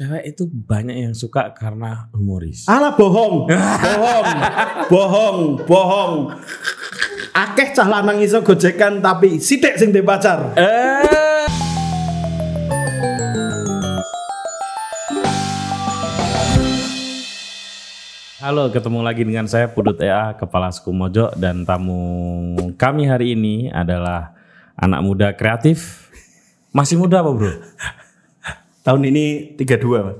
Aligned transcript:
cewek 0.00 0.32
itu 0.32 0.48
banyak 0.48 0.96
yang 0.96 1.12
suka 1.12 1.52
karena 1.52 2.08
humoris. 2.16 2.64
Alah 2.64 2.96
bohong, 2.96 3.44
bohong, 3.52 4.28
bohong, 4.88 5.38
bohong. 5.68 6.12
Akeh 7.36 7.76
cah 7.76 7.84
lanang 7.84 8.16
iso 8.24 8.40
gojekan 8.40 9.04
tapi 9.04 9.36
sithik 9.36 9.76
sing 9.76 9.92
duwe 9.92 10.00
pacar. 10.00 10.56
Eh. 10.56 11.04
Halo, 18.40 18.72
ketemu 18.72 19.04
lagi 19.04 19.28
dengan 19.28 19.44
saya 19.44 19.68
Pudut 19.68 20.00
EA, 20.00 20.32
Kepala 20.32 20.72
Suku 20.72 20.96
Mojo 20.96 21.28
dan 21.36 21.68
tamu 21.68 22.00
kami 22.80 23.04
hari 23.04 23.36
ini 23.36 23.68
adalah 23.68 24.32
anak 24.80 25.04
muda 25.04 25.28
kreatif. 25.36 26.08
Masih 26.72 26.96
muda 26.96 27.20
apa, 27.20 27.36
Bro? 27.36 27.52
Tahun 28.80 29.02
ini 29.04 29.54
32, 29.60 30.06
Mas. 30.06 30.18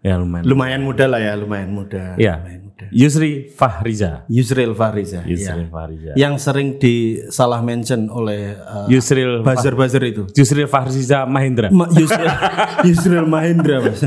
Ya, 0.00 0.16
lumayan. 0.16 0.44
Lumayan 0.48 0.80
muda 0.80 1.04
lah 1.04 1.20
ya, 1.20 1.36
lumayan 1.36 1.70
muda. 1.70 2.16
Iya. 2.16 2.40
Lumayan 2.40 2.62
muda. 2.66 2.84
Yusri 2.88 3.52
Fahriza. 3.52 4.24
Yusril 4.32 4.72
Fariza. 4.72 5.20
Yusri 5.28 5.68
iya. 5.68 5.68
Fahriza. 5.68 6.10
Yang 6.16 6.34
sering 6.40 6.68
disalah 6.80 7.60
mention 7.60 8.08
oleh 8.08 8.56
uh, 8.56 8.88
Yusril 8.88 9.44
Fah- 9.44 9.52
buzzer-buzzer 9.52 10.00
itu. 10.08 10.24
Yusril 10.32 10.64
Fahriza 10.64 11.28
Mahendra. 11.28 11.68
Ma- 11.68 11.92
Yusril, 11.92 12.32
Yusril 12.88 13.26
Mahendra 13.28 13.84
mas 13.84 14.00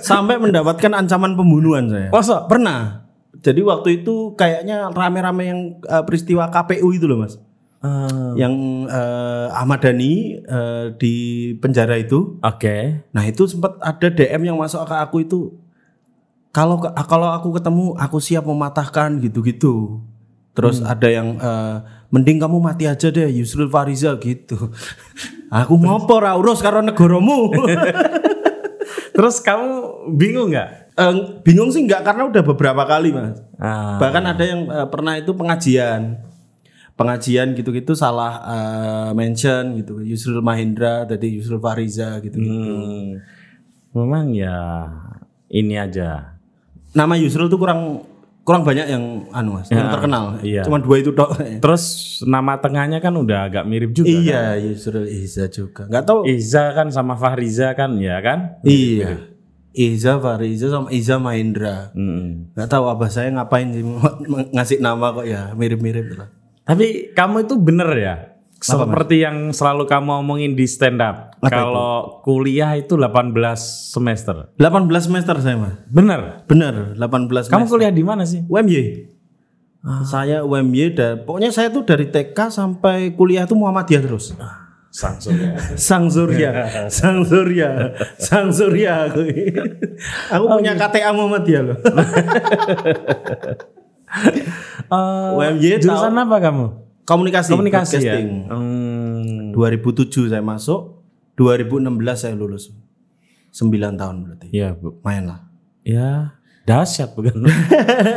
sampai 0.00 0.40
mendapatkan 0.40 0.92
ancaman 0.96 1.36
pembunuhan 1.36 1.88
saya 1.90 2.08
Masa? 2.08 2.48
pernah 2.48 3.04
jadi 3.38 3.60
waktu 3.62 4.02
itu 4.02 4.34
kayaknya 4.34 4.90
rame-rame 4.90 5.42
yang 5.44 5.60
uh, 5.86 6.02
peristiwa 6.02 6.48
KPU 6.50 6.88
itu 6.96 7.06
loh 7.06 7.20
mas 7.22 7.36
Eh, 7.78 8.30
yang 8.34 8.54
uh, 8.90 9.54
Ahmad 9.54 9.78
Dhani 9.78 10.42
uh, 10.42 10.90
di 10.98 11.14
penjara 11.56 11.94
itu. 11.94 12.34
Oke. 12.42 13.06
nah 13.14 13.22
itu 13.22 13.46
sempat 13.46 13.78
ada 13.78 14.10
DM 14.10 14.50
yang 14.50 14.58
masuk 14.58 14.82
ke 14.82 14.96
aku 14.98 15.16
itu. 15.22 15.40
Kalau 16.50 16.82
ke- 16.82 16.90
kalau 17.06 17.30
aku 17.30 17.54
ketemu 17.54 17.94
aku 17.94 18.18
siap 18.18 18.42
mematahkan 18.42 19.22
gitu-gitu. 19.22 20.02
Terus 20.58 20.82
ada 20.82 21.06
yang 21.06 21.38
uh, 21.38 21.86
mending 22.10 22.42
kamu 22.42 22.58
mati 22.58 22.90
aja 22.90 23.14
deh 23.14 23.30
Yusril 23.30 23.70
Fariza 23.70 24.18
gitu. 24.18 24.74
Aku 25.48 25.78
ngopo 25.78 26.18
ra 26.18 26.34
urus 26.34 26.58
karo 26.58 26.82
negaramu? 26.82 27.48
Terus 29.14 29.38
kamu 29.38 29.70
bingung 30.12 30.50
nggak? 30.50 30.68
Eh, 30.92 31.12
bingung 31.40 31.70
sih 31.70 31.86
nggak 31.86 32.02
karena 32.02 32.26
udah 32.26 32.42
beberapa 32.42 32.82
kali 32.84 33.14
mas. 33.14 33.38
Ah, 33.54 34.02
Bahkan 34.02 34.24
ada 34.24 34.44
yang 34.44 34.66
eh, 34.66 34.88
pernah 34.90 35.14
itu 35.14 35.30
pengajian, 35.30 36.18
pengajian 36.98 37.54
gitu-gitu 37.54 37.94
salah 37.94 38.42
eh, 38.42 39.10
mention 39.14 39.78
gitu. 39.78 40.02
Yusril 40.02 40.42
Mahendra, 40.42 41.06
tadi 41.06 41.38
Yusril 41.38 41.62
Fariza 41.62 42.18
gitu. 42.18 42.42
hmm, 42.42 43.22
memang 43.94 44.34
ya 44.34 44.58
ini 45.46 45.78
aja. 45.78 46.34
Nama 46.92 47.14
Yusril 47.14 47.46
tuh 47.46 47.62
kurang 47.62 48.02
kurang 48.42 48.64
banyak 48.64 48.88
yang 48.88 49.28
anu 49.30 49.60
mas, 49.60 49.68
yang 49.70 49.92
terkenal. 49.92 50.40
iya. 50.42 50.66
Cuma 50.66 50.82
dua 50.82 50.98
itu 50.98 51.14
tok. 51.14 51.36
Terus 51.62 51.84
nama 52.26 52.58
tengahnya 52.58 52.98
kan 52.98 53.14
udah 53.14 53.46
agak 53.46 53.64
mirip 53.68 53.94
juga. 53.94 54.08
kan? 54.10 54.18
iya, 54.18 54.42
Yusril 54.58 55.06
Iza 55.06 55.46
juga. 55.52 55.86
Nggak 55.86 56.04
tahu. 56.08 56.20
Iza 56.26 56.74
kan 56.74 56.88
sama 56.90 57.14
Fahriza 57.14 57.76
kan, 57.78 57.94
ya 58.02 58.18
kan? 58.18 58.58
iya. 58.66 59.22
Iza 59.76 60.18
Fariza 60.18 60.72
sama 60.72 60.88
Iza 60.90 61.20
Mahendra. 61.22 61.92
Mm-mm. 61.94 62.56
Nggak 62.56 62.68
tahu 62.72 62.88
abah 62.90 63.12
saya 63.12 63.30
ngapain 63.30 63.70
sih 63.70 63.84
ngasih 64.56 64.82
nama 64.82 65.14
kok 65.14 65.28
ya 65.28 65.52
mirip-mirip 65.54 66.18
lah. 66.18 66.28
Tapi 66.68 67.16
kamu 67.16 67.48
itu 67.48 67.56
bener 67.56 67.90
ya? 67.96 68.14
Seperti 68.58 69.22
yang 69.22 69.54
selalu 69.54 69.86
kamu 69.88 70.20
omongin 70.20 70.52
di 70.52 70.68
stand 70.68 71.00
up. 71.00 71.40
Kalau 71.40 72.20
kuliah 72.26 72.76
itu 72.76 72.98
18 72.98 73.32
semester. 73.94 74.52
18 74.60 74.84
semester 75.00 75.40
saya 75.40 75.56
mas. 75.56 75.78
Bener? 75.88 76.44
Bener, 76.44 76.92
18 76.98 77.48
Kamu 77.48 77.64
kuliah 77.70 77.94
di 77.94 78.04
mana 78.04 78.28
sih? 78.28 78.44
UMY. 78.44 79.08
Saya 80.04 80.44
UMY 80.44 80.92
dan 80.92 81.22
pokoknya 81.22 81.54
saya 81.54 81.72
tuh 81.72 81.86
dari 81.86 82.10
TK 82.10 82.36
sampai 82.50 83.14
kuliah 83.14 83.46
tuh 83.46 83.56
Muhammadiyah 83.56 84.02
terus. 84.04 84.34
Sang 84.90 85.22
Surya. 85.22 85.54
Sang 85.78 86.10
Surya, 86.10 86.50
Sang 86.90 87.22
Surya, 87.22 87.94
Sang 88.18 88.50
Surya. 88.50 89.06
Aku, 89.06 89.22
aku 90.34 90.44
punya 90.58 90.74
KTA 90.74 91.14
Muhammadiyah 91.14 91.62
loh. 91.62 91.78
Eh, 94.88 95.30
UMY 95.36 95.84
jurusan 95.84 96.16
apa 96.16 96.40
kamu? 96.40 96.64
Komunikasi, 97.04 97.52
Komunikasi 97.52 98.00
ya. 98.00 98.16
Hmm, 98.48 99.52
2007 99.52 100.28
saya 100.28 100.40
masuk, 100.40 101.04
2016 101.36 101.92
saya 102.16 102.32
lulus. 102.32 102.72
9 103.52 103.68
tahun 103.94 104.16
berarti. 104.24 104.48
ya 104.48 104.72
bu. 104.72 104.96
Main 105.00 105.28
lah. 105.28 105.44
Ya 105.84 106.32
dahsyat 106.64 107.12
bukan? 107.12 107.48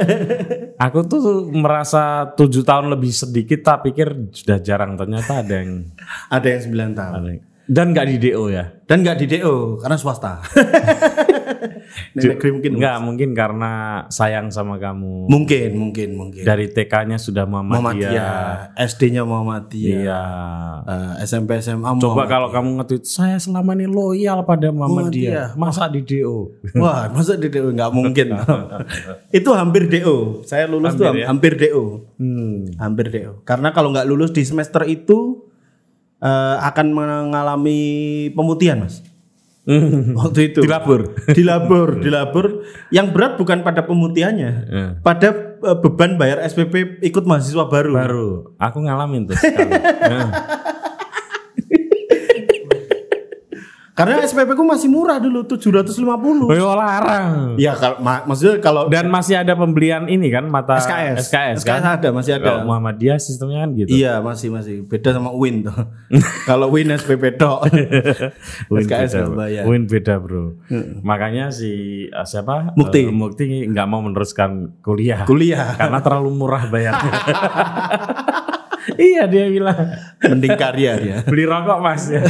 Aku 0.86 1.04
tuh 1.04 1.20
merasa 1.52 2.32
tujuh 2.36 2.64
tahun 2.64 2.88
lebih 2.90 3.12
sedikit 3.12 3.60
tak 3.62 3.84
pikir 3.86 4.32
sudah 4.32 4.60
jarang 4.60 4.96
ternyata 4.96 5.40
ada 5.40 5.60
yang 5.60 5.92
Ada 6.28 6.48
yang 6.50 6.62
9 6.72 6.96
tahun. 6.96 7.14
ada 7.14 7.30
yang- 7.32 7.46
dan 7.68 7.86
nggak 7.92 8.08
di 8.10 8.18
DO 8.22 8.44
ya? 8.48 8.66
Dan 8.84 9.00
nggak 9.00 9.18
di 9.18 9.26
DO 9.30 9.80
karena 9.80 9.96
swasta. 9.96 10.40
Nenek 12.16 12.42
mungkin. 12.50 12.72
Nggak 12.76 12.98
mungkin 13.00 13.30
karena 13.32 13.72
sayang 14.08 14.50
sama 14.50 14.76
kamu. 14.76 15.26
Mungkin, 15.26 15.70
mungkin, 15.74 16.10
mungkin. 16.14 16.42
Dari 16.42 16.68
TK-nya 16.68 17.16
sudah 17.16 17.44
Muhammadiyah. 17.44 17.78
Muhammadiyah, 17.78 18.78
SD-nya 18.78 19.24
Muhammadiyah, 19.24 20.00
Iya. 20.02 20.22
eh, 21.16 21.24
SMP 21.24 21.58
SMA 21.58 21.84
Coba 21.84 21.96
Muhammadiyah. 21.96 22.28
kalau 22.28 22.48
kamu 22.50 22.70
nge-tweet 22.78 23.04
saya 23.04 23.38
selama 23.38 23.74
ini 23.74 23.86
loyal 23.86 24.42
pada 24.42 24.70
Muhammadiyah. 24.70 25.54
Masa 25.54 25.86
di 25.86 26.02
DO? 26.02 26.52
Wah, 26.82 27.08
masa 27.08 27.36
di 27.36 27.48
DO 27.48 27.70
nggak 27.72 27.92
mungkin. 27.92 28.28
itu 29.38 29.50
hampir 29.52 29.88
DO. 29.88 30.42
Saya 30.44 30.66
lulus 30.66 30.94
tuh 30.94 31.06
Hampir 31.06 31.22
ya? 31.22 31.26
hampir 31.28 31.54
DO, 31.56 31.84
Hmm. 32.16 32.66
hampir 32.78 33.06
DO. 33.08 33.42
Karena 33.44 33.70
kalau 33.70 33.90
nggak 33.90 34.06
lulus 34.06 34.32
di 34.32 34.42
semester 34.42 34.84
itu 34.84 35.48
eh, 36.18 36.58
akan 36.62 36.88
mengalami 36.94 37.80
pemutihan, 38.32 38.86
mas. 38.86 39.02
Waktu 39.62 40.40
itu 40.52 40.66
Dilabur. 40.66 41.14
dilabur, 41.38 42.02
dilabur. 42.02 42.46
Yang 42.90 43.08
berat 43.14 43.34
bukan 43.38 43.62
pada 43.62 43.86
pemutihannya, 43.86 44.52
Eh. 44.66 44.90
pada 45.00 45.28
eh, 45.54 45.78
beban 45.78 46.18
bayar 46.18 46.42
SPP 46.42 46.98
ikut 47.00 47.24
mahasiswa 47.24 47.70
baru. 47.70 47.94
Baru. 47.94 48.30
Aku 48.58 48.82
ngalamin 48.82 49.30
tuh 49.30 49.38
sekali. 49.38 49.70
Nah. 50.02 50.30
Karena 54.02 54.26
SPP 54.26 54.50
ku 54.58 54.66
masih 54.66 54.90
murah 54.90 55.22
dulu 55.22 55.46
750. 55.46 56.58
Yo 56.58 56.74
larang. 56.74 57.54
Ya 57.62 57.78
kalau 57.78 58.02
ma- 58.02 58.26
maksudnya 58.26 58.58
kalau 58.58 58.90
Dan 58.90 59.14
masih 59.14 59.38
ada 59.38 59.54
pembelian 59.54 60.10
ini 60.10 60.34
kan 60.34 60.50
mata 60.50 60.82
SKS. 60.82 61.30
SKS, 61.30 61.58
SKS 61.62 61.70
kan? 61.70 61.82
ada, 62.02 62.08
masih 62.10 62.32
ada. 62.42 62.46
Kalau 62.50 62.66
Muhammadiyah 62.66 63.22
sistemnya 63.22 63.62
kan 63.62 63.78
gitu. 63.78 63.94
Iya 63.94 64.18
masih 64.26 64.50
masih 64.50 64.76
beda 64.90 65.14
sama 65.14 65.30
Win 65.38 65.62
tuh. 65.70 65.78
Kalau 66.50 66.74
Win 66.74 66.90
SPP 66.90 67.38
tok. 67.38 67.70
Win 68.74 68.90
SKS 68.90 69.12
beda, 69.22 69.30
bayar. 69.38 69.64
Win 69.70 69.84
beda 69.86 70.18
bro. 70.18 70.58
Makanya 71.06 71.54
si 71.54 72.06
uh, 72.10 72.26
siapa? 72.26 72.74
Mukti. 72.74 73.06
Uh, 73.06 73.14
Mukti 73.14 73.70
nggak 73.70 73.86
mau 73.86 74.02
meneruskan 74.02 74.82
kuliah. 74.82 75.30
Kuliah 75.30 75.78
Karena 75.78 76.02
terlalu 76.02 76.30
murah 76.34 76.66
bayarnya. 76.74 77.14
iya 78.98 79.28
dia 79.28 79.48
bilang 79.48 79.78
mending 80.20 80.56
karya 80.58 80.92
dia. 80.98 81.18
beli 81.28 81.46
rokok 81.46 81.80
mas 81.80 82.10
ya. 82.10 82.24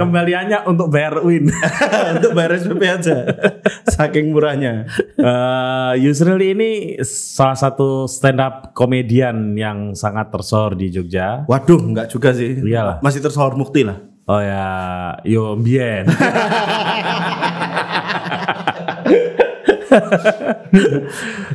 Kembaliannya 0.00 0.66
untuk 0.68 0.90
bayar 0.90 1.22
Win. 1.24 1.48
Untuk 2.14 2.32
bayar 2.36 2.58
SPP 2.58 2.82
aja. 2.84 3.16
Saking 3.88 4.30
murahnya. 4.34 4.86
Eh, 5.16 5.92
Yusril 6.04 6.40
ini 6.42 7.00
salah 7.04 7.56
satu 7.56 8.06
stand 8.10 8.40
up 8.40 8.76
komedian 8.76 9.56
yang 9.56 9.94
sangat 9.96 10.30
tersohor 10.30 10.76
di 10.76 10.90
Jogja. 10.90 11.44
Waduh, 11.48 11.80
enggak 11.80 12.10
juga 12.12 12.34
sih. 12.34 12.60
Iyalah. 12.60 13.00
Masih 13.00 13.20
tersohor 13.22 13.56
mukti 13.56 13.82
lah. 13.86 13.98
Oh 14.24 14.40
ya, 14.40 15.20
yo 15.28 15.52
mbien. 15.56 16.08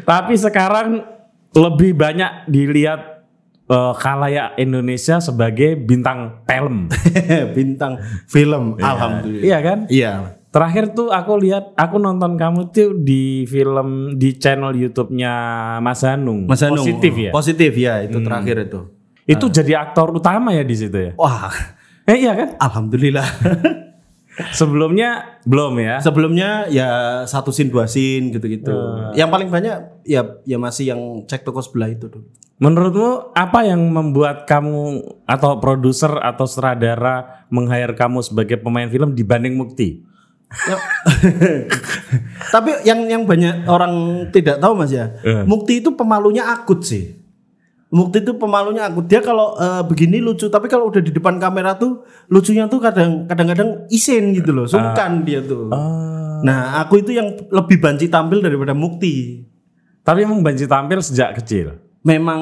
Tapi 0.10 0.34
sekarang 0.38 1.02
lebih 1.58 1.98
banyak 1.98 2.46
dilihat 2.46 3.19
eh, 3.70 3.94
khalayak 3.96 4.58
Indonesia 4.58 5.22
sebagai 5.22 5.78
bintang 5.78 6.42
film. 6.50 6.90
Bintang 7.58 8.02
film. 8.26 8.76
Alhamdulillah. 8.82 9.46
Iya 9.46 9.58
kan? 9.62 9.80
Iya. 9.88 10.14
Terakhir 10.50 10.98
tuh 10.98 11.14
aku 11.14 11.38
lihat, 11.38 11.78
aku 11.78 12.02
nonton 12.02 12.34
kamu 12.34 12.74
tuh 12.74 12.98
di 12.98 13.46
film 13.46 14.18
di 14.18 14.34
channel 14.34 14.74
YouTube-nya 14.74 15.34
Mas 15.78 16.02
Hanung. 16.02 16.50
Mas 16.50 16.66
Anung. 16.66 16.82
Positif 16.82 17.14
ya. 17.14 17.30
Positif 17.30 17.72
ya, 17.78 18.02
itu 18.02 18.18
terakhir 18.26 18.66
itu. 18.66 18.82
Itu 19.30 19.46
jadi 19.46 19.78
aktor 19.78 20.10
utama 20.10 20.50
ya 20.50 20.66
di 20.66 20.74
situ 20.74 20.98
ya. 20.98 21.12
Wah, 21.22 21.54
Eh 22.10 22.26
iya 22.26 22.34
kan? 22.34 22.58
alhamdulillah. 22.58 23.22
Sebelumnya 24.58 25.38
belum 25.46 25.78
ya. 25.78 26.02
Sebelumnya 26.02 26.66
ya 26.72 26.90
satu 27.30 27.54
scene 27.54 27.70
dua 27.70 27.86
scene 27.86 28.34
gitu-gitu. 28.34 28.74
Yang 29.14 29.30
paling 29.30 29.50
banyak 29.54 30.02
ya 30.08 30.22
ya 30.42 30.58
masih 30.58 30.96
yang 30.96 31.02
cek 31.30 31.46
toko 31.46 31.62
sebelah 31.62 31.94
itu 31.94 32.10
tuh. 32.10 32.26
Menurutmu 32.60 33.32
apa 33.32 33.64
yang 33.64 33.80
membuat 33.88 34.44
kamu 34.44 35.00
atau 35.24 35.64
produser 35.64 36.12
atau 36.20 36.44
sutradara 36.44 37.48
meng-hire 37.48 37.96
kamu 37.96 38.20
sebagai 38.20 38.60
pemain 38.60 38.92
film 38.92 39.16
dibanding 39.16 39.56
Mukti? 39.56 40.04
Tapi 42.54 42.84
yang 42.84 43.08
yang 43.08 43.24
banyak 43.24 43.64
orang 43.64 44.28
tidak 44.36 44.60
tahu 44.60 44.76
Mas 44.76 44.92
ya. 44.92 45.08
Eh. 45.24 45.48
Mukti 45.48 45.80
itu 45.80 45.96
pemalunya 45.96 46.52
akut 46.52 46.84
sih. 46.84 47.16
Mukti 47.96 48.28
itu 48.28 48.36
pemalunya 48.36 48.92
akut. 48.92 49.08
Dia 49.08 49.24
kalau 49.24 49.56
eh, 49.56 49.82
begini 49.88 50.20
lucu, 50.20 50.52
tapi 50.52 50.68
kalau 50.68 50.92
udah 50.92 51.00
di 51.00 51.16
depan 51.16 51.40
kamera 51.40 51.80
tuh 51.80 52.04
lucunya 52.28 52.68
tuh 52.68 52.84
kadang 52.84 53.24
kadang-kadang 53.24 53.88
isin 53.88 54.36
gitu 54.36 54.52
loh, 54.52 54.68
sungkan 54.68 55.24
dia 55.24 55.40
tuh. 55.40 55.72
Ah. 55.72 56.44
Nah, 56.44 56.84
aku 56.84 57.08
itu 57.08 57.16
yang 57.16 57.40
lebih 57.52 57.80
banci 57.80 58.12
tampil 58.12 58.44
daripada 58.44 58.76
Mukti. 58.76 59.48
Tapi 60.04 60.28
emang 60.28 60.44
Banci 60.44 60.66
tampil 60.66 61.00
sejak 61.00 61.40
kecil. 61.40 61.89
Memang 62.00 62.42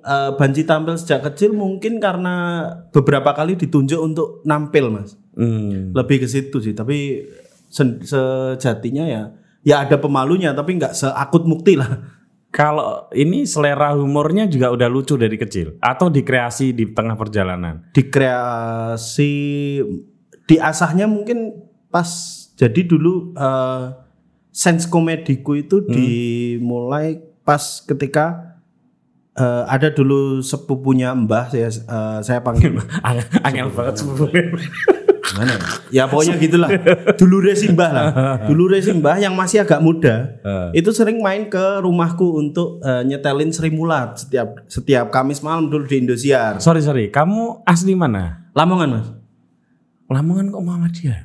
eh, 0.00 0.30
banci 0.40 0.64
tampil 0.64 0.96
sejak 0.96 1.32
kecil 1.32 1.52
mungkin 1.52 2.00
karena 2.00 2.64
beberapa 2.90 3.36
kali 3.36 3.56
ditunjuk 3.60 4.00
untuk 4.00 4.28
nampil, 4.48 4.88
Mas. 4.88 5.20
Hmm. 5.36 5.92
Lebih 5.92 6.24
ke 6.24 6.28
situ 6.28 6.58
sih, 6.64 6.72
tapi 6.72 7.28
sen- 7.68 8.02
sejatinya 8.02 9.04
ya 9.06 9.22
ya 9.60 9.84
ada 9.84 10.00
pemalunya 10.00 10.56
tapi 10.56 10.76
nggak 10.80 10.96
seakut 10.96 11.44
Mukti 11.44 11.76
lah. 11.76 12.18
Kalau 12.50 13.06
ini 13.14 13.46
selera 13.46 13.94
humornya 13.94 14.50
juga 14.50 14.74
udah 14.74 14.90
lucu 14.90 15.14
dari 15.14 15.38
kecil 15.38 15.78
atau 15.78 16.10
dikreasi 16.10 16.74
di 16.74 16.90
tengah 16.90 17.14
perjalanan. 17.14 17.86
Dikreasi 17.94 19.32
diasahnya 20.50 21.06
mungkin 21.06 21.54
pas 21.94 22.10
jadi 22.58 22.82
dulu 22.82 23.38
eh, 23.38 23.84
sense 24.50 24.90
komediku 24.90 25.54
itu 25.54 25.86
dimulai 25.86 27.22
pas 27.46 27.86
ketika 27.86 28.49
eh, 29.40 29.62
ada 29.64 29.88
dulu 29.88 30.44
sepupunya 30.44 31.16
Mbah 31.16 31.48
saya 31.48 31.72
eh, 31.72 32.18
saya 32.20 32.44
panggil 32.44 32.76
Angel 33.48 33.72
banget 33.72 34.04
sebenarnya. 34.04 34.44
Mana? 35.30 35.54
Ya 35.88 36.04
pokoknya 36.10 36.36
gitulah. 36.36 36.68
Dulu 37.16 37.48
Simbah 37.56 37.90
lah. 37.90 38.06
Dulu 38.50 38.68
Simbah 38.76 39.16
yang 39.16 39.32
masih 39.32 39.64
agak 39.64 39.80
muda 39.80 40.36
itu 40.76 40.92
sering 40.92 41.18
main 41.24 41.48
ke 41.48 41.80
rumahku 41.80 42.36
untuk 42.36 42.84
eh, 42.84 43.02
nyetelin 43.08 43.48
Sri 43.48 43.72
Mulat 43.72 44.20
setiap 44.20 44.60
setiap 44.68 45.08
Kamis 45.08 45.40
malam 45.40 45.72
dulu 45.72 45.88
di 45.88 46.04
Indosiar. 46.04 46.60
sorry 46.60 46.84
sorry, 46.84 47.08
kamu 47.08 47.64
asli 47.64 47.96
mana? 47.96 48.44
Lamongan 48.52 48.88
mas? 48.92 49.08
Lamongan 50.10 50.50
kok 50.50 50.62
Muhammadiyah? 50.62 51.20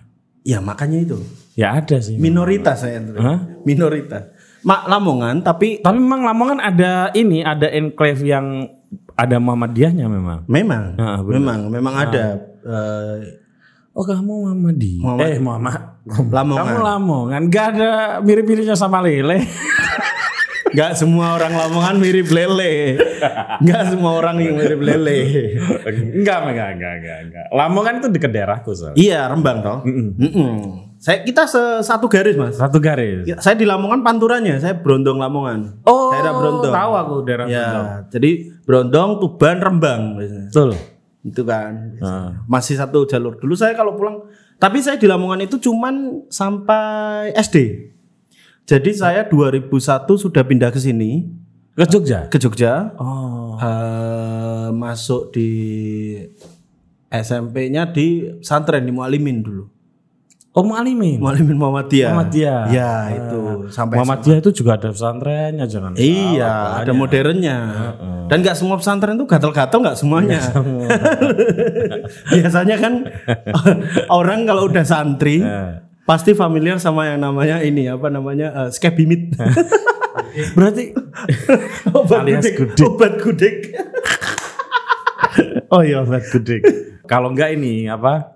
Ya 0.45 0.61
makanya 0.61 1.01
itu 1.01 1.17
Ya 1.57 1.73
ada 1.73 1.97
sih. 2.03 2.19
minoritas 2.21 2.83
saya. 2.83 2.99
Hah? 3.15 3.47
Minoritas. 3.65 4.34
Mak 4.65 4.81
Lamongan 4.87 5.35
tapi 5.39 5.79
Tapi 5.79 5.93
memang 5.95 6.25
Lamongan 6.25 6.57
ada 6.59 7.13
ini, 7.13 7.39
ada 7.39 7.69
enclave 7.69 8.19
yang 8.19 8.65
ada 9.13 9.37
Muhammadiyahnya 9.37 10.05
memang. 10.05 10.41
memang 10.45 10.83
Ah, 10.95 11.21
benar. 11.21 11.31
memang 11.31 11.59
memang 11.69 11.93
ada 11.95 12.23
eh, 12.59 13.17
Oh 13.91 14.03
kamu 14.03 14.27
Muhammadi? 14.43 14.99
Muhammad- 14.99 15.29
Eh 15.29 15.39
Muhammad. 15.39 15.81
Lamongan. 16.27 16.59
Kamu 16.59 16.77
Lamongan, 16.83 17.41
gak 17.47 17.65
ada 17.71 17.91
mirip-miripnya 18.19 18.75
sama 18.75 18.99
Lele. 18.99 19.39
Nggak 20.75 20.91
semua 20.93 21.31
orang 21.31 21.55
Lamongan 21.55 21.95
mirip 21.95 22.27
lele. 22.27 22.99
Nggak 23.63 23.83
semua 23.87 24.19
orang 24.19 24.35
yang 24.37 24.59
mirip 24.59 24.83
lele. 24.83 25.19
enggak, 26.11 26.37
enggak, 26.43 26.69
enggak, 26.73 26.93
enggak, 26.99 27.17
enggak. 27.23 27.45
Lamongan 27.47 27.93
itu 27.95 28.07
dekat 28.11 28.31
daerahku 28.33 28.75
soalnya. 28.75 28.99
Iya, 28.99 29.31
Rembang 29.31 29.63
toh. 29.63 29.77
Mm-mm. 29.87 30.84
Saya 31.05 31.21
kita 31.21 31.45
satu 31.85 32.09
garis, 32.09 32.33
Mas. 32.33 32.57
Satu 32.57 32.81
garis. 32.81 33.29
Ya, 33.29 33.37
saya 33.37 33.53
di 33.53 33.61
Lamongan 33.61 34.01
panturannya, 34.01 34.57
saya 34.57 34.73
Brondong 34.73 35.21
Lamongan. 35.21 35.85
Oh, 35.85 36.09
daerah 36.09 36.33
Brondong. 36.33 36.73
tahu 36.73 36.91
aku 36.97 37.15
daerah 37.21 37.45
Ya, 37.45 37.61
Brondong. 37.61 37.85
jadi 38.09 38.29
Brondong, 38.65 39.09
Tuban, 39.21 39.57
Rembang 39.61 40.01
biasanya. 40.17 40.49
Betul. 40.49 40.69
Itu 41.21 41.41
kan. 41.45 41.73
Ah. 42.01 42.41
Masih 42.49 42.73
satu 42.73 43.05
jalur. 43.05 43.37
Dulu 43.37 43.53
saya 43.53 43.77
kalau 43.77 43.93
pulang, 43.93 44.25
tapi 44.57 44.81
saya 44.81 44.97
di 44.97 45.05
Lamongan 45.05 45.45
itu 45.45 45.61
cuman 45.61 46.25
sampai 46.25 47.37
SD. 47.37 47.85
Jadi 48.65 48.97
saya 48.97 49.29
2001 49.29 49.69
sudah 50.17 50.41
pindah 50.41 50.73
ke 50.73 50.81
sini, 50.81 51.29
Ke 51.77 51.85
Jogja. 51.85 52.25
ke 52.33 52.41
Jogja. 52.41 52.97
Oh. 52.97 53.61
Eh, 53.61 54.67
masuk 54.73 55.29
di 55.29 55.49
SMP-nya 57.07 57.93
di 57.93 58.25
pesantren 58.41 58.81
di 58.81 58.89
Mualimin 58.89 59.45
dulu. 59.45 59.74
Oh, 60.55 60.63
Mualimin. 60.63 61.19
Mualimin 61.19 61.59
Muhammadiyah. 61.59 62.15
Muhammadiyah. 62.15 62.61
Ya, 62.71 63.11
itu 63.11 63.67
sampai 63.67 63.99
Muhammadiyah 63.99 64.39
itu 64.39 64.63
juga 64.63 64.79
ada 64.79 64.87
pesantrennya, 64.87 65.67
jangan 65.67 65.99
Iya, 65.99 66.79
ada 66.79 66.95
modernnya. 66.95 67.57
Dan 68.31 68.39
nggak 68.39 68.55
semua 68.55 68.79
pesantren 68.79 69.19
itu 69.19 69.27
gatel-gatel 69.27 69.83
nggak 69.83 69.99
semuanya. 69.99 70.39
Biasanya 72.31 72.75
kan 72.79 72.93
orang 74.23 74.47
kalau 74.47 74.71
udah 74.71 74.87
santri 74.87 75.43
pasti 76.07 76.31
familiar 76.31 76.79
sama 76.79 77.09
yang 77.11 77.19
namanya 77.19 77.59
ini 77.59 77.91
apa 77.91 78.07
namanya 78.07 78.55
uh, 78.55 78.69
skebimit. 78.71 79.35
Berarti 80.57 80.95
obat 81.91 82.23
Alias 82.23 82.47
gudeg. 82.47 82.55
gudeg. 82.55 82.85
Obat 82.87 83.13
gudeg. 83.19 83.55
Oh 85.67 85.83
iya, 85.83 85.99
obat 85.99 86.23
gudeg. 86.31 86.63
Kalau 87.05 87.35
enggak 87.35 87.53
ini 87.59 87.91
apa? 87.91 88.34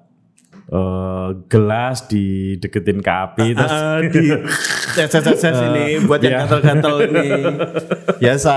Eh, 0.69 1.27
gelas 1.49 2.05
dideketin 2.05 3.01
ke 3.01 3.11
api 3.11 3.45
terus 3.57 3.73
Ah, 3.73 3.99
di 4.05 4.29
ses-ses 4.93 5.57
ini 5.73 6.01
buat 6.05 6.21
yang 6.21 6.45
gatel-gatel 6.45 6.95
ini. 7.09 7.27
Biasa, 8.21 8.55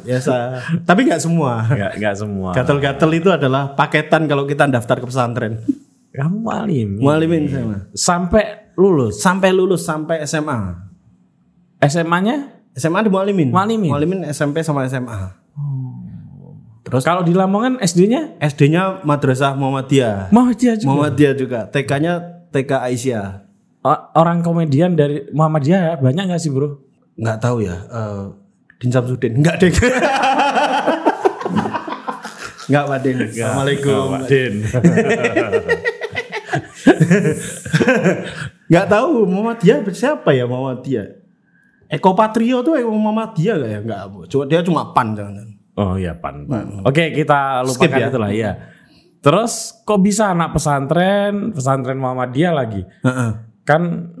biasa. 0.00 0.36
Tapi 0.82 1.00
nggak 1.04 1.20
semua. 1.20 1.68
enggak 1.70 2.16
semua. 2.16 2.50
Gatel-gatel 2.56 3.10
itu 3.14 3.28
adalah 3.28 3.76
paketan 3.76 4.24
kalau 4.24 4.48
kita 4.48 4.64
daftar 4.66 4.96
ke 4.98 5.06
pesantren. 5.06 5.60
Kamu 6.14 6.46
mualimin. 6.46 7.02
Mualimin 7.02 7.42
sama. 7.50 7.76
Sampai 7.92 8.44
lulus. 8.78 9.18
Sampai 9.18 9.50
lulus 9.50 9.82
sampai 9.82 10.22
SMA. 10.24 10.78
SMA-nya? 11.84 12.54
SMA 12.74 13.04
di 13.04 13.10
Mualimin. 13.10 13.50
Mualimin. 13.50 13.90
Mualimin 13.90 14.20
SMP 14.30 14.62
sama 14.62 14.86
SMA. 14.86 15.36
Terus 16.94 17.10
Kalau 17.10 17.26
di 17.26 17.34
Lamongan 17.34 17.82
SD-nya 17.82 18.38
SD-nya 18.38 19.02
Madrasah 19.02 19.58
Muhammadiyah. 19.58 20.30
Muhammadiyah 20.30 20.78
juga. 20.78 20.90
Muhammadiyah 20.94 21.34
juga. 21.34 21.66
TK-nya 21.66 22.22
TK 22.54 22.70
Aisyah. 22.70 23.50
Orang 24.14 24.46
komedian 24.46 24.94
dari 24.94 25.26
Muhammadiyah 25.34 25.98
banyak 25.98 26.30
nggak 26.30 26.38
sih 26.38 26.54
bro? 26.54 26.78
Nggak 27.18 27.42
tahu 27.42 27.66
ya. 27.66 27.82
eh 27.90 28.30
Din 28.78 28.94
Samsudin. 28.94 29.42
Enggak 29.42 29.58
deh. 29.58 29.74
Enggak 32.70 32.84
Pak 32.86 32.98
Din. 33.02 33.26
Assalamualaikum. 33.26 34.06
Din. 34.30 34.62
Nggak 38.70 38.86
tahu 38.86 39.26
Muhammadiyah 39.26 39.82
siapa 39.90 40.30
ya 40.30 40.46
Muhammadiyah? 40.46 41.10
Eko 41.90 42.14
Patrio 42.14 42.62
tuh 42.62 42.78
Eko 42.78 42.94
Muhammadiyah 42.94 43.58
gak 43.58 43.66
ya? 43.66 43.82
Enggak. 43.82 44.30
Cuma 44.30 44.46
dia 44.46 44.62
cuma 44.62 44.94
pan 44.94 45.18
jangan. 45.18 45.53
Oh 45.74 45.98
iya 45.98 46.14
pan. 46.14 46.46
Oke 46.86 47.10
kita 47.10 47.66
lupakan 47.66 47.90
Skip 47.90 47.92
ya. 47.98 48.06
itulah 48.08 48.30
ya. 48.30 48.52
Terus 49.18 49.72
kok 49.82 49.98
bisa 49.98 50.30
anak 50.30 50.52
pesantren, 50.52 51.50
pesantren 51.50 51.96
Muhammadiyah 51.96 52.52
lagi? 52.52 52.84
Heeh. 53.02 53.30
Kan 53.64 54.12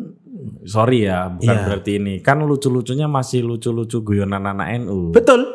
sorry 0.64 1.04
ya, 1.04 1.28
bukan 1.28 1.44
Iya. 1.46 1.62
berarti 1.62 1.92
ini. 2.00 2.14
Kan 2.18 2.40
lucu-lucunya 2.40 3.04
masih 3.04 3.44
lucu-lucu 3.44 4.00
guyonan 4.00 4.42
anak 4.42 4.80
NU. 4.82 5.12
Betul. 5.12 5.54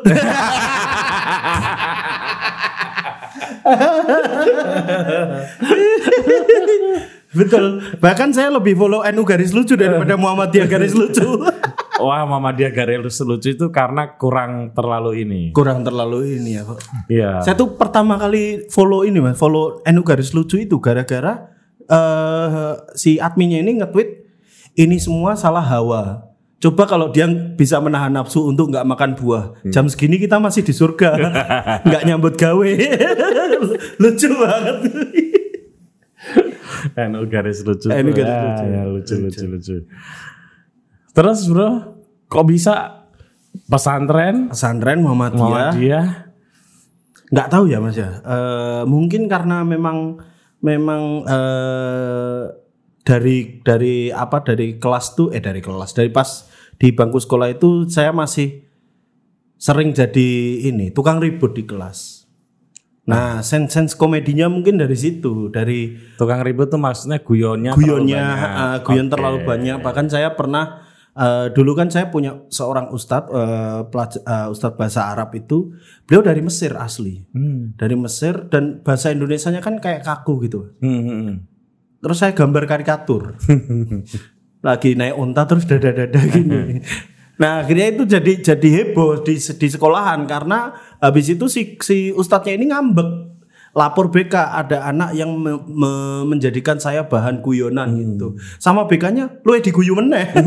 Betul. 7.30 7.78
Bahkan 8.02 8.34
saya 8.34 8.50
lebih 8.50 8.74
follow 8.74 9.06
NU 9.06 9.22
garis 9.22 9.54
lucu 9.54 9.78
daripada 9.78 10.18
Muhammadiyah 10.18 10.66
garis 10.66 10.94
lucu. 10.98 11.22
Wah, 12.04 12.26
Muhammadiyah 12.26 12.72
garis 12.74 13.22
lucu 13.22 13.54
itu 13.54 13.66
karena 13.70 14.18
kurang 14.18 14.74
terlalu 14.74 15.22
ini. 15.22 15.40
Kurang 15.54 15.86
terlalu 15.86 16.40
ini 16.40 16.58
ya, 16.58 16.62
Pak. 16.66 16.78
Iya. 17.06 17.30
Saya 17.46 17.54
tuh 17.54 17.78
pertama 17.78 18.18
kali 18.18 18.66
follow 18.72 19.06
ini, 19.06 19.22
Mas. 19.22 19.38
Follow 19.38 19.78
NU 19.86 20.02
garis 20.02 20.34
lucu 20.34 20.58
itu 20.58 20.82
gara-gara 20.82 21.54
eh 21.90 22.72
si 22.94 23.18
adminnya 23.18 23.58
ini 23.66 23.82
nge-tweet 23.82 24.08
ini 24.78 24.96
semua 25.02 25.34
salah 25.34 25.62
hawa. 25.62 26.30
Coba 26.60 26.84
kalau 26.84 27.08
dia 27.08 27.24
bisa 27.56 27.80
menahan 27.80 28.12
nafsu 28.12 28.44
untuk 28.44 28.68
nggak 28.68 28.84
makan 28.84 29.16
buah, 29.16 29.64
jam 29.72 29.88
segini 29.88 30.20
kita 30.20 30.36
masih 30.36 30.60
di 30.60 30.76
surga, 30.76 31.16
nggak 31.88 32.02
nyambut 32.04 32.36
gawe, 32.36 32.70
lucu 34.04 34.28
banget. 34.28 34.76
NU 37.10 37.24
garis 37.26 37.60
lucu. 37.62 37.88
NU 37.88 38.10
garis 38.10 38.28
Ya, 38.28 38.42
lucu. 38.42 38.64
ya, 38.66 38.82
lucu, 38.84 39.14
lucu, 39.18 39.44
lucu. 39.46 39.76
Terus 41.10 41.38
bro, 41.46 41.68
kok 42.26 42.46
bisa 42.46 43.02
pesantren 43.66 44.46
Pesantren 44.48 45.02
Muhammadiyah 45.02 45.42
Muhammadiyah? 45.74 46.06
nggak 47.30 47.48
tahu 47.48 47.64
ya 47.66 47.78
mas 47.78 47.94
ya 47.94 48.10
Eh, 48.22 48.82
mungkin 48.86 49.26
karena 49.26 49.62
memang 49.62 50.18
memang 50.60 51.22
eh, 51.24 52.42
dari 53.00 53.62
dari 53.62 54.10
apa 54.10 54.42
dari 54.42 54.76
kelas 54.76 55.14
tuh 55.14 55.30
eh 55.30 55.38
dari 55.38 55.58
kelas 55.58 55.94
dari 55.94 56.10
pas 56.10 56.46
di 56.74 56.90
bangku 56.90 57.18
sekolah 57.18 57.48
itu 57.50 57.86
saya 57.86 58.10
masih 58.10 58.66
sering 59.56 59.90
jadi 59.90 60.28
ini 60.66 60.90
tukang 60.90 61.18
ribut 61.18 61.54
di 61.54 61.62
kelas 61.62 62.19
Nah, 63.08 63.40
sense 63.42 63.72
sense 63.74 63.92
komedinya 63.96 64.46
mungkin 64.46 64.76
dari 64.76 64.94
situ, 64.94 65.48
dari 65.48 65.96
Tukang 66.14 66.44
ribut 66.44 66.68
tuh 66.68 66.78
maksudnya 66.78 67.18
guyonnya 67.18 67.72
guyonnya, 67.74 68.24
uh, 68.24 68.78
guyon 68.84 69.08
Oke. 69.08 69.12
terlalu 69.16 69.38
banyak. 69.42 69.76
Bahkan 69.82 70.06
saya 70.12 70.36
pernah 70.36 70.84
uh, 71.16 71.50
dulu 71.50 71.74
kan 71.74 71.90
saya 71.90 72.12
punya 72.12 72.44
seorang 72.52 72.92
ustadz, 72.94 73.32
uh, 73.32 73.88
pelaj- 73.90 74.22
uh, 74.22 74.52
ustadz 74.52 74.76
bahasa 74.78 75.10
Arab 75.10 75.32
itu, 75.34 75.74
beliau 76.06 76.22
dari 76.22 76.38
Mesir 76.44 76.76
asli, 76.76 77.24
Hmm. 77.34 77.74
dari 77.74 77.96
Mesir 77.98 78.46
dan 78.46 78.84
bahasa 78.84 79.10
Indonesianya 79.10 79.58
kan 79.64 79.80
kayak 79.82 80.06
kaku 80.06 80.46
gitu. 80.46 80.76
Hmm, 80.78 81.00
hmm, 81.02 81.20
hmm. 81.26 81.36
Terus 82.00 82.16
saya 82.16 82.32
gambar 82.32 82.64
karikatur, 82.64 83.34
lagi 84.68 84.94
naik 84.94 85.16
unta 85.18 85.48
terus 85.48 85.64
dada-dada 85.66 86.20
gini. 86.30 86.78
Nah 87.40 87.64
akhirnya 87.64 87.96
itu 87.96 88.04
jadi 88.04 88.32
jadi 88.52 88.68
heboh 88.68 89.24
di 89.24 89.40
di 89.40 89.68
sekolahan 89.72 90.28
karena 90.28 90.76
habis 91.00 91.26
itu 91.28 91.44
si 91.46 91.76
si 91.80 92.12
ustadznya 92.12 92.54
ini 92.54 92.68
ngambek 92.68 93.08
lapor 93.70 94.10
BK 94.10 94.34
ada 94.34 94.84
anak 94.84 95.14
yang 95.14 95.30
me- 95.32 95.62
me- 95.62 96.24
menjadikan 96.26 96.76
saya 96.76 97.02
bahan 97.02 97.38
guyonan 97.38 97.94
gitu 97.94 98.34
sama 98.56 98.84
BK-nya 98.84 99.40
lu 99.40 99.54
diguyu 99.56 99.94
meneh 99.94 100.26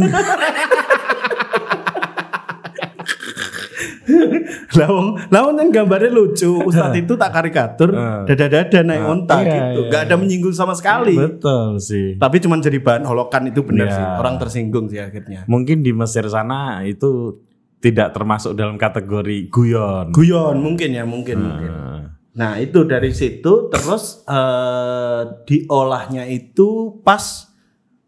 Lawang, 4.73 5.15
lawang 5.29 5.55
kan 5.55 5.67
gambarnya 5.71 6.11
lucu. 6.11 6.49
Ustadz 6.59 6.97
itu 6.97 7.13
tak 7.13 7.31
karikatur, 7.31 7.93
dada-dada 8.27 8.79
naik 8.81 9.03
unta 9.05 9.37
iya, 9.39 9.53
gitu. 9.71 9.79
iya, 9.79 9.89
Gak 9.89 10.01
ada 10.09 10.15
menyinggung 10.17 10.51
sama 10.51 10.73
sekali. 10.73 11.13
Betul 11.13 11.77
sih. 11.77 12.17
Tapi 12.17 12.41
cuman 12.41 12.59
jadi 12.59 12.81
bahan 12.81 13.05
holokan 13.05 13.47
itu 13.47 13.61
benar 13.61 13.87
Iya. 13.87 13.95
sih. 13.95 14.05
Orang 14.17 14.35
tersinggung 14.37 14.89
sih 14.89 14.97
akhirnya. 14.97 15.45
Mungkin 15.45 15.85
di 15.85 15.93
Mesir 15.93 16.25
sana 16.25 16.81
itu 16.83 17.37
tidak 17.83 18.15
termasuk 18.15 18.55
dalam 18.55 18.79
kategori 18.79 19.51
guyon. 19.51 20.15
Guyon 20.15 20.55
mungkin 20.57 20.95
ya, 20.95 21.03
mungkin 21.03 21.37
mungkin. 21.37 21.69
Nah, 21.69 21.99
Nah, 22.33 22.57
itu 22.57 22.81
dari 22.81 23.13
situ 23.13 23.69
terus 23.69 24.25
eh 24.25 25.21
diolahnya 25.45 26.25
itu 26.25 26.97
pas 27.03 27.51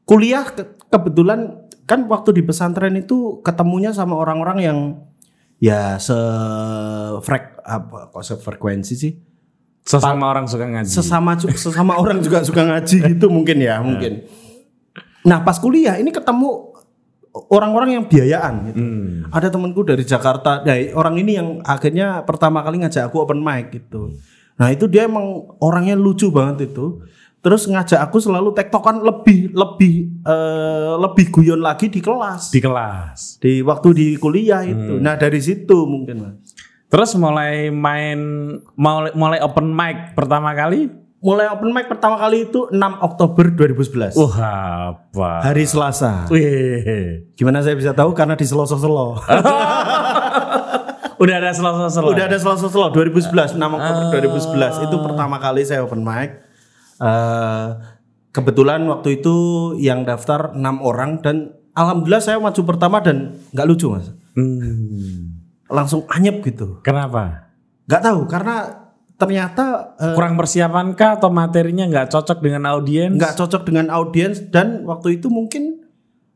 kuliah 0.01 0.47
ke- 0.47 0.81
kebetulan 0.89 1.61
kan 1.85 2.09
waktu 2.09 2.33
di 2.33 2.41
pesantren 2.41 2.97
itu 2.97 3.43
ketemunya 3.43 3.93
sama 3.93 4.17
orang-orang 4.17 4.57
yang 4.57 4.77
ya 5.61 6.01
se 6.01 6.17
frek 7.21 7.61
apa 7.61 8.09
kok 8.09 8.23
sefrekuensi 8.23 8.95
sih? 8.97 9.13
Sesama 9.85 10.33
orang 10.33 10.49
suka 10.49 10.65
ngaji. 10.65 10.89
sesama 10.89 11.37
sesama 11.37 11.93
orang 11.93 12.17
juga 12.17 12.41
suka 12.41 12.65
ngaji 12.65 12.97
gitu 13.13 13.29
mungkin 13.29 13.61
ya 13.61 13.77
mungkin 13.77 14.25
nah 15.21 15.45
pas 15.45 15.61
kuliah 15.61 16.01
ini 16.01 16.09
ketemu 16.09 16.64
orang-orang 17.51 17.99
yang 17.99 18.05
biayaan 18.07 18.53
gitu. 18.71 18.79
Hmm. 18.79 19.27
ada 19.29 19.47
temanku 19.51 19.83
dari 19.83 20.07
Jakarta 20.07 20.63
dari 20.63 20.91
orang 20.95 21.19
ini 21.19 21.31
yang 21.35 21.49
akhirnya 21.61 22.23
pertama 22.23 22.63
kali 22.63 22.79
ngajak 22.79 23.11
aku 23.11 23.21
open 23.21 23.43
mic 23.43 23.75
gitu 23.75 24.15
nah 24.55 24.71
itu 24.71 24.87
dia 24.87 25.03
emang 25.03 25.43
orangnya 25.59 25.99
lucu 25.99 26.31
banget 26.31 26.71
itu 26.71 27.03
terus 27.43 27.67
ngajak 27.67 27.99
aku 27.99 28.17
selalu 28.23 28.55
tektokan 28.55 29.03
lebih 29.03 29.51
lebih 29.51 30.23
eh, 30.23 30.93
lebih 30.95 31.25
guyon 31.29 31.59
lagi 31.61 31.91
di 31.91 31.99
kelas 31.99 32.49
Di 32.49 32.63
kelas. 32.63 33.37
di 33.37 33.59
waktu 33.61 33.87
di 33.91 34.07
kuliah 34.15 34.63
itu 34.63 34.97
nah 34.97 35.19
dari 35.19 35.37
situ 35.43 35.83
mungkin 35.85 36.17
mas 36.23 36.55
Terus 36.85 37.17
mulai 37.17 37.73
main 37.73 38.19
mulai, 38.77 39.11
mulai 39.17 39.39
open 39.41 39.73
mic 39.73 40.13
pertama 40.15 40.53
kali? 40.55 40.87
Mulai 41.25 41.49
open 41.49 41.73
mic 41.73 41.89
pertama 41.89 42.21
kali 42.21 42.45
itu 42.45 42.69
6 42.69 42.77
Oktober 43.01 43.49
2011 43.49 44.13
Wah, 44.13 44.93
apa? 44.93 45.41
hari 45.41 45.65
Selasa 45.65 46.29
Wih. 46.29 47.33
Gimana 47.33 47.65
saya 47.65 47.73
bisa 47.73 47.97
tahu 47.97 48.13
karena 48.13 48.37
di 48.37 48.45
selo-selo. 48.45 49.17
Udah 51.23 51.35
ada 51.41 51.49
selo-selo. 51.49 52.13
Udah 52.13 52.29
ada 52.29 52.37
selo-selo 52.37 52.93
2011, 52.93 53.57
6 53.57 53.57
Oktober 53.57 54.21
2011 54.21 54.85
itu 54.85 54.95
pertama 55.01 55.41
kali 55.41 55.65
saya 55.65 55.81
open 55.81 56.05
mic. 56.05 56.45
Eh, 57.01 57.67
kebetulan 58.29 58.85
waktu 58.85 59.17
itu 59.23 59.35
yang 59.81 60.05
daftar 60.05 60.53
enam 60.53 60.77
orang 60.85 61.25
dan 61.25 61.57
alhamdulillah 61.73 62.21
saya 62.21 62.37
maju 62.37 62.61
pertama 62.67 63.01
dan 63.01 63.33
nggak 63.49 63.65
lucu 63.65 63.89
mas. 63.89 64.13
Hmm. 64.37 65.41
Langsung 65.71 66.05
anyep 66.13 66.45
gitu. 66.45 66.83
Kenapa? 66.85 67.49
Nggak 67.89 68.01
tahu 68.05 68.21
karena 68.29 68.84
ternyata 69.15 69.95
eh, 69.95 70.13
Kurang 70.13 70.35
persiapan 70.35 70.91
kah 70.93 71.15
atau 71.15 71.31
materinya 71.31 71.87
nggak 71.87 72.11
cocok 72.11 72.39
dengan 72.39 72.63
audiens? 72.67 73.15
nggak 73.15 73.35
cocok 73.35 73.61
dengan 73.63 73.87
audiens 73.89 74.43
dan 74.51 74.83
waktu 74.83 75.19
itu 75.19 75.31
mungkin 75.31 75.83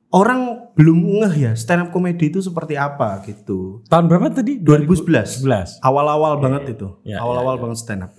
orang 0.09 0.71
belum 0.74 1.21
ngeh 1.21 1.36
ya 1.38 1.51
stand 1.53 1.86
up 1.86 1.89
comedy 1.91 2.31
itu 2.31 2.39
seperti 2.39 2.74
apa 2.74 3.19
gitu. 3.27 3.83
Tahun 3.86 4.07
berapa 4.07 4.31
tadi? 4.31 4.57
2011. 4.57 5.43
2011. 5.43 5.86
awal-awal 5.86 6.39
banget 6.39 6.74
itu 6.74 6.88
Ya, 7.03 7.19
awal-awal 7.21 7.59
banget 7.59 7.77
stand 7.83 8.01
up 8.07 8.12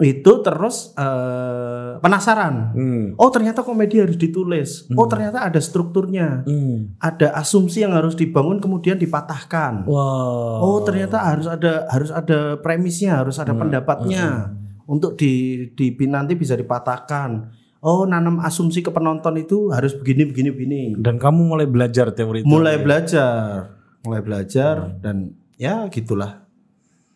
itu 0.00 0.32
terus 0.40 0.96
eh, 0.96 2.00
penasaran. 2.00 2.72
Hmm. 2.72 3.06
oh 3.20 3.30
ternyata 3.30 3.60
komedi 3.60 4.00
harus 4.00 4.16
ditulis. 4.16 4.88
Oh 4.96 5.06
ternyata 5.06 5.44
ada 5.44 5.60
strukturnya. 5.60 6.42
Hmm. 6.48 6.96
ada 6.96 7.36
asumsi 7.36 7.84
yang 7.84 7.92
harus 7.92 8.16
dibangun 8.16 8.58
kemudian 8.58 8.96
dipatahkan. 8.96 9.84
Wow. 9.84 10.64
oh 10.64 10.78
ternyata 10.82 11.20
harus 11.20 11.46
ada 11.46 11.84
harus 11.92 12.10
ada 12.10 12.56
premisnya 12.58 13.20
harus 13.20 13.36
ada 13.36 13.52
pendapatnya. 13.52 14.56
Untuk 14.90 15.14
di, 15.14 15.70
di 15.70 15.94
nanti 16.10 16.34
bisa 16.34 16.58
dipatahkan. 16.58 17.60
Oh 17.80 18.04
nanam 18.04 18.42
asumsi 18.42 18.82
ke 18.84 18.90
penonton 18.90 19.38
itu 19.40 19.70
harus 19.70 19.94
begini 19.94 20.26
begini 20.28 20.50
begini. 20.50 20.82
Dan 20.98 21.16
kamu 21.16 21.46
mulai 21.46 21.64
belajar 21.70 22.12
teori 22.12 22.42
itu. 22.42 22.48
mulai 22.48 22.76
belajar. 22.76 23.78
Mulai 24.04 24.20
belajar 24.24 24.96
dan 25.00 25.36
ya 25.60 25.86
gitulah 25.92 26.49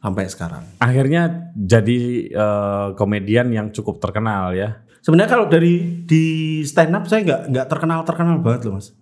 sampai 0.04 0.28
sekarang. 0.28 0.60
Akhirnya 0.76 1.22
jadi 1.56 2.00
eh, 2.28 2.86
komedian 2.92 3.48
yang 3.48 3.72
cukup 3.72 3.96
terkenal 3.98 4.52
ya. 4.52 4.84
sebenarnya 5.00 5.30
kalau 5.30 5.46
dari 5.48 6.04
di 6.04 6.24
stand 6.62 6.92
up 6.92 7.04
saya 7.04 7.24
nggak 7.24 7.40
nggak 7.48 7.66
terkenal 7.68 8.04
terkenal 8.04 8.36
banget 8.38 8.68
loh 8.68 8.76
mas. 8.76 8.92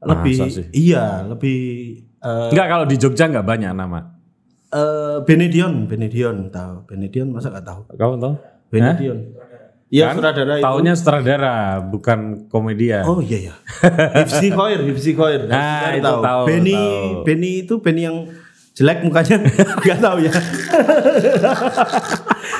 Lebih 0.00 0.38
Masa 0.40 0.62
iya 0.72 1.04
lebih 1.22 1.58
eh 2.16 2.48
Enggak 2.50 2.66
kalau 2.68 2.84
di 2.84 2.96
Jogja 2.96 3.26
nggak 3.26 3.44
banyak 3.44 3.70
nama. 3.70 4.00
eh, 4.70 5.18
Benedion 5.22 5.84
Benedion 5.84 6.46
tahu. 6.48 6.86
Benedion 6.86 7.30
masa 7.30 7.50
nggak 7.50 7.62
tahu? 7.62 7.80
Kamu 7.92 8.14
tahu? 8.16 8.34
Benedion. 8.70 9.18
Iya 9.86 10.14
sutradara 10.14 10.54
itu. 10.54 10.62
Taunya 10.62 10.94
sutradara, 10.94 11.56
bukan 11.82 12.46
komedian. 12.46 13.02
oh 13.02 13.18
iya 13.18 13.50
ya 13.50 13.54
Hipsi 14.22 14.54
Khoir 14.54 14.78
Hipsi 14.86 15.18
Khoir. 15.18 15.46
Nah, 15.50 15.90
itu 15.90 16.06
tahu, 16.06 16.42
Benny 16.46 16.74
tahu. 16.78 17.26
Benny 17.26 17.52
itu 17.62 17.74
Benny 17.78 18.02
yang 18.06 18.30
jelek 18.70 19.02
mukanya 19.02 19.36
nggak 19.82 19.98
tahu 19.98 20.18
ya 20.20 20.32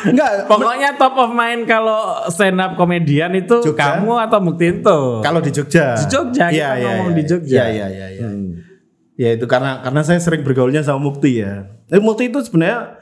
nggak 0.00 0.30
Pokoknya 0.46 0.96
top 0.96 1.14
of 1.14 1.30
mind 1.30 1.64
kalau 1.64 2.24
stand 2.28 2.56
up 2.56 2.74
komedian 2.74 3.32
itu 3.32 3.60
Jogja? 3.62 4.00
kamu 4.00 4.12
atau 4.18 4.38
Muktinto. 4.40 4.98
Kalau 5.20 5.40
di 5.40 5.52
Jogja. 5.52 5.92
Di 5.94 6.06
Jogja, 6.08 6.48
kita 6.48 6.72
ngomong 6.76 7.12
di 7.12 7.22
Jogja. 7.22 7.52
Iya 7.52 7.66
iya 7.68 7.86
iya 7.88 8.06
iya. 8.10 8.22
Hmm. 8.24 8.48
Ya 9.14 9.28
itu 9.36 9.44
karena 9.44 9.84
karena 9.84 10.00
saya 10.00 10.16
sering 10.16 10.40
bergaulnya 10.40 10.80
sama 10.80 11.00
Mukti 11.02 11.44
ya. 11.44 11.68
Eh 11.86 12.00
Mukti 12.00 12.32
itu 12.32 12.40
sebenarnya 12.40 12.96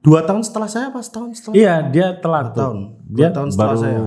dua 0.00 0.22
tahun 0.22 0.46
setelah 0.46 0.70
saya 0.70 0.88
pas 0.88 1.02
tahun 1.04 1.34
setelah 1.34 1.54
Iya, 1.54 1.74
dia 1.90 2.06
telat 2.16 2.54
tahun. 2.54 2.78
Dua 3.02 3.16
Dia 3.18 3.28
tahun 3.34 3.48
setelah 3.50 3.74
baru 3.74 3.82
saya. 3.82 4.00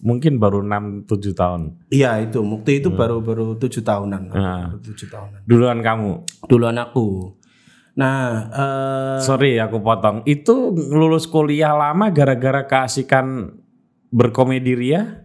mungkin 0.00 0.32
baru 0.38 0.58
6 0.62 1.06
7 1.06 1.30
tahun. 1.32 1.60
Iya 1.88 2.10
itu 2.22 2.38
Mukti 2.42 2.78
itu 2.78 2.90
baru 2.90 3.18
baru 3.18 3.54
tujuh 3.54 3.82
tahunan. 3.82 4.22
Nah. 4.30 4.78
Tujuh 4.78 5.06
tahunan. 5.06 5.40
Duluan 5.42 5.78
kamu. 5.78 6.12
Duluan 6.46 6.78
aku. 6.78 7.34
Nah 7.92 8.20
eh 8.48 9.18
Sorry 9.20 9.60
aku 9.60 9.78
potong. 9.78 10.24
Itu 10.24 10.72
lulus 10.72 11.26
kuliah 11.26 11.72
lama 11.72 12.08
gara-gara 12.08 12.64
keasikan 12.64 13.52
berkomedi 14.08 14.72
ria? 14.72 15.22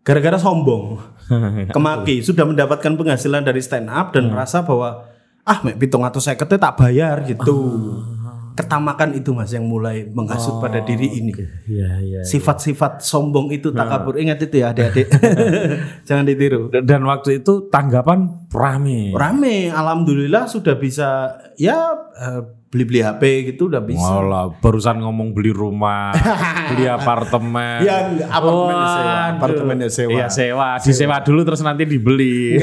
gara-gara 0.00 0.40
sombong 0.40 0.96
kemaki 1.76 2.24
sudah 2.24 2.48
mendapatkan 2.48 2.96
penghasilan 2.96 3.44
dari 3.44 3.60
stand 3.60 3.92
up 3.92 4.10
Hmm. 4.10 4.14
dan 4.16 4.24
merasa 4.32 4.64
bahwa 4.64 5.04
ah 5.44 5.58
mek 5.60 5.76
pitung 5.76 6.02
atau 6.02 6.18
saya 6.18 6.40
tak 6.56 6.80
bayar 6.80 7.20
gitu. 7.28 7.56
Ah. 8.00 8.19
Ketamakan 8.52 9.14
itu 9.14 9.30
mas 9.30 9.48
yang 9.48 9.64
mulai 9.64 10.04
menghasut 10.06 10.58
pada 10.58 10.80
diri 10.80 11.06
ini. 11.12 11.32
Iya, 11.64 11.90
iya. 11.98 12.20
sifat-sifat 12.22 13.00
sombong 13.00 13.48
itu 13.50 13.70
Nah. 13.70 13.86
takabur 13.86 14.14
ingat 14.14 14.42
itu 14.42 14.58
ya 14.58 14.70
adik-adik 14.70 15.06
jangan 16.08 16.24
ditiru 16.24 16.68
Dan 16.70 17.02
waktu 17.02 17.40
itu 17.40 17.66
tanggapan 17.68 18.48
rame. 18.50 19.14
rame 19.14 19.70
alhamdulillah 19.70 20.44
sudah 20.44 20.74
bisa 20.74 21.30
ya 21.54 21.78
eh, 22.12 22.42
beli-beli 22.70 23.02
HP 23.02 23.22
gitu 23.50 23.66
udah 23.66 23.82
bisa 23.82 23.98
Malah 23.98 24.54
barusan 24.56 25.02
ngomong 25.02 25.34
beli 25.34 25.50
rumah, 25.50 26.14
beli 26.70 26.86
apartemen. 26.86 27.82
Ya, 27.82 28.06
enggak, 28.06 28.30
apartemen 28.30 28.78
sewa, 28.78 29.02
Waduh. 29.02 29.30
apartemen 29.34 29.76
sewa. 29.90 30.10
Iya 30.14 30.26
sewa, 30.30 30.68
disewa 30.78 31.16
dulu 31.18 31.40
terus 31.42 31.60
nanti 31.60 31.82
dibeli. 31.82 32.62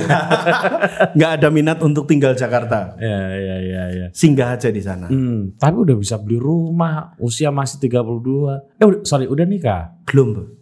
nggak 1.12 1.32
ada 1.38 1.48
minat 1.52 1.84
untuk 1.84 2.08
tinggal 2.08 2.32
Jakarta 2.34 2.96
Iya 2.96 3.20
iya 3.36 3.56
iya 3.60 3.84
iya. 3.90 4.08
singgah 4.10 4.56
aja 4.56 4.72
di 4.72 4.80
sana 4.80 5.12
Hmm, 5.12 5.52
tapi 5.56 5.76
udah 5.76 5.94
bisa 5.94 6.16
beli 6.16 6.40
rumah, 6.40 7.12
usia 7.20 7.52
masih 7.52 7.84
32. 7.84 8.80
Eh 8.80 8.86
udah, 8.88 9.00
sorry, 9.04 9.28
udah 9.28 9.44
nikah. 9.44 9.92
belum. 10.08 10.56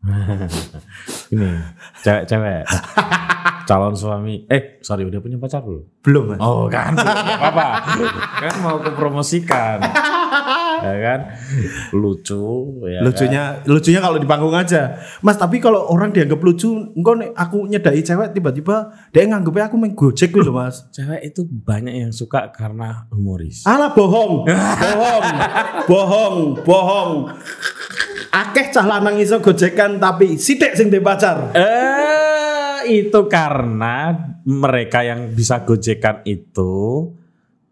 Ini 1.28 1.48
cewek-cewek. 2.00 2.64
Calon 3.68 3.92
suami. 3.92 4.48
Eh, 4.48 4.80
sorry 4.80 5.04
udah 5.04 5.20
punya 5.20 5.36
pacar 5.36 5.60
belum? 5.60 5.84
belum 6.00 6.24
mas 6.24 6.40
Oh 6.40 6.64
kan, 6.72 6.96
apa 7.36 7.52
apa. 7.52 7.66
kan 8.40 8.54
mau 8.64 8.80
aku 8.80 8.96
promosikan. 8.96 9.76
ya 10.78 10.94
kan 11.02 11.20
lucu 11.90 12.70
ya 12.86 13.02
lucunya 13.02 13.42
lucunya 13.66 13.98
kalau 13.98 14.14
di 14.14 14.30
panggung 14.30 14.54
aja 14.54 14.94
mas 15.20 15.34
tapi 15.34 15.58
kalau 15.58 15.90
orang 15.90 16.14
dianggap 16.14 16.38
lucu 16.38 16.70
engkau 16.94 17.18
nih 17.18 17.34
aku 17.34 17.66
nyedai 17.66 17.98
cewek 17.98 18.30
tiba-tiba 18.30 18.94
dia 19.10 19.26
nganggepnya 19.26 19.66
aku 19.66 19.74
main 19.74 19.90
gojek 19.92 20.30
gitu 20.30 20.54
mas 20.54 20.86
cewek 20.94 21.18
itu 21.26 21.42
banyak 21.44 22.06
yang 22.06 22.12
suka 22.14 22.54
karena 22.54 23.10
humoris 23.10 23.66
Alah 23.66 23.90
bohong, 23.90 24.46
bohong, 24.46 25.26
bohong, 25.90 26.36
bohong. 26.62 27.10
Akeh 28.30 28.70
cah 28.70 28.86
lanang 28.86 29.18
iso 29.18 29.42
gojekan 29.42 29.98
tapi 29.98 30.38
sidik 30.38 30.78
sing 30.78 30.94
pacar. 31.02 31.50
eh 31.58 32.47
itu 32.90 33.20
karena 33.26 34.16
mereka 34.42 35.00
yang 35.00 35.30
bisa 35.30 35.60
gojekan 35.60 36.24
itu 36.24 37.06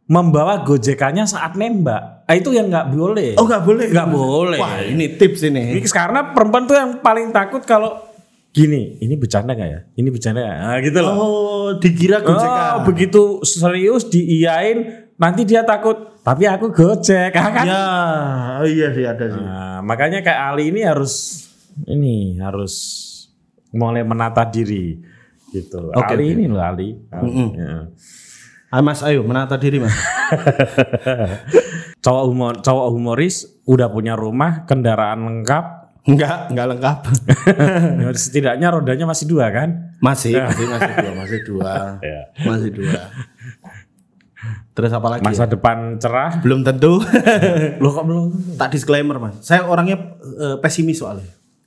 membawa 0.07 0.63
gojekannya 0.63 1.25
saat 1.25 1.55
nembak 1.55 2.15
Ah, 2.25 2.35
itu 2.35 2.51
yang 2.51 2.67
nggak 2.67 2.91
boleh 2.91 3.35
Oh 3.35 3.47
nggak 3.47 3.63
boleh, 3.63 3.87
Nggak 3.87 4.11
boleh. 4.11 4.59
Wah 4.59 4.83
ini 4.83 5.15
tips 5.15 5.47
ini. 5.47 5.79
Karena 5.85 6.31
perempuan 6.31 6.67
tuh 6.67 6.75
yang 6.75 6.99
paling 6.99 7.31
takut 7.31 7.63
kalau 7.63 8.03
gini 8.51 8.99
ini 8.99 9.15
bercanda 9.15 9.53
nggak 9.53 9.69
ya 9.69 9.81
ini 9.95 10.09
bercanda 10.09 10.41
nggak? 10.41 10.59
nah, 10.59 10.77
gitu 10.81 10.99
loh 10.99 11.15
Oh 11.15 11.69
dikira 11.77 12.19
Oh, 12.19 12.25
gojekan. 12.25 12.75
begitu 12.83 13.23
serius 13.43 14.09
diiyain 14.09 14.79
nanti 15.15 15.45
dia 15.45 15.61
takut 15.61 16.17
tapi 16.21 16.43
aku 16.45 16.73
gojek 16.73 17.31
ah, 17.31 17.51
kan 17.55 17.65
Ya, 17.69 17.85
oh 18.59 18.67
iya 18.67 18.89
sih 18.91 19.05
ada 19.05 19.29
sih. 19.29 19.39
Nah, 19.39 19.79
makanya 19.81 20.19
kayak 20.19 20.41
Ali 20.51 20.73
ini 20.73 20.83
harus 20.83 21.45
ini 21.85 22.41
harus 22.41 22.75
mulai 23.71 24.03
menata 24.03 24.43
diri 24.45 24.99
gitu 25.51 25.91
Oke, 25.91 26.13
Ali 26.13 26.35
ini 26.35 26.45
loh 26.47 26.59
Ali, 26.59 26.99
Ali. 27.09 27.31
Ya. 27.55 27.87
Ah, 28.67 28.83
mas 28.83 28.99
ayo 29.01 29.23
menata 29.23 29.55
diri 29.57 29.79
mas. 29.79 29.91
cowok 32.05 32.25
humor 32.27 32.55
cowok 32.61 32.87
humoris 32.93 33.47
udah 33.65 33.89
punya 33.89 34.15
rumah 34.15 34.65
kendaraan 34.65 35.23
lengkap 35.23 35.87
Enggak, 36.07 36.55
enggak 36.55 36.67
lengkap. 36.71 36.99
ya, 37.99 38.07
setidaknya 38.15 38.71
rodanya 38.71 39.11
masih 39.11 39.27
dua 39.27 39.51
kan 39.51 39.91
Masih, 39.99 40.39
masih, 40.39 40.67
masih 40.71 40.93
dua, 40.95 41.13
masih 41.19 41.41
dua, 41.43 41.73
Ya. 42.07 42.21
masih 42.47 42.71
dua. 42.71 43.01
Terus 44.71 44.93
apa 44.95 45.07
lagi? 45.09 45.23
masa 45.27 45.49
ya? 45.49 45.51
depan 45.51 45.99
cerah 45.99 46.39
Belum 46.47 46.63
tentu. 46.63 47.03
lo 47.83 47.89
kok 47.91 48.05
belum 48.07 48.25
tak 48.55 48.71
disclaimer 48.71 49.19
mas. 49.19 49.43
Saya 49.43 49.67
orangnya 49.67 50.15
eh, 50.23 50.57
pesimis 50.63 51.03
soalnya. 51.03 51.27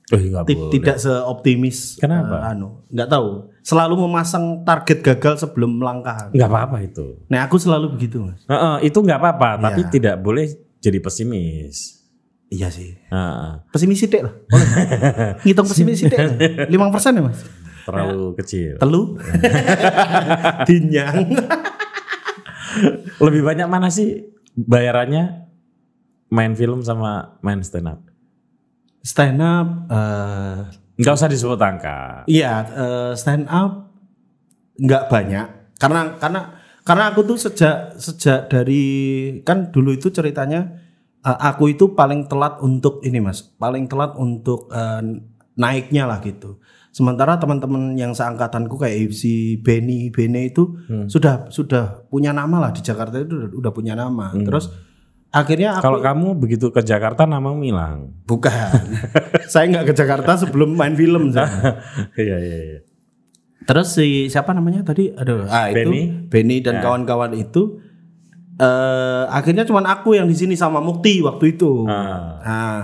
Boleh. 0.10 0.72
tidak 0.72 0.98
seoptimis 0.98 1.98
Kenapa? 1.98 2.36
eh, 2.40 2.52
anu 2.52 2.82
nggak 2.88 3.08
tahu. 3.08 3.28
Selalu 3.60 3.94
memasang 4.02 4.64
target 4.64 5.00
gagal 5.00 5.40
sebelum 5.40 5.78
melangkah. 5.78 6.28
Nggak 6.30 6.50
apa-apa 6.50 6.78
itu. 6.82 7.22
Nah 7.28 7.46
aku 7.46 7.56
selalu 7.56 7.94
begitu 7.94 8.18
mas. 8.20 8.42
Heeh, 8.44 8.88
itu 8.88 8.98
nggak 8.98 9.18
apa-apa 9.18 9.62
tapi 9.62 9.82
Iya. 9.84 9.90
tidak 9.90 10.16
boleh 10.18 10.50
jadi 10.78 10.98
pesimis. 10.98 12.02
Iya 12.48 12.68
sih. 12.68 12.98
Heeh. 13.06 13.52
pesimis 13.70 13.98
sidik 14.00 14.26
lah. 14.26 14.34
Boleh. 14.44 14.68
Ngitung 15.46 15.68
pesimis 15.68 16.02
sidik 16.02 16.18
lima 16.66 16.90
persen 16.90 17.14
ya 17.14 17.22
mas? 17.22 17.46
Terlalu 17.86 18.34
kecil. 18.36 18.78
Telu? 18.78 19.18
Dinyang. 20.68 21.26
Lebih 23.20 23.42
banyak 23.44 23.68
mana 23.68 23.90
sih 23.90 24.26
bayarannya? 24.56 25.46
Main 26.30 26.54
film 26.54 26.82
sama 26.82 27.38
main 27.42 27.58
stand 27.60 27.86
up? 27.88 28.00
Stand 29.04 29.40
up 29.40 29.68
eh, 29.90 30.58
Enggak 31.00 31.16
usah 31.16 31.32
disebut 31.32 31.60
angka. 31.60 32.28
iya 32.28 32.68
eh, 32.68 33.12
stand 33.16 33.48
up 33.48 33.92
nggak 34.80 35.08
banyak. 35.08 35.48
Karena 35.80 36.16
karena 36.20 36.42
karena 36.84 37.04
aku 37.12 37.24
tuh 37.24 37.38
sejak 37.40 37.96
sejak 37.96 38.52
dari 38.52 38.84
kan 39.48 39.72
dulu 39.72 39.96
itu 39.96 40.12
ceritanya 40.12 40.76
eh, 41.24 41.38
aku 41.40 41.72
itu 41.72 41.96
paling 41.96 42.28
telat 42.28 42.60
untuk 42.60 43.00
ini 43.04 43.24
mas. 43.24 43.44
Paling 43.44 43.88
telat 43.88 44.16
untuk 44.20 44.68
eh, 44.72 45.04
naiknya 45.56 46.08
lah 46.08 46.20
gitu. 46.20 46.60
Sementara 46.90 47.38
teman-teman 47.38 47.94
yang 47.94 48.12
seangkatanku 48.18 48.76
kayak 48.76 49.14
si 49.14 49.62
Benny 49.62 50.10
Bene 50.10 50.50
itu 50.50 50.74
sudah 51.06 51.46
sudah 51.54 52.10
punya 52.10 52.34
nama 52.34 52.58
lah 52.58 52.72
di 52.74 52.82
Jakarta 52.82 53.22
itu 53.22 53.30
udah, 53.30 53.50
udah 53.56 53.72
punya 53.72 53.94
nama. 53.94 54.34
Terus 54.34 54.74
akhirnya 55.30 55.78
aku 55.78 55.84
Kalau 55.86 56.00
kamu 56.02 56.28
begitu 56.42 56.74
ke 56.74 56.82
Jakarta 56.82 57.30
namamu 57.30 57.62
hilang. 57.62 58.10
bukan 58.26 58.52
saya 59.52 59.66
nggak 59.70 59.86
ke 59.90 59.94
Jakarta 59.94 60.38
sebelum 60.42 60.74
main 60.74 60.94
film. 60.98 61.30
Iya 62.20 62.38
iya 62.38 62.58
iya. 62.62 62.80
Terus 63.70 63.94
si 63.94 64.26
siapa 64.34 64.50
namanya 64.58 64.82
tadi? 64.82 65.14
Aduh, 65.14 65.46
ah 65.46 65.70
itu 65.70 65.86
Benny. 65.86 66.02
Benny 66.26 66.58
dan 66.66 66.82
kawan-kawan 66.82 67.38
itu 67.38 67.78
eh 68.60 69.24
akhirnya 69.30 69.64
cuman 69.64 69.86
aku 69.88 70.18
yang 70.18 70.28
di 70.28 70.36
sini 70.36 70.58
sama 70.58 70.82
Mukti 70.82 71.22
waktu 71.22 71.54
itu. 71.56 71.86
Ah. 71.86 72.42
Nah, 72.44 72.82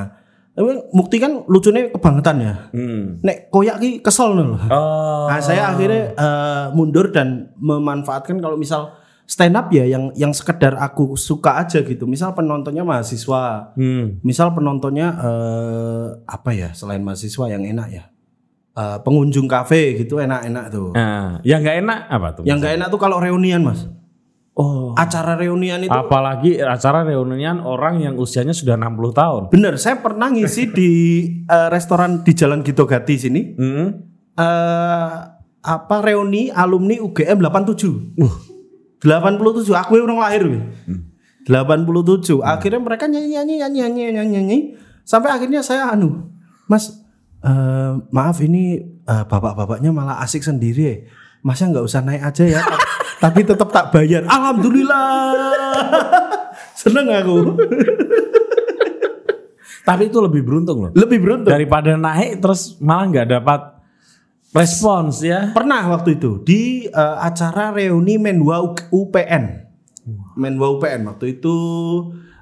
tapi 0.55 0.71
Mukti 0.95 1.17
kan 1.19 1.43
lucunya 1.51 1.91
kebangetan 1.91 2.37
ya. 2.39 2.53
Hmm. 2.71 3.19
Nek 3.19 3.51
koyak 3.51 3.81
ki 3.81 3.89
kesel 3.99 4.37
loh. 4.39 4.55
Oh. 4.71 5.27
Nah, 5.27 5.41
saya 5.43 5.73
akhirnya 5.75 6.15
eh, 6.15 6.65
mundur 6.71 7.11
dan 7.11 7.51
memanfaatkan 7.59 8.39
kalau 8.39 8.55
misal 8.55 8.95
stand 9.25 9.57
up 9.57 9.73
ya 9.73 9.83
yang 9.83 10.13
yang 10.13 10.31
sekedar 10.31 10.77
aku 10.77 11.17
suka 11.17 11.57
aja 11.57 11.81
gitu. 11.81 12.05
Misal 12.05 12.33
penontonnya 12.33 12.85
mahasiswa, 12.85 13.73
Hmm. 13.73 14.21
misal 14.21 14.53
penontonnya 14.53 15.07
eh, 15.17 16.05
apa 16.25 16.49
ya 16.53 16.69
selain 16.71 17.01
mahasiswa 17.01 17.45
yang 17.49 17.65
enak 17.65 17.87
ya. 17.89 18.03
Eh, 18.75 18.97
pengunjung 19.01 19.47
kafe 19.47 19.95
gitu 19.97 20.19
enak-enak 20.19 20.65
tuh. 20.67 20.91
Nah, 20.91 21.39
yang 21.41 21.63
nggak 21.63 21.77
enak 21.81 21.99
apa 22.05 22.27
tuh? 22.35 22.43
Yang 22.43 22.57
gak 22.59 22.73
enak 22.75 22.87
tuh 22.91 22.99
kalau 22.99 23.17
reunian 23.17 23.63
mas. 23.63 23.87
Oh. 24.55 24.95
Acara 24.95 25.35
reunian 25.35 25.83
itu 25.83 25.91
Apalagi 25.91 26.63
acara 26.63 27.03
reunian 27.03 27.59
orang 27.59 27.99
yang 27.99 28.15
usianya 28.15 28.55
sudah 28.55 28.79
60 28.79 29.11
tahun. 29.11 29.43
bener. 29.51 29.75
Saya 29.75 29.99
pernah 29.99 30.31
ngisi 30.31 30.71
di 30.71 30.91
eh, 31.43 31.67
restoran 31.67 32.23
di 32.23 32.31
Jalan 32.31 32.63
Gito 32.63 32.83
Gati 32.87 33.15
sini. 33.19 33.41
Hmm. 33.55 33.87
eh 34.35 35.11
apa 35.65 35.97
reuni 36.03 36.51
alumni 36.51 36.99
UGM 36.99 37.41
87. 37.41 38.19
Uh. 38.21 38.35
87 39.05 39.69
aku 39.71 40.01
orang 40.01 40.17
lahir. 40.17 40.43
weh. 40.49 40.63
87. 41.45 42.41
Akhirnya 42.41 42.81
mereka 42.81 43.05
nyanyi 43.05 43.37
nyanyi 43.37 43.53
nyanyi 43.61 43.79
nyanyi 43.85 44.01
nyanyi 44.09 44.31
nyanyi 44.33 44.57
sampai 45.05 45.29
akhirnya 45.29 45.61
saya 45.61 45.93
anu, 45.93 46.25
Mas 46.65 46.89
eh, 47.45 47.91
maaf 48.09 48.41
ini 48.41 48.81
eh, 48.81 49.23
bapak-bapaknya 49.29 49.93
malah 49.93 50.17
asik 50.25 50.41
sendiri. 50.41 50.81
ya. 50.81 50.95
Masnya 51.45 51.77
nggak 51.77 51.85
usah 51.85 52.01
naik 52.01 52.25
aja 52.25 52.43
ya, 52.49 52.61
ta- 52.65 52.81
tapi 53.29 53.45
tetap 53.45 53.69
tak 53.69 53.93
bayar. 53.93 54.25
Alhamdulillah. 54.25 55.13
Seneng 56.81 57.05
aku. 57.13 57.37
Tapi 59.85 60.09
itu 60.09 60.17
lebih 60.17 60.41
beruntung 60.41 60.89
loh. 60.89 60.91
Lebih 60.97 61.21
beruntung. 61.21 61.53
Daripada 61.53 61.93
naik 61.93 62.41
terus 62.41 62.73
malah 62.81 63.05
nggak 63.05 63.27
dapat 63.29 63.61
respons 64.55 65.19
ya. 65.19 65.51
Pernah 65.51 65.91
waktu 65.91 66.15
itu 66.15 66.39
di 66.41 66.87
eh, 66.87 67.17
acara 67.19 67.75
reuni 67.75 68.15
Menwa 68.15 68.63
UPN. 68.89 69.43
Menwa 70.39 70.67
UPN 70.79 71.11
waktu 71.11 71.39
itu 71.39 71.55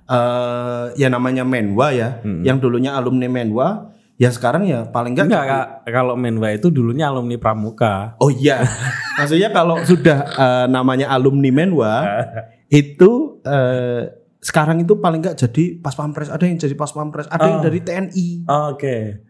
eh 0.03 0.85
ya 0.99 1.07
namanya 1.09 1.41
Menwa 1.47 1.89
ya, 1.95 2.19
yang 2.43 2.59
dulunya 2.59 2.91
alumni 2.91 3.31
Menwa, 3.31 3.95
ya 4.19 4.29
sekarang 4.29 4.67
ya 4.67 4.83
paling 4.91 5.15
enggak 5.15 5.27
Enggak, 5.31 5.45
Kak. 5.47 5.67
kalau 5.89 6.13
Menwa 6.19 6.51
itu 6.51 6.67
dulunya 6.69 7.07
alumni 7.09 7.39
Pramuka. 7.39 8.19
Oh 8.19 8.29
iya. 8.29 8.61
Maksudnya 9.17 9.49
kalau 9.55 9.79
sudah 9.81 10.27
eh, 10.27 10.65
namanya 10.67 11.07
alumni 11.09 11.49
Menwa 11.49 11.93
itu 12.69 13.41
eh, 13.47 14.11
sekarang 14.43 14.83
itu 14.83 14.99
paling 14.99 15.23
enggak 15.23 15.39
jadi 15.39 15.79
pas 15.79 15.95
pampres, 15.95 16.27
ada 16.27 16.43
yang 16.43 16.59
jadi 16.59 16.75
pas 16.75 16.91
pampres, 16.91 17.31
ada 17.31 17.45
yang 17.47 17.63
dari 17.63 17.79
TNI. 17.79 18.27
Oke. 18.75 19.23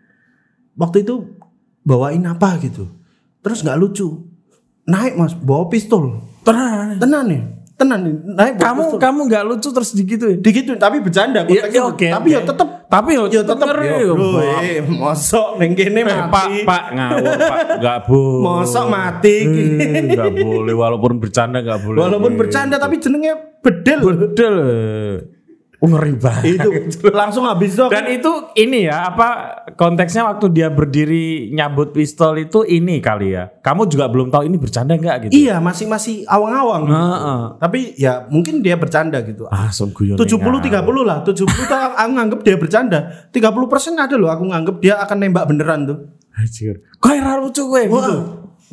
Waktu 0.74 1.06
itu 1.06 1.38
bawain 1.84 2.24
apa 2.24 2.58
gitu. 2.58 2.88
Terus 3.40 3.60
nggak 3.60 3.78
lucu. 3.78 4.08
Naik 4.84 5.14
Mas, 5.14 5.34
bawa 5.34 5.68
pistol. 5.68 6.24
Tenang. 6.42 6.98
Tenan 6.98 7.24
nih. 7.26 7.42
Tenan 7.74 8.00
nih. 8.02 8.16
Naik 8.30 8.54
bawa 8.54 8.64
Kamu 8.66 8.82
pistol. 8.86 9.00
kamu 9.00 9.20
nggak 9.26 9.44
lucu 9.46 9.70
terus 9.70 9.90
digituin. 9.92 10.38
digituin 10.40 10.76
tapi 10.78 11.00
bercanda 11.00 11.44
Iya, 11.44 11.68
iya, 11.68 11.82
oke, 11.82 12.08
tapi 12.10 12.30
oke. 12.30 12.36
ya 12.36 12.42
tetep 12.42 12.70
Tapi 12.86 13.10
yo 13.12 13.26
ya 13.26 13.42
tetep 13.42 13.66
ngeri, 13.66 13.88
ya, 13.90 13.98
yo, 14.02 14.14
bro 14.14 14.30
Pak. 14.38 14.62
eh, 14.62 14.80
mosok 14.86 15.48
ning 15.58 15.74
kene 15.74 16.00
Eh, 16.00 16.06
Pak, 16.06 16.30
mati 16.30 16.62
Pak 16.62 16.84
ngawur, 16.94 17.26
Pak. 17.42 17.58
Enggak 17.74 18.00
boleh. 18.06 18.42
mosok 18.46 18.86
mati 18.86 19.38
Enggak 20.04 20.30
boleh 20.32 20.74
walaupun 20.74 21.12
bercanda 21.18 21.58
enggak 21.60 21.82
boleh. 21.82 22.00
walaupun 22.00 22.32
bercanda 22.36 22.78
tapi 22.78 22.96
jenenge 22.98 23.34
bedel 23.60 23.98
bedel. 24.06 24.56
Ngeri 25.84 26.16
banget. 26.16 26.48
itu 26.56 26.70
langsung 27.12 27.44
habis 27.44 27.76
dong 27.76 27.92
Dan 27.92 28.08
itu 28.08 28.32
ini 28.56 28.88
ya 28.88 29.04
apa 29.06 29.28
konteksnya 29.74 30.24
waktu 30.24 30.48
dia 30.50 30.68
berdiri 30.68 31.52
nyabut 31.52 31.92
pistol 31.92 32.38
itu 32.38 32.64
ini 32.64 32.98
kali 32.98 33.36
ya. 33.36 33.52
Kamu 33.60 33.86
juga 33.86 34.08
belum 34.08 34.28
tahu 34.28 34.48
ini 34.48 34.56
bercanda 34.56 34.96
enggak 34.96 35.28
gitu. 35.28 35.36
iya 35.36 35.60
masih 35.60 35.86
masih 35.86 36.24
awang-awang 36.24 36.88
Heeh. 36.88 37.42
tapi 37.60 37.80
ya 37.96 38.24
mungkin 38.26 38.60
dia 38.60 38.76
bercanda 38.76 39.20
gitu 39.22 39.44
Ah, 39.48 39.68
som 39.70 39.92
guyon. 39.92 40.16
70 40.16 40.40
30 40.40 40.72
lah 41.04 41.20
70 41.22 41.44
tuh 41.44 41.76
aku 41.76 42.12
nganggep 42.14 42.40
dia 42.42 42.56
bercanda 42.56 43.00
30 43.30 43.44
persen 43.68 43.94
ada 43.96 44.16
loh 44.16 44.28
aku 44.28 44.48
nganggep 44.48 44.80
dia 44.80 44.96
akan 44.98 45.18
nembak 45.20 45.46
beneran 45.46 45.84
tuh 45.84 45.98
Anjir. 46.34 46.82
Kok 46.98 47.12
era 47.12 47.38
lucu 47.38 47.62
gue 47.62 47.86
Wah, 47.88 48.02
gitu. 48.02 48.18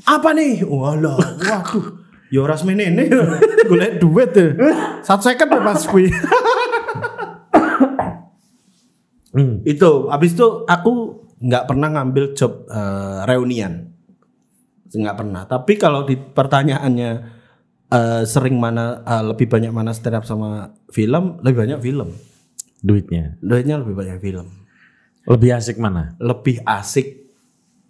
apa 0.06 0.32
nih? 0.32 0.64
Walah, 0.64 1.12
waduh. 1.12 1.84
Ya 2.30 2.40
ora 2.40 2.54
semene 2.54 2.88
golek 3.68 3.98
duit 3.98 4.30
tuh. 4.30 4.54
Satu 5.02 5.20
second 5.20 5.50
ya 5.50 5.60
pas 5.60 5.82
kuwi. 5.82 6.06
Hmm. 9.30 9.62
Itu 9.62 10.10
habis 10.10 10.34
itu 10.34 10.66
aku 10.66 11.22
nggak 11.40 11.64
pernah 11.70 11.88
ngambil 11.98 12.36
job 12.36 12.66
eh, 12.68 13.20
reunian. 13.26 13.90
Nggak 14.90 15.16
pernah. 15.16 15.42
Tapi 15.46 15.72
kalau 15.78 16.04
di 16.04 16.18
pertanyaannya 16.18 17.10
eh, 17.90 18.22
sering 18.26 18.58
mana 18.58 19.00
eh, 19.06 19.24
lebih 19.24 19.46
banyak 19.46 19.72
mana 19.72 19.94
stand 19.94 20.18
up 20.18 20.24
sama 20.26 20.74
film, 20.90 21.38
lebih 21.40 21.58
banyak 21.66 21.80
film. 21.80 22.10
Duitnya. 22.80 23.38
Duitnya 23.40 23.80
lebih 23.80 23.94
banyak 23.94 24.18
film. 24.20 24.46
Lebih 25.28 25.50
asik 25.56 25.76
mana? 25.78 26.16
Lebih 26.18 26.64
asik 26.64 27.20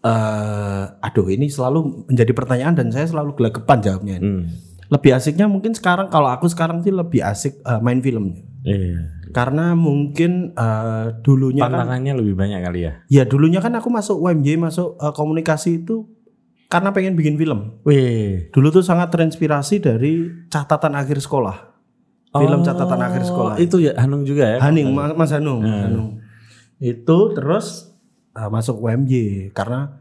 eh 0.01 0.85
aduh 1.05 1.29
ini 1.29 1.53
selalu 1.53 2.09
menjadi 2.09 2.33
pertanyaan 2.33 2.73
dan 2.73 2.89
saya 2.89 3.05
selalu 3.05 3.37
gelagapan 3.37 3.79
jawabnya 3.85 4.15
ini. 4.17 4.25
Hmm. 4.25 4.45
Lebih 4.91 5.11
asiknya 5.13 5.47
mungkin 5.47 5.77
sekarang 5.77 6.09
kalau 6.09 6.33
aku 6.33 6.49
sekarang 6.49 6.81
sih 6.81 6.91
lebih 6.91 7.21
asik 7.21 7.61
eh, 7.61 7.81
main 7.85 8.01
filmnya. 8.01 8.41
Iya. 8.65 9.20
Karena 9.31 9.73
mungkin 9.75 10.53
eh, 10.53 11.07
dulunya 11.23 11.65
kan 11.65 11.73
Tantangannya 11.87 12.13
lebih 12.19 12.35
banyak 12.35 12.61
kali 12.61 12.81
ya. 12.85 12.93
ya 13.07 13.23
dulunya 13.25 13.63
kan 13.63 13.75
aku 13.75 13.89
masuk 13.89 14.19
UMJ 14.19 14.59
masuk 14.59 14.99
eh, 14.99 15.13
komunikasi 15.15 15.83
itu 15.83 16.07
karena 16.71 16.95
pengen 16.95 17.19
bikin 17.19 17.35
film. 17.35 17.83
Wih. 17.83 18.51
Dulu 18.55 18.71
tuh 18.71 18.87
sangat 18.87 19.11
terinspirasi 19.11 19.83
dari 19.83 20.27
catatan 20.47 20.95
akhir 20.95 21.19
sekolah. 21.19 21.71
Film 22.31 22.63
catatan 22.63 23.01
akhir 23.03 23.27
sekolah. 23.27 23.59
Oh, 23.59 23.63
Itu 23.63 23.83
ya 23.83 23.99
Hanung 23.99 24.23
juga 24.23 24.47
ya? 24.47 24.59
Haning, 24.63 24.95
Ma- 24.95 25.19
Mas 25.19 25.35
Hanung, 25.35 25.67
Hanung. 25.67 26.23
Itu 26.79 27.35
terus 27.35 27.91
uh, 28.39 28.47
masuk 28.47 28.79
UMJ 28.81 29.13
karena 29.51 29.99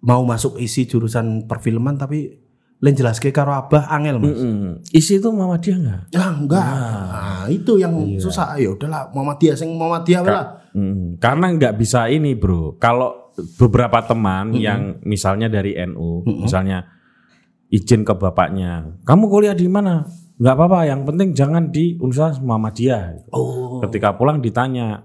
mau 0.00 0.22
masuk 0.24 0.56
isi 0.56 0.88
jurusan 0.88 1.44
perfilman 1.44 2.00
tapi 2.00 2.39
lain 2.80 2.96
jelas 2.96 3.20
karo 3.20 3.52
abah 3.52 3.92
angel 3.92 4.16
mas. 4.16 4.40
Mm-mm. 4.40 4.80
Isi 4.88 5.20
itu 5.20 5.28
Muhammadiyah 5.28 5.76
enggak? 5.76 6.02
Ya 6.16 6.24
enggak. 6.32 6.64
Nah, 6.64 7.44
itu 7.52 7.76
yang 7.76 7.92
susah. 8.16 8.56
Ya 8.56 8.72
udahlah 8.72 9.12
Muhammadiyah 9.12 9.52
sing 9.52 9.76
Muhammadiyah 9.76 10.20
wae 10.24 10.32
lah. 10.32 10.46
Mm, 10.72 11.20
karena 11.20 11.46
nggak 11.60 11.76
bisa 11.76 12.08
ini 12.08 12.32
bro. 12.32 12.80
Kalau 12.80 13.36
beberapa 13.60 14.00
teman 14.00 14.56
yang 14.56 14.96
misalnya 15.04 15.52
dari 15.52 15.76
NU, 15.92 16.24
misalnya 16.24 16.88
izin 17.68 18.00
ke 18.00 18.16
bapaknya, 18.16 18.96
kamu 19.04 19.24
kuliah 19.28 19.52
di 19.52 19.68
mana? 19.68 20.08
Nggak 20.40 20.54
apa-apa. 20.56 20.88
Yang 20.88 21.00
penting 21.04 21.28
jangan 21.36 21.64
di 21.68 22.00
Universitas 22.00 22.40
Muhammadiyah. 22.40 23.28
Oh. 23.36 23.84
Ketika 23.84 24.16
pulang 24.16 24.40
ditanya, 24.40 25.04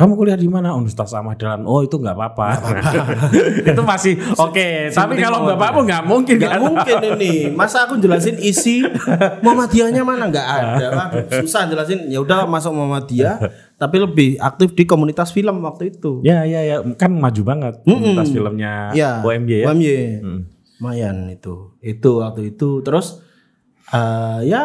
kamu 0.00 0.16
kuliah 0.16 0.38
di 0.40 0.48
mana? 0.48 0.72
Universitas 0.72 1.12
Ahmad. 1.12 1.36
Oh 1.68 1.84
itu 1.84 2.00
nggak 2.00 2.16
apa-apa. 2.16 2.48
itu 3.68 3.82
masih 3.84 4.16
oke. 4.48 4.88
Tapi 4.96 4.96
penting 4.96 5.20
kalau 5.28 5.44
Muhammadiyah. 5.44 5.60
bapakmu 5.60 5.80
nggak 5.84 6.04
mungkin. 6.08 6.34
Enggak 6.40 6.52
kan? 6.56 6.62
mungkin 6.64 6.96
ini. 7.04 7.32
Masa 7.52 7.84
aku 7.84 8.00
jelasin 8.00 8.40
isi 8.40 8.80
Muhammadiyahnya 9.44 10.00
mana 10.00 10.32
enggak 10.32 10.48
ada. 10.48 10.86
Waduh, 10.96 11.44
susah 11.44 11.68
jelasin. 11.68 12.08
Ya 12.08 12.24
udah 12.24 12.48
masuk 12.48 12.72
Muhammadiyah 12.72 13.44
tapi 13.76 14.00
lebih 14.00 14.40
aktif 14.40 14.72
di 14.72 14.88
komunitas 14.88 15.36
film 15.36 15.60
waktu 15.68 15.92
itu. 15.92 16.24
Ya 16.24 16.48
ya 16.48 16.64
ya. 16.64 16.76
Kan 16.96 17.20
maju 17.20 17.42
banget. 17.44 17.84
Komunitas 17.84 18.32
filmnya 18.32 18.96
Ya. 18.96 19.20
OMJ 19.20 19.52
ya. 19.52 19.66
UMY. 19.68 19.92
Mm. 20.24 20.40
Lumayan 20.80 21.28
itu. 21.28 21.76
Itu 21.84 22.24
waktu 22.24 22.56
itu 22.56 22.80
terus 22.80 23.20
eh, 23.92 24.48
ya 24.48 24.64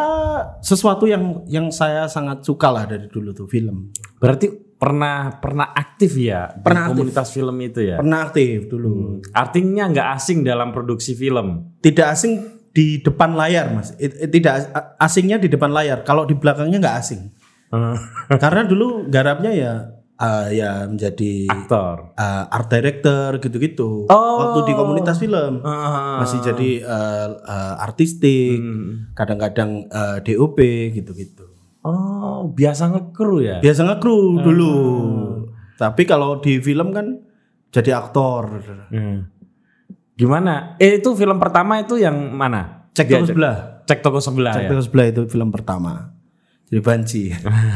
sesuatu 0.64 1.12
yang 1.12 1.44
yang 1.52 1.76
saya 1.76 2.08
sangat 2.08 2.48
suka 2.48 2.72
lah 2.72 2.88
dari 2.88 3.12
dulu 3.12 3.36
tuh 3.36 3.52
film. 3.52 3.92
Berarti 4.24 4.65
pernah 4.76 5.40
pernah 5.40 5.72
aktif 5.72 6.14
ya 6.16 6.52
Pernah 6.52 6.62
di 6.62 6.70
aktif. 6.86 6.92
komunitas 6.94 7.28
film 7.30 7.56
itu 7.60 7.80
ya. 7.82 7.96
Pernah 7.96 8.20
aktif 8.24 8.68
dulu. 8.68 9.24
Artinya 9.32 9.88
nggak 9.88 10.08
asing 10.14 10.44
dalam 10.44 10.70
produksi 10.70 11.14
film. 11.14 11.76
Tidak 11.80 12.04
asing 12.06 12.34
di 12.70 13.00
depan 13.00 13.34
layar, 13.34 13.72
Mas. 13.72 13.96
It- 13.96 14.20
it- 14.20 14.30
Tidak 14.30 14.54
as- 14.54 14.70
asingnya 15.00 15.38
di 15.38 15.48
depan 15.48 15.72
layar. 15.72 16.04
Kalau 16.04 16.24
di 16.24 16.36
belakangnya 16.36 16.78
nggak 16.78 16.98
asing. 16.98 17.22
Eh, 17.72 17.98
Karena 18.44 18.62
dulu 18.62 19.08
garapnya 19.08 19.50
ya 19.50 19.74
eh, 20.16 20.48
ya 20.56 20.84
menjadi 20.86 21.48
Aktor. 21.50 22.12
eh, 22.14 22.44
art 22.50 22.68
director 22.68 23.36
gitu-gitu. 23.38 24.08
Oh. 24.08 24.36
Waktu 24.38 24.60
di 24.66 24.74
komunitas 24.74 25.18
film 25.18 25.60
Ah. 25.62 26.20
masih 26.20 26.40
jadi 26.42 26.70
eh, 26.80 27.28
eh, 27.34 27.76
artistik, 27.80 28.60
Hmm. 28.60 29.12
kadang-kadang 29.12 29.88
eh, 29.88 30.18
DOP 30.22 30.60
gitu-gitu. 30.94 31.55
Oh, 31.86 32.50
biasa 32.50 32.90
ngekru 32.90 33.46
ya? 33.46 33.62
Biasa 33.62 33.86
ngekru 33.86 34.42
dulu. 34.42 34.74
Tapi 35.78 36.02
kalau 36.10 36.42
di 36.42 36.58
film 36.58 36.90
kan 36.90 37.22
jadi 37.70 37.94
aktor. 37.94 38.64
Hmm. 38.90 39.30
Gimana? 40.18 40.80
Eh 40.82 40.98
itu 40.98 41.14
film 41.14 41.38
pertama 41.38 41.78
itu 41.78 42.02
yang 42.02 42.16
mana? 42.34 42.90
Cek 42.96 43.06
toko 43.12 43.26
sebelah. 43.28 43.56
Cek 43.86 44.00
toko 44.02 44.20
sebelah 44.24 44.54
Cek 44.56 44.64
ya. 44.66 44.70
toko 44.74 44.82
sebelah 44.82 45.06
itu 45.12 45.22
film 45.30 45.54
pertama. 45.54 46.16
Jadi 46.72 46.82
banci. 46.82 47.24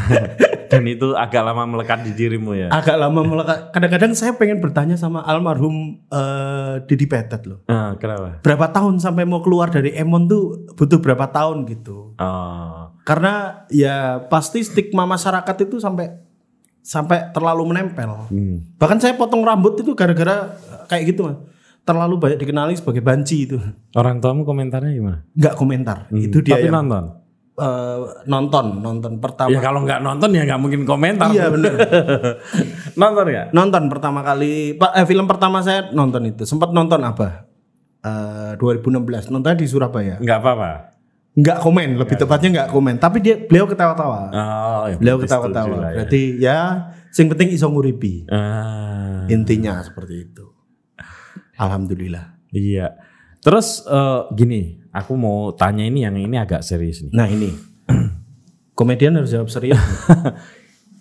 Dan 0.69 0.85
itu 0.85 1.17
agak 1.17 1.41
lama 1.45 1.65
melekat 1.65 2.05
di 2.05 2.13
dirimu 2.13 2.53
ya. 2.53 2.69
Agak 2.69 2.97
lama 2.97 3.21
melekat. 3.25 3.73
Kadang-kadang 3.73 4.13
saya 4.13 4.37
pengen 4.37 4.61
bertanya 4.61 4.97
sama 4.97 5.25
almarhum 5.25 5.97
eh, 6.09 6.85
Didi 6.85 7.09
Petet 7.09 7.45
loh. 7.49 7.65
Ah, 7.65 7.97
kenapa? 7.97 8.41
Berapa 8.45 8.69
tahun 8.69 9.01
sampai 9.01 9.25
mau 9.25 9.41
keluar 9.41 9.73
dari 9.73 9.93
Emon 9.97 10.29
tuh 10.29 10.69
butuh 10.77 11.01
berapa 11.01 11.25
tahun 11.29 11.65
gitu. 11.69 12.13
Oh. 12.17 12.88
Karena 13.03 13.65
ya 13.73 14.21
pasti 14.29 14.61
stigma 14.61 15.07
masyarakat 15.09 15.55
itu 15.65 15.81
sampai 15.81 16.29
sampai 16.79 17.29
terlalu 17.35 17.69
menempel. 17.69 18.29
Hmm. 18.29 18.65
Bahkan 18.79 18.97
saya 18.97 19.13
potong 19.13 19.45
rambut 19.45 19.77
itu 19.77 19.93
gara-gara 19.93 20.55
eh, 20.57 20.83
kayak 20.89 21.03
gitu 21.13 21.29
mas. 21.29 21.37
Terlalu 21.85 22.21
banyak 22.21 22.39
dikenali 22.41 22.73
sebagai 22.77 23.01
banci 23.01 23.49
itu. 23.49 23.57
Orang 23.97 24.21
tuamu 24.21 24.45
komentarnya 24.45 24.93
gimana? 24.93 25.19
Nggak 25.33 25.55
komentar. 25.57 25.97
Itu 26.13 26.41
dia 26.45 26.57
Tapi 26.57 26.69
yang 26.69 26.85
nonton. 26.85 27.03
eh, 27.59 27.97
nonton 28.29 28.65
nonton 28.79 29.13
pertama. 29.17 29.49
Ya 29.53 29.59
kalau 29.61 29.85
nggak 29.85 29.99
nonton 30.01 30.29
ya 30.33 30.43
nggak 30.45 30.61
mungkin 30.61 30.81
komentar. 30.85 31.29
Iya 31.33 31.49
benar. 31.49 31.73
nonton 33.01 33.25
ya? 33.29 33.43
nonton 33.53 33.83
pertama 33.89 34.19
kali 34.21 34.77
Pak 34.77 34.91
eh, 34.97 35.05
film 35.09 35.25
pertama 35.25 35.61
saya 35.65 35.89
nonton 35.93 36.29
itu. 36.29 36.45
Sempat 36.45 36.69
nonton 36.73 37.01
apa? 37.05 37.49
Eh 37.99 38.53
2016 38.57 39.33
nontonnya 39.33 39.57
di 39.57 39.67
Surabaya. 39.67 40.15
Nggak 40.21 40.39
apa-apa. 40.41 40.71
Nggak 41.39 41.57
komen, 41.63 41.89
lebih 41.95 42.15
tepatnya 42.15 42.49
nggak 42.51 42.69
komen. 42.69 42.95
Tapi 42.99 43.17
dia 43.19 43.35
beliau 43.39 43.63
ketawa-tawa. 43.63 44.19
Oh, 44.27 44.83
ya 44.85 44.95
Beliau 44.99 45.17
ketawa-tawa. 45.17 45.75
ya. 45.87 45.95
Berarti 45.95 46.21
ya 46.35 46.57
sing 47.09 47.31
penting 47.31 47.55
iso 47.55 47.71
nguripi. 47.71 48.27
Ah, 48.27 49.23
Intinya 49.27 49.79
seperti 49.79 50.27
itu. 50.27 50.45
Alhamdulillah. 51.55 52.39
iya. 52.51 52.95
Terus 53.39 53.87
eh, 53.87 54.21
gini, 54.35 54.83
aku 54.91 55.15
mau 55.15 55.55
tanya 55.55 55.87
ini 55.87 56.03
yang 56.03 56.19
ini 56.19 56.35
agak 56.35 56.59
serius 56.59 56.99
nih. 57.01 57.11
Nah 57.15 57.27
ini 57.27 57.49
komedian 58.77 59.15
harus 59.15 59.31
jawab 59.31 59.47
serius. 59.47 59.79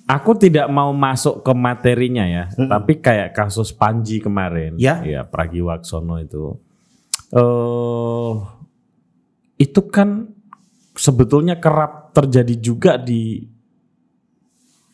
Aku 0.08 0.32
tidak 0.32 0.72
mau 0.72 0.88
masuk 0.96 1.44
ke 1.44 1.52
materinya 1.52 2.24
ya, 2.24 2.48
tapi 2.48 2.96
kayak 2.96 3.36
kasus 3.36 3.76
Panji 3.76 4.24
kemarin, 4.24 4.72
Ya. 4.80 5.04
Pragiwaksono 5.28 6.16
itu, 6.16 6.56
eh 7.28 8.32
itu 9.58 9.80
kan 9.90 10.30
sebetulnya 10.94 11.58
kerap 11.58 12.14
terjadi 12.14 12.54
juga 12.58 12.92
di 12.98 13.42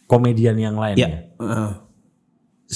komedian 0.08 0.56
yang 0.56 0.76
lain 0.76 0.96
ya. 0.96 1.08
Heeh. 1.40 1.70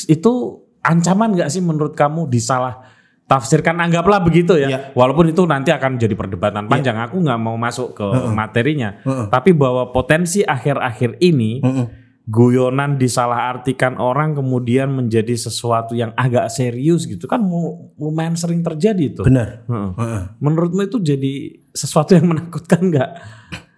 Itu 0.09 0.65
ancaman 0.85 1.37
nggak 1.37 1.51
sih 1.53 1.65
menurut 1.65 1.97
kamu 1.97 2.29
disalah 2.29 2.85
tafsirkan 3.29 3.77
anggaplah 3.77 4.25
begitu 4.25 4.57
ya. 4.57 4.69
Ya. 4.69 4.81
Walaupun 4.97 5.29
itu 5.29 5.45
nanti 5.45 5.69
akan 5.69 6.01
jadi 6.01 6.17
perdebatan 6.17 6.65
panjang. 6.65 6.97
Aku 7.05 7.21
nggak 7.21 7.41
mau 7.41 7.61
masuk 7.61 7.93
ke 7.93 8.07
materinya, 8.33 9.01
Heeh. 9.05 9.29
tapi 9.29 9.53
bahwa 9.53 9.93
potensi 9.93 10.41
akhir-akhir 10.41 11.21
ini 11.21 11.61
Heeh. 11.61 11.87
Guyonan 12.29 13.01
disalahartikan 13.01 13.97
orang 13.97 14.37
kemudian 14.37 14.93
menjadi 14.93 15.33
sesuatu 15.33 15.97
yang 15.97 16.13
agak 16.13 16.53
serius 16.53 17.09
gitu 17.09 17.25
kan 17.25 17.41
lumayan 17.97 18.37
sering 18.37 18.61
terjadi 18.61 19.17
itu. 19.17 19.23
Benar. 19.25 19.65
Heeh. 19.65 19.91
Heeh. 19.97 20.23
Menurutmu 20.37 20.85
itu 20.85 21.01
jadi 21.01 21.57
sesuatu 21.73 22.13
yang 22.13 22.29
menakutkan 22.37 22.93
nggak? 22.93 23.11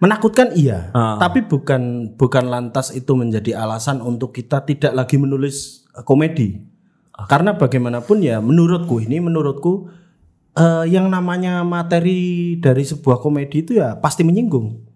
Menakutkan 0.03 0.51
iya, 0.51 0.91
Ah. 0.91 1.15
tapi 1.15 1.47
bukan 1.47 2.13
bukan 2.19 2.51
lantas 2.51 2.91
itu 2.91 3.15
menjadi 3.15 3.55
alasan 3.55 4.03
untuk 4.03 4.35
kita 4.35 4.67
tidak 4.67 4.91
lagi 4.91 5.15
menulis 5.15 5.87
eh, 5.95 6.03
komedi. 6.03 6.59
Karena 7.21 7.53
bagaimanapun 7.55 8.19
ya 8.19 8.41
menurutku 8.43 8.99
ini 8.99 9.21
menurutku 9.23 9.87
eh, 10.59 10.85
yang 10.91 11.07
namanya 11.07 11.63
materi 11.63 12.57
dari 12.59 12.83
sebuah 12.83 13.23
komedi 13.23 13.63
itu 13.63 13.79
ya 13.79 13.95
pasti 13.95 14.27
menyinggung. 14.27 14.90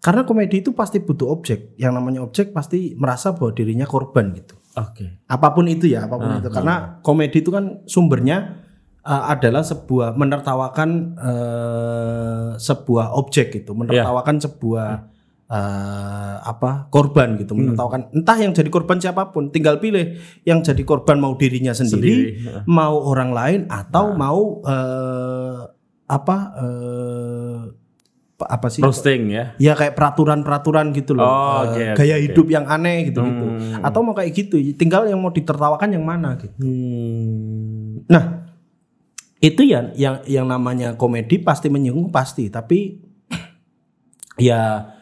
Karena 0.00 0.22
komedi 0.22 0.62
itu 0.62 0.70
pasti 0.76 1.02
butuh 1.02 1.28
objek. 1.30 1.74
Yang 1.80 1.92
namanya 1.96 2.20
objek 2.22 2.54
pasti 2.54 2.94
merasa 2.94 3.34
bahwa 3.34 3.50
dirinya 3.56 3.86
korban 3.88 4.30
gitu. 4.36 4.54
Oke. 4.76 5.24
Apa 5.26 5.56
pun 5.56 5.64
itu 5.66 5.88
ya, 5.88 6.04
apa 6.04 6.16
pun 6.20 6.30
itu. 6.36 6.48
Karena 6.52 7.00
komedi 7.00 7.40
itu 7.40 7.48
kan 7.48 7.80
sumbernya 7.88 8.66
uh, 9.06 9.24
adalah 9.32 9.64
sebuah 9.64 10.18
menertawakan 10.18 10.90
uh, 11.16 12.48
sebuah 12.60 13.16
objek 13.16 13.56
gitu, 13.56 13.72
menertawakan 13.72 14.36
sebuah 14.42 14.88
uh, 15.48 16.36
apa 16.42 16.90
korban 16.90 17.38
gitu, 17.38 17.54
menertawakan 17.54 18.10
entah 18.12 18.36
yang 18.36 18.52
jadi 18.52 18.68
korban 18.68 18.98
siapa 18.98 19.30
pun, 19.30 19.48
tinggal 19.54 19.78
pilih 19.78 20.18
yang 20.42 20.60
jadi 20.60 20.82
korban 20.82 21.22
mau 21.22 21.38
dirinya 21.38 21.72
sendiri, 21.72 22.44
mau 22.68 22.98
orang 23.00 23.30
lain 23.32 23.60
atau 23.70 24.12
mau 24.12 24.60
uh, 24.66 25.70
apa 26.06 26.36
uh, 26.58 27.60
apa 28.38 28.68
sih? 28.68 28.80
Roasting 28.80 29.28
ya. 29.28 29.56
Ya 29.56 29.72
kayak 29.72 29.94
peraturan-peraturan 29.94 30.92
gitu 30.92 31.12
loh. 31.12 31.24
Oh, 31.24 31.72
Eh, 31.72 31.92
oke, 31.92 32.04
gaya 32.04 32.14
oke. 32.14 32.24
hidup 32.26 32.46
yang 32.46 32.64
aneh 32.64 33.08
gitu 33.08 33.20
gitu. 33.20 33.46
Hmm. 33.46 33.80
Atau 33.80 34.00
mau 34.00 34.12
kayak 34.12 34.32
gitu, 34.32 34.56
tinggal 34.72 35.04
yang 35.04 35.16
mau 35.16 35.30
ditertawakan 35.30 35.88
yang 35.90 36.04
mana 36.04 36.36
gitu. 36.36 36.52
Hmm. 36.58 38.04
Nah, 38.06 38.44
itu 39.38 39.62
ya 39.62 39.88
yang 39.94 40.20
yang 40.24 40.44
namanya 40.44 40.92
komedi 40.94 41.38
pasti 41.38 41.68
menyinggung 41.68 42.08
pasti, 42.08 42.48
tapi 42.48 43.00
ya 44.36 44.92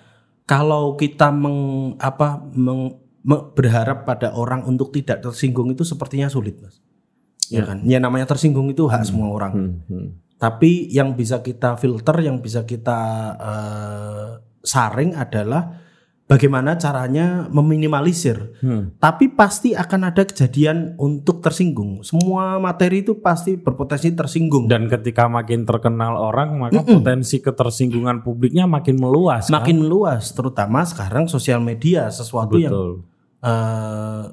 kalau 0.44 0.94
kita 0.94 1.31
meng 1.31 1.59
apa 1.97 2.38
meng- 2.51 2.94
me- 3.20 3.47
berharap 3.51 4.05
pada 4.05 4.31
orang 4.31 4.62
untuk 4.62 4.92
tidak 4.92 5.23
tersinggung 5.23 5.70
itu 5.70 5.83
sepertinya 5.83 6.29
sulit, 6.29 6.61
Mas. 6.61 6.79
Ya 7.47 7.64
kan? 7.64 7.85
Ya 7.85 7.99
namanya 7.99 8.25
tersinggung 8.27 8.68
itu 8.68 8.85
hak 8.85 9.05
semua 9.05 9.29
orang. 9.29 9.53
Hmm, 9.53 9.75
hmm. 9.87 10.09
Tapi 10.35 10.90
yang 10.90 11.14
bisa 11.14 11.40
kita 11.40 11.79
filter, 11.79 12.20
yang 12.20 12.42
bisa 12.42 12.66
kita 12.66 13.01
eh, 13.38 14.29
saring 14.64 15.14
adalah 15.14 15.85
bagaimana 16.25 16.81
caranya 16.81 17.47
meminimalisir. 17.53 18.57
Hmm. 18.64 18.97
Tapi 18.97 19.33
pasti 19.33 19.77
akan 19.77 20.11
ada 20.12 20.25
kejadian 20.25 20.97
untuk 20.97 21.44
tersinggung. 21.44 22.01
Semua 22.03 22.57
materi 22.57 23.05
itu 23.05 23.20
pasti 23.20 23.61
berpotensi 23.61 24.12
tersinggung. 24.16 24.66
Dan 24.66 24.88
ketika 24.88 25.29
makin 25.29 25.68
terkenal 25.68 26.16
orang, 26.16 26.57
maka 26.57 26.81
potensi 26.83 27.40
ketersinggungan 27.44 28.25
publiknya 28.25 28.64
makin 28.64 28.97
meluas. 28.97 29.49
kan? 29.49 29.61
Makin 29.61 29.77
meluas, 29.85 30.33
terutama 30.33 30.83
sekarang 30.88 31.29
sosial 31.29 31.61
media 31.61 32.09
sesuatu 32.09 32.57
yang 32.57 32.73
Betul. 32.73 32.90
eh, 33.44 34.25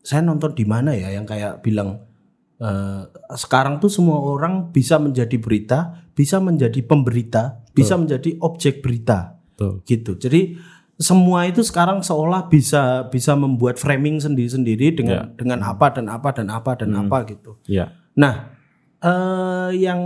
saya 0.00 0.20
nonton 0.24 0.56
di 0.56 0.64
mana 0.64 0.96
ya 0.96 1.12
yang 1.12 1.28
kayak 1.28 1.60
bilang 1.60 2.09
eh, 2.60 3.02
sekarang 3.34 3.80
tuh 3.80 3.88
semua 3.88 4.20
orang 4.20 4.70
bisa 4.70 5.00
menjadi 5.00 5.36
berita, 5.40 6.06
bisa 6.12 6.38
menjadi 6.38 6.80
pemberita, 6.84 7.64
bisa 7.72 7.96
menjadi 7.96 8.36
objek 8.44 8.84
berita. 8.84 9.40
Betul. 9.60 9.84
gitu. 9.84 10.12
Jadi 10.16 10.56
semua 11.00 11.48
itu 11.48 11.60
sekarang 11.60 12.00
seolah 12.00 12.48
bisa 12.48 13.08
bisa 13.08 13.32
membuat 13.36 13.76
framing 13.76 14.20
sendiri-sendiri 14.20 14.96
dengan 14.96 15.32
dengan 15.36 15.60
apa 15.64 15.92
dan 15.92 16.08
apa 16.08 16.28
dan 16.32 16.48
apa 16.48 16.72
dan 16.76 16.96
apa 16.96 17.16
gitu. 17.28 17.60
Ya. 17.68 17.92
Nah, 18.16 18.56
eh 19.00 19.68
yang 19.80 20.00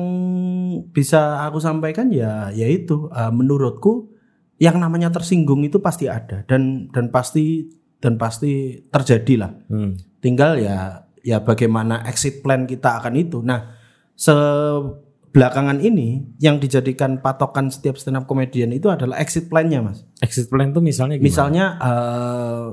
bisa 0.91 1.47
aku 1.47 1.59
sampaikan 1.63 2.11
ya 2.11 2.51
yaitu 2.51 3.11
eh, 3.11 3.31
menurutku 3.31 4.15
yang 4.59 4.79
namanya 4.79 5.11
tersinggung 5.11 5.67
itu 5.67 5.83
pasti 5.83 6.07
ada 6.07 6.47
dan 6.47 6.91
dan 6.95 7.11
pasti 7.11 7.71
dan 7.99 8.15
pasti 8.19 8.83
terjadi 8.91 9.35
lah. 9.47 9.53
Hmm. 9.67 9.99
Tinggal 10.23 10.63
ya 10.63 11.07
ya 11.25 11.41
bagaimana 11.41 12.05
exit 12.05 12.45
plan 12.45 12.69
kita 12.69 13.01
akan 13.01 13.15
itu. 13.17 13.41
Nah, 13.41 13.73
sebelakangan 14.15 15.81
ini 15.81 16.37
yang 16.39 16.61
dijadikan 16.61 17.19
patokan 17.19 17.73
setiap 17.73 17.97
stand 17.97 18.21
up 18.21 18.29
comedian 18.29 18.71
itu 18.71 18.93
adalah 18.93 19.17
exit 19.19 19.49
plan-nya, 19.49 19.81
Mas. 19.81 20.05
Exit 20.21 20.53
plan 20.53 20.69
itu 20.71 20.85
misalnya 20.85 21.17
gimana? 21.17 21.27
Misalnya 21.27 21.65
eh, 21.81 22.67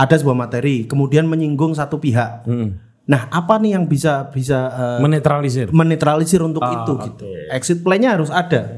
ada 0.00 0.14
sebuah 0.16 0.38
materi, 0.38 0.88
kemudian 0.88 1.26
menyinggung 1.28 1.76
satu 1.76 2.00
pihak. 2.00 2.46
Hmm. 2.48 2.78
Nah, 3.10 3.26
apa 3.28 3.58
nih 3.58 3.74
yang 3.74 3.84
bisa 3.90 4.30
bisa 4.30 4.70
eh, 4.70 4.98
Menetralisir. 5.02 5.66
menetralisir 5.74 6.40
untuk 6.40 6.62
Ah, 6.62 6.86
itu 6.86 6.92
gitu. 7.10 7.26
Exit 7.50 7.82
plan-nya 7.82 8.14
harus 8.16 8.30
ada. 8.30 8.70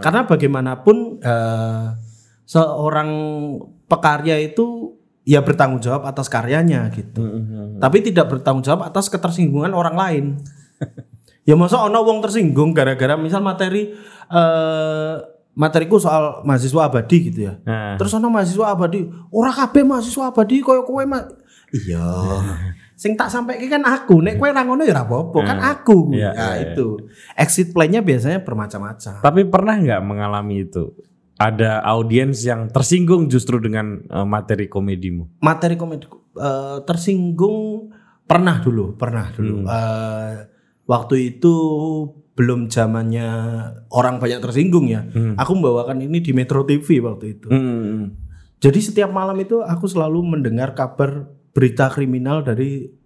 Karena 0.00 0.28
bagaimanapun 0.28 1.18
eh, 1.18 1.86
seorang 2.44 3.10
pekarya 3.88 4.36
itu 4.38 4.94
ya 5.24 5.40
bertanggung 5.44 5.80
jawab 5.82 6.08
atas 6.08 6.26
karyanya 6.32 6.88
gitu. 6.92 7.20
Hmm. 7.20 7.76
Tapi 7.80 8.04
tidak 8.04 8.32
bertanggung 8.32 8.64
jawab 8.64 8.88
atas 8.88 9.12
ketersinggungan 9.12 9.72
orang 9.76 9.96
lain. 9.96 10.24
ya 11.48 11.56
masa 11.56 11.80
ono 11.84 12.00
wong 12.04 12.24
tersinggung 12.24 12.72
gara-gara 12.72 13.16
misal 13.16 13.44
materi 13.44 13.92
eh 14.30 15.16
materiku 15.60 15.98
soal 15.98 16.40
mahasiswa 16.46 16.86
abadi 16.86 17.16
gitu 17.30 17.40
ya. 17.50 17.54
Nah. 17.66 17.98
Terus 17.98 18.12
ono 18.16 18.30
mahasiswa 18.30 18.66
abadi, 18.70 19.04
ora 19.34 19.50
kabeh 19.50 19.82
mahasiswa 19.82 20.30
abadi 20.30 20.62
koyo 20.62 20.86
kowe 20.86 21.04
Mas. 21.04 21.26
Iya. 21.74 22.06
Sing 23.00 23.16
tak 23.16 23.32
sampaikan 23.32 23.80
kan 23.80 23.82
aku, 23.96 24.20
nek 24.20 24.36
kowe 24.36 24.52
ra 24.52 24.60
ngono 24.60 24.84
ya 24.84 24.92
ora 24.92 25.04
apa-apa, 25.08 25.38
kan 25.40 25.58
aku. 25.60 26.12
Iya, 26.12 26.36
nah, 26.36 26.52
iya, 26.52 26.76
itu. 26.76 27.00
Exit 27.32 27.72
plan-nya 27.72 28.04
biasanya 28.04 28.44
bermacam-macam. 28.44 29.24
Tapi 29.24 29.40
pernah 29.48 29.80
nggak 29.80 30.00
mengalami 30.04 30.68
itu? 30.68 30.92
Ada 31.40 31.80
audiens 31.88 32.44
yang 32.44 32.68
tersinggung 32.68 33.32
justru 33.32 33.56
dengan 33.56 34.04
eh, 34.04 34.26
materi 34.28 34.68
komedimu. 34.68 35.40
Materi 35.40 35.80
komedi 35.80 36.04
eh, 36.36 36.78
tersinggung 36.84 37.88
pernah 38.28 38.60
dulu, 38.60 38.94
pernah 39.00 39.32
dulu. 39.32 39.64
Hmm. 39.64 39.72
Eh, 39.72 40.34
waktu 40.84 41.14
itu 41.32 41.54
belum 42.36 42.68
zamannya 42.68 43.28
orang 43.92 44.20
banyak 44.20 44.40
tersinggung 44.40 44.88
ya. 44.88 45.04
Aku 45.36 45.56
membawakan 45.56 46.00
ini 46.04 46.24
di 46.24 46.32
Metro 46.32 46.64
TV 46.64 47.00
waktu 47.00 47.36
itu. 47.36 47.48
Hmm. 47.48 48.16
Jadi 48.60 48.80
setiap 48.80 49.08
malam 49.08 49.36
itu 49.40 49.64
aku 49.64 49.88
selalu 49.88 50.20
mendengar 50.36 50.76
kabar 50.76 51.28
berita 51.56 51.88
kriminal 51.88 52.44
dari 52.44 52.99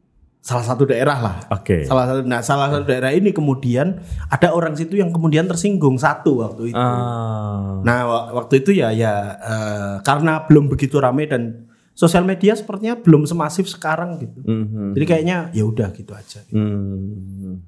salah 0.45 0.61
satu 0.61 0.85
daerah 0.85 1.17
lah. 1.25 1.37
Oke. 1.49 1.89
Salah 1.89 2.05
satu 2.05 2.21
nah 2.29 2.45
salah 2.45 2.69
satu 2.69 2.85
daerah 2.85 3.17
ini 3.17 3.33
kemudian 3.33 3.97
ada 4.29 4.53
orang 4.53 4.77
situ 4.77 5.01
yang 5.01 5.09
kemudian 5.09 5.49
tersinggung 5.49 5.97
satu 5.97 6.45
waktu 6.45 6.77
itu. 6.77 6.77
Ah. 6.77 7.81
Nah, 7.81 7.99
wa- 8.05 8.29
waktu 8.45 8.61
itu 8.61 8.77
ya 8.77 8.93
ya 8.93 9.41
eh, 9.41 9.95
karena 10.05 10.45
belum 10.45 10.69
begitu 10.69 11.01
ramai 11.01 11.25
dan 11.25 11.65
sosial 11.97 12.29
media 12.29 12.53
sepertinya 12.53 13.01
belum 13.01 13.25
semasif 13.25 13.73
sekarang 13.73 14.21
gitu. 14.21 14.45
Mhm. 14.45 14.93
Jadi 14.93 15.05
kayaknya 15.09 15.49
ya 15.57 15.65
udah 15.65 15.89
gitu 15.97 16.13
aja. 16.13 16.45
Hmm. 16.53 17.65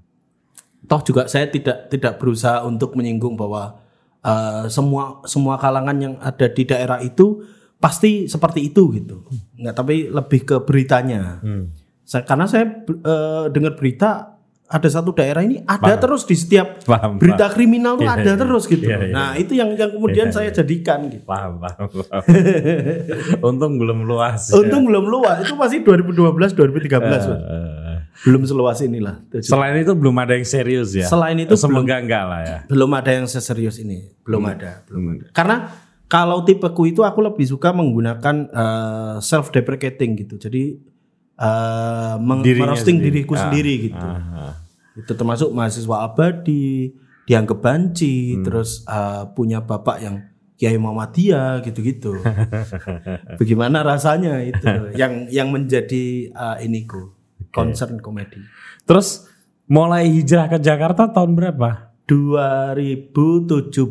Toh 0.84 1.00
juga 1.00 1.32
saya 1.32 1.48
tidak 1.48 1.88
tidak 1.88 2.20
berusaha 2.20 2.60
untuk 2.68 2.92
menyinggung 2.92 3.40
bahwa 3.40 3.80
eh, 4.20 4.68
semua 4.68 5.24
semua 5.24 5.56
kalangan 5.56 5.96
yang 5.96 6.14
ada 6.20 6.44
di 6.52 6.68
daerah 6.68 7.00
itu 7.00 7.40
pasti 7.80 8.28
seperti 8.28 8.68
itu 8.68 8.92
gitu. 8.92 9.24
Enggak, 9.56 9.80
tapi 9.80 10.12
lebih 10.12 10.40
ke 10.44 10.56
beritanya. 10.60 11.40
Hmm. 11.40 11.72
Saya, 12.06 12.22
karena 12.22 12.46
saya 12.46 12.64
eh, 12.86 13.44
dengar 13.50 13.74
berita 13.74 14.38
ada 14.66 14.88
satu 14.90 15.14
daerah 15.14 15.46
ini 15.46 15.62
ada 15.62 15.94
terus 15.94 16.26
di 16.26 16.34
setiap 16.34 16.82
Paham, 16.82 17.22
berita 17.22 17.46
kriminal 17.50 17.94
tuh 17.94 18.02
Iya, 18.02 18.14
ada 18.18 18.32
iya. 18.34 18.34
terus 18.34 18.66
gitu. 18.66 18.82
Iya, 18.82 18.98
iya. 18.98 19.14
Nah, 19.14 19.30
itu 19.34 19.54
yang 19.54 19.70
yang 19.74 19.94
kemudian 19.94 20.34
saya 20.34 20.50
jadikan 20.50 21.06
gitu. 21.06 21.22
Paham, 21.22 21.62
paham, 21.62 21.86
paham. 22.02 22.22
Untung 23.46 23.78
belum 23.78 24.02
luas. 24.02 24.50
Untung 24.50 24.90
belum 24.90 25.06
luas, 25.06 25.46
itu 25.46 25.54
masih 25.54 25.86
2012 25.86 26.50
2013. 26.58 26.98
Mas. 26.98 27.26
Eh, 27.30 27.98
belum 28.26 28.42
seluas 28.42 28.78
inilah. 28.82 29.22
Selain 29.38 29.78
itu 29.78 29.94
belum 29.94 30.14
ada 30.18 30.34
yang 30.34 30.42
serius 30.42 30.98
ya. 30.98 31.06
Selain 31.06 31.38
itu 31.38 31.54
semoga 31.54 32.02
enggak 32.02 32.24
lah 32.26 32.40
ya. 32.42 32.58
belum 32.66 32.90
ada 32.90 33.10
yang 33.14 33.26
seserius 33.30 33.78
ini, 33.78 34.14
belum 34.26 34.42
Hmm. 34.42 34.52
ada, 34.58 34.70
belum 34.90 35.02
ada. 35.14 35.26
Karena 35.30 35.56
kalau 36.10 36.42
tipeku 36.42 36.90
itu 36.90 37.06
aku 37.06 37.22
lebih 37.22 37.46
suka 37.46 37.70
menggunakan 37.70 38.50
self 39.22 39.54
deprecating 39.54 40.26
gitu. 40.26 40.42
Jadi 40.42 40.74
eh, 41.37 42.14
Dirinya 42.42 42.72
merosting 42.72 42.99
sendiri. 42.99 43.12
diriku 43.22 43.33
Ah, 43.37 43.40
sendiri 43.49 43.72
gitu. 43.88 44.07
Ah, 44.07 44.20
ah. 44.51 44.53
Itu 44.96 45.12
termasuk 45.12 45.53
mahasiswa 45.53 45.96
abadi, 46.03 46.92
dianggap 47.25 47.59
Hmm. 47.59 47.66
banci, 47.66 48.16
terus 48.40 48.83
eh, 48.83 49.22
punya 49.33 49.61
bapak 49.61 49.99
yang 50.01 50.16
Kiai 50.57 50.81
Muhammadiyah 50.81 51.61
gitu-gitu. 51.61 52.16
Bagaimana 53.40 53.85
rasanya 53.85 54.40
itu 54.40 54.64
yang 55.01 55.29
yang 55.29 55.53
menjadi 55.53 56.05
eh, 56.29 56.57
iniku 56.64 57.12
concern 57.53 58.01
komedi. 58.01 58.40
Terus 58.85 59.29
mulai 59.66 60.09
hijrah 60.09 60.49
ke 60.49 60.59
Jakarta 60.59 61.09
tahun 61.09 61.35
berapa? 61.35 61.92
2017, 62.06 63.82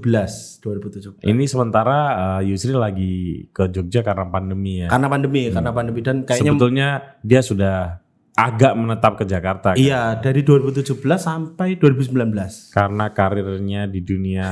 2017. 0.63 1.28
Ini 1.28 1.45
sementara 1.51 1.97
eh, 2.39 2.47
Yusri 2.47 2.71
lagi 2.71 3.45
ke 3.51 3.67
Jogja 3.67 4.01
karena 4.08 4.23
pandemi 4.32 4.80
ya. 4.84 4.88
Karena 4.88 5.12
pandemi, 5.12 5.51
karena 5.51 5.71
pandemi 5.75 5.99
dan 5.99 6.23
kayaknya 6.23 6.51
Sebetulnya 6.56 6.88
dia 7.21 7.43
sudah 7.43 8.06
agak 8.36 8.75
menetap 8.75 9.15
ke 9.15 9.23
Jakarta 9.23 9.71
kan? 9.71 9.80
iya 9.80 10.19
dari 10.19 10.43
2017 10.43 10.99
sampai 11.15 11.80
2019 11.80 12.36
karena 12.75 13.06
karirnya 13.15 13.88
di 13.88 14.04
dunia 14.04 14.51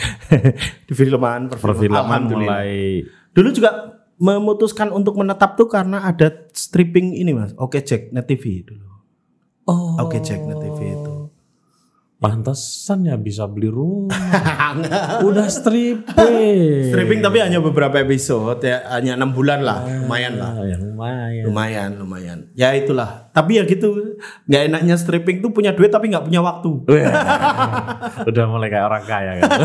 di 0.88 0.92
filman 0.96 1.52
perfilman. 1.52 2.32
mulai 2.32 3.04
Dulu 3.34 3.48
juga 3.52 4.00
memutuskan 4.16 4.88
untuk 4.94 5.20
menetap 5.20 5.52
tuh 5.58 5.68
karena 5.68 6.06
ada 6.08 6.32
stripping 6.56 7.18
ini 7.18 7.36
mas, 7.36 7.52
Oke 7.60 7.84
Jack 7.84 8.08
Net 8.14 8.24
TV 8.24 8.64
dulu. 8.64 8.88
oh 9.68 10.00
Oke 10.00 10.24
Jack 10.24 10.40
Net 10.40 10.64
TV 10.64 10.96
itu. 10.96 11.03
Pantesan 12.24 13.04
ya 13.04 13.20
bisa 13.20 13.44
beli 13.44 13.68
rumah. 13.68 14.16
Udah 15.28 15.44
stripping. 15.52 16.88
stripping 16.88 17.20
tapi 17.20 17.44
hanya 17.44 17.60
beberapa 17.60 18.00
episode 18.00 18.64
ya, 18.64 18.80
hanya 18.96 19.20
enam 19.20 19.36
bulan 19.36 19.60
lah, 19.60 19.84
lumayan 19.84 20.40
lah. 20.40 20.56
Ah, 20.56 20.64
ya 20.64 20.76
lumayan. 20.80 21.42
Lumayan, 21.44 21.90
lumayan. 22.00 22.38
Ya 22.56 22.72
itulah. 22.72 23.28
Tapi 23.36 23.60
ya 23.60 23.68
gitu, 23.68 24.16
nggak 24.48 24.62
enaknya 24.72 24.96
stripping 24.96 25.44
tuh 25.44 25.52
punya 25.52 25.76
duit 25.76 25.92
tapi 25.92 26.08
nggak 26.08 26.24
punya 26.24 26.40
waktu. 26.40 26.72
Udah 28.24 28.44
mulai 28.48 28.72
kayak 28.72 28.86
orang 28.88 29.04
kaya 29.04 29.32
kan. 29.44 29.50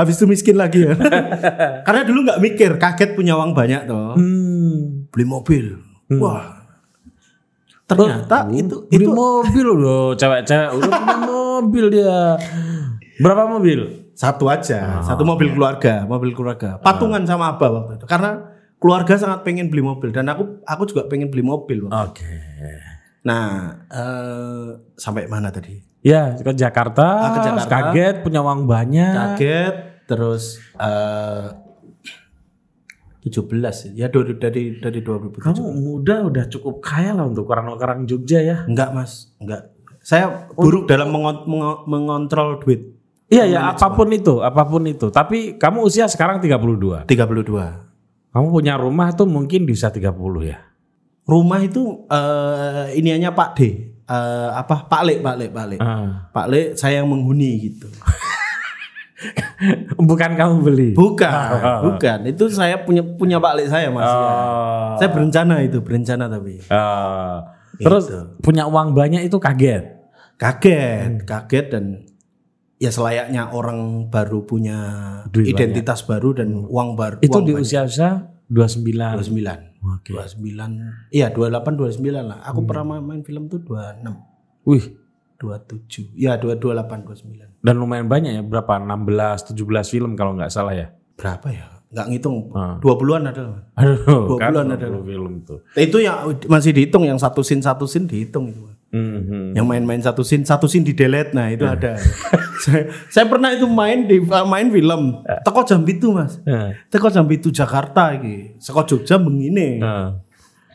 Habis 0.00 0.16
itu 0.16 0.24
miskin 0.24 0.56
lagi 0.56 0.88
ya. 0.88 0.96
Karena 1.86 2.08
dulu 2.08 2.24
nggak 2.24 2.40
mikir, 2.40 2.70
kaget 2.80 3.12
punya 3.12 3.36
uang 3.36 3.52
banyak 3.52 3.84
tuh. 3.84 4.16
Hmm. 4.16 5.12
Beli 5.12 5.24
mobil. 5.28 5.76
Wah. 6.16 6.57
Ternyata 7.88 8.44
itu 8.52 8.84
Beli 8.84 9.00
itu 9.00 9.10
mobil 9.10 9.66
loh, 9.66 10.12
cewek-cewek 10.12 10.70
udah 10.76 10.90
punya 10.92 11.16
mobil 11.32 11.84
dia. 11.88 12.36
Berapa 13.18 13.48
mobil? 13.48 14.12
Satu 14.12 14.50
aja, 14.50 15.00
satu 15.00 15.22
mobil 15.22 15.50
keluarga, 15.50 16.04
mobil 16.04 16.34
keluarga. 16.34 16.76
Patungan 16.78 17.24
sama 17.24 17.54
abah 17.54 17.70
waktu 17.72 17.96
itu. 17.96 18.04
Karena 18.04 18.50
keluarga 18.76 19.14
sangat 19.14 19.40
pengen 19.40 19.70
beli 19.70 19.80
mobil 19.80 20.10
dan 20.10 20.28
aku 20.28 20.60
aku 20.62 20.82
juga 20.84 21.06
pengen 21.06 21.30
beli 21.30 21.40
mobil. 21.40 21.88
Oke. 21.88 22.26
Nah, 23.24 23.74
eh, 23.88 24.68
sampai 24.94 25.26
mana 25.26 25.48
tadi? 25.48 25.80
Ya, 26.02 26.34
ke 26.34 26.52
Jakarta, 26.52 27.06
Ah, 27.06 27.30
ke 27.32 27.40
Jakarta. 27.42 27.66
kaget 27.90 28.16
punya 28.22 28.38
uang 28.38 28.66
banyak. 28.66 29.34
Kaget, 29.34 29.74
terus 30.04 30.58
eh 30.76 31.46
17 33.28 33.92
ya 33.94 34.08
dari 34.08 34.32
dari 34.34 34.62
dari 34.76 35.00
2017. 35.00 35.44
Kamu 35.44 35.62
muda 35.76 36.26
udah 36.26 36.44
cukup 36.48 36.80
kaya 36.80 37.12
lah 37.12 37.24
untuk 37.24 37.46
orang-orang 37.46 38.04
Jogja 38.04 38.40
ya. 38.40 38.56
Enggak, 38.64 38.90
Mas, 38.92 39.32
enggak. 39.38 39.70
Saya 40.00 40.48
buruk 40.52 40.88
dalam 40.88 41.12
mengon- 41.12 41.44
mengo- 41.44 41.84
mengontrol 41.84 42.58
duit. 42.58 42.96
Iya 43.28 43.44
ya, 43.44 43.60
apa 43.70 43.92
pun 43.92 44.08
itu, 44.08 44.40
apa 44.40 44.64
pun 44.64 44.88
itu. 44.88 45.12
Tapi 45.12 45.60
kamu 45.60 45.84
usia 45.84 46.08
sekarang 46.08 46.40
32. 46.40 47.04
32. 47.04 47.84
Kamu 48.32 48.46
punya 48.48 48.80
rumah 48.80 49.12
tuh 49.12 49.28
mungkin 49.28 49.68
bisa 49.68 49.92
30 49.92 50.08
ya. 50.42 50.64
Rumah 51.28 51.60
itu 51.60 52.08
eh 52.08 52.96
iniannya 52.96 53.30
Pak 53.30 53.50
D. 53.52 53.60
Eh, 54.08 54.48
apa 54.48 54.88
Pak 54.88 55.02
Lek, 55.04 55.18
Pak 55.20 55.36
Lek, 55.36 55.50
Pak 55.52 55.66
Lek. 55.68 55.80
Ah. 55.84 56.32
Pak 56.32 56.46
Lek 56.48 56.66
saya 56.80 57.04
yang 57.04 57.12
menghuni 57.12 57.68
gitu. 57.68 57.84
Bukan 60.00 60.30
kamu 60.32 60.54
beli. 60.62 60.90
Bukan, 60.94 61.30
bukan. 61.84 62.18
Itu 62.24 62.46
saya 62.48 62.78
punya 62.78 63.02
punya 63.02 63.36
Pak 63.36 63.52
Lek 63.54 63.68
saya 63.68 63.90
Mas. 63.90 64.06
Oh. 64.06 64.94
Saya 64.96 65.10
berencana 65.10 65.58
itu, 65.60 65.78
berencana 65.80 66.26
tapi 66.26 66.62
Eh, 66.62 67.36
terus 67.78 68.06
Gitu. 68.06 68.20
punya 68.40 68.64
uang 68.64 68.92
banyak 68.92 69.22
itu 69.22 69.36
kaget. 69.36 69.98
kaget, 70.36 71.26
kaget 71.26 71.66
dan 71.68 71.84
ya 72.76 72.88
selayaknya 72.88 73.50
orang 73.50 74.06
baru 74.06 74.42
punya 74.42 74.78
Duit 75.28 75.50
identitas 75.50 76.02
baru 76.02 76.30
dan 76.32 76.62
uang 76.62 76.94
baru. 76.94 77.18
Itu 77.18 77.42
uang 77.42 77.44
di 77.44 77.52
banyak. 77.52 77.66
usia-usia 77.66 78.10
29. 78.46 79.18
29. 79.18 79.82
Oke. 79.98 80.14
29. 80.14 81.10
Iya, 81.10 81.26
28 81.28 81.74
29 81.74 82.22
lah. 82.24 82.38
Aku 82.44 82.62
Hmm. 82.62 82.68
pernah 82.70 82.84
main, 82.88 83.02
main 83.04 83.22
film 83.22 83.46
tuh 83.46 83.58
26, 83.58 84.14
Wih, 84.64 84.94
27. 85.38 86.12
Ya, 86.14 86.34
228 86.36 87.06
29. 87.06 87.48
dan 87.58 87.74
lumayan 87.74 88.06
banyak 88.06 88.32
ya, 88.34 88.42
berapa? 88.42 88.76
16, 88.76 89.54
17 89.54 89.54
film 89.88 90.12
kalau 90.14 90.34
nggak 90.34 90.50
salah 90.50 90.74
ya. 90.74 90.90
Berapa 91.14 91.46
ya? 91.48 91.66
Nggak 91.88 92.06
ngitung. 92.10 92.36
Ah. 92.52 92.76
20-an 92.78 93.22
ada. 93.26 93.42
Aduh, 93.74 94.36
20 94.36 94.38
kan 94.38 94.50
bulan 94.52 94.68
ada. 94.74 94.86
20 94.92 95.08
film 95.08 95.32
tuh. 95.42 95.58
Itu 95.72 95.98
yang 95.98 96.16
masih 96.44 96.70
dihitung 96.70 97.02
yang 97.02 97.16
satu 97.16 97.40
scene 97.40 97.62
satu 97.62 97.88
scene 97.88 98.04
dihitung 98.04 98.50
itu. 98.50 98.60
Mhm. 98.88 99.52
Yang 99.56 99.66
main-main 99.66 100.00
satu 100.00 100.20
scene 100.20 100.44
satu 100.44 100.64
scene 100.64 100.84
di 100.84 100.92
delete 100.92 101.32
nah 101.32 101.48
Hmm. 101.48 101.54
itu 101.54 101.64
ada. 101.64 101.96
saya, 102.64 102.88
saya 103.08 103.24
pernah 103.24 103.52
itu 103.52 103.64
main 103.64 104.04
di 104.04 104.20
main 104.20 104.68
film. 104.68 105.24
Teko 105.44 105.60
jam 105.64 105.80
itu 105.84 106.12
Mas. 106.12 106.40
Eh, 106.44 106.76
Teko 106.88 107.08
jam 107.08 107.24
itu 107.28 107.48
Jakarta 107.48 108.12
iki. 108.12 108.56
Saka 108.58 108.84
Jogja 108.84 109.16
begini. 109.16 109.80
eh. 109.80 110.08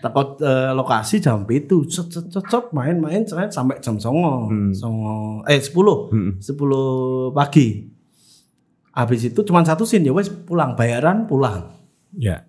Teko 0.04 0.36
eh, 0.44 0.76
lokasi 0.76 1.24
jam 1.24 1.48
itu 1.48 1.88
cet 1.88 2.12
cet 2.12 2.28
cet, 2.28 2.44
cet, 2.52 2.66
main-main 2.76 3.24
cet, 3.24 3.56
sampai 3.56 3.80
jam 3.80 3.96
songo. 3.96 4.52
Songo 4.76 5.40
eh 5.48 5.64
10. 5.64 6.44
10 6.44 7.32
pagi. 7.32 7.88
Habis 8.92 9.32
itu 9.32 9.40
cuma 9.48 9.64
satu 9.64 9.88
scene 9.88 10.04
ya 10.04 10.12
wes 10.12 10.28
pulang 10.28 10.76
bayaran 10.76 11.24
pulang. 11.24 11.72
Ya. 12.20 12.44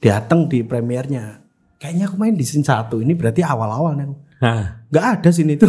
Datang 0.00 0.48
di 0.48 0.64
premiernya. 0.64 1.44
Kayaknya 1.76 2.04
aku 2.08 2.16
main 2.16 2.32
di 2.32 2.48
scene 2.48 2.64
satu. 2.64 3.04
Ini 3.04 3.12
berarti 3.12 3.44
awal-awal 3.44 3.92
nih 4.00 4.08
Nggak 4.88 5.06
ada 5.20 5.28
scene 5.28 5.60
itu. 5.60 5.68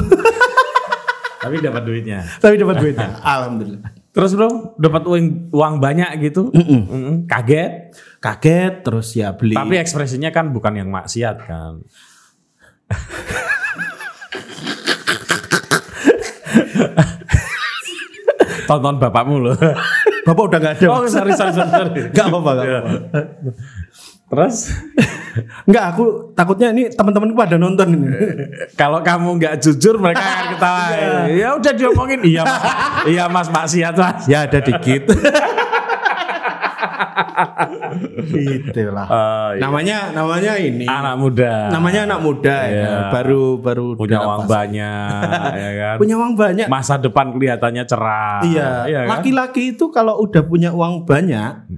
tapi 1.44 1.60
dapat 1.60 1.84
duitnya. 1.84 2.24
Tapi 2.40 2.56
dapat 2.56 2.76
duitnya. 2.80 3.20
Alhamdulillah. 3.36 3.92
Terus 4.18 4.34
bro, 4.34 4.74
dapat 4.82 5.06
uang 5.06 5.54
uang 5.54 5.78
banyak 5.78 6.10
gitu, 6.26 6.50
Mm-mm. 6.50 7.30
kaget. 7.30 7.94
Kaget 8.18 8.82
terus 8.82 9.14
ya 9.14 9.38
beli. 9.38 9.54
Tapi 9.54 9.78
ekspresinya 9.78 10.34
kan 10.34 10.50
bukan 10.50 10.74
yang 10.74 10.90
maksiat 10.90 11.38
kan. 11.46 11.86
Tonton 18.66 18.98
bapakmu 18.98 19.38
loh. 19.38 19.54
Bapak 20.26 20.44
udah 20.50 20.60
nggak 20.66 20.74
ada. 20.82 20.88
Oh 20.92 21.06
sorry 21.06 21.38
sorry 21.38 21.54
sorry. 21.54 21.70
sorry. 21.70 22.10
Nggak 22.10 22.26
apa-apa. 22.26 22.52
nggak 22.58 22.68
apa-apa. 22.68 22.98
Terus 24.28 24.76
Nggak, 25.70 25.86
aku 25.94 26.34
takutnya 26.34 26.74
ini 26.74 26.90
teman-temanku 26.90 27.38
pada 27.38 27.56
nonton 27.62 27.88
ini. 27.94 28.08
kalau 28.80 29.06
kamu 29.06 29.38
nggak 29.38 29.54
jujur 29.62 30.02
mereka 30.02 30.24
akan 30.24 30.46
ketawa. 30.58 30.84
ya 31.30 31.48
udah 31.54 31.74
diomongin 31.78 32.20
iya 32.26 32.42
mas, 32.42 32.64
iya 33.06 33.24
mas 33.30 33.48
maksiat 33.54 33.94
mas. 33.94 34.26
ya 34.26 34.50
ada 34.50 34.60
dikit. 34.64 35.06
Itulah. 38.28 39.08
Oh, 39.08 39.50
iya. 39.54 39.62
Namanya 39.62 39.98
namanya 40.14 40.54
ini. 40.58 40.86
Anak 40.90 41.16
muda 41.22 41.70
Namanya 41.70 42.02
anak 42.10 42.20
muda 42.22 42.58
ya. 42.66 42.74
Iya. 42.74 42.94
Baru 43.14 43.44
baru 43.62 43.94
punya 43.94 44.20
uang 44.26 44.44
banyak, 44.50 45.22
ya 45.54 45.72
kan? 45.78 45.96
Punya 46.02 46.16
uang 46.18 46.34
banyak. 46.34 46.68
Masa 46.68 46.98
depan 46.98 47.34
kelihatannya 47.38 47.84
cerah. 47.86 48.42
Iya, 48.44 48.70
kan? 48.90 49.06
laki-laki 49.18 49.78
itu 49.78 49.90
kalau 49.94 50.18
udah 50.22 50.42
punya 50.46 50.74
uang 50.74 51.06
banyak, 51.06 51.70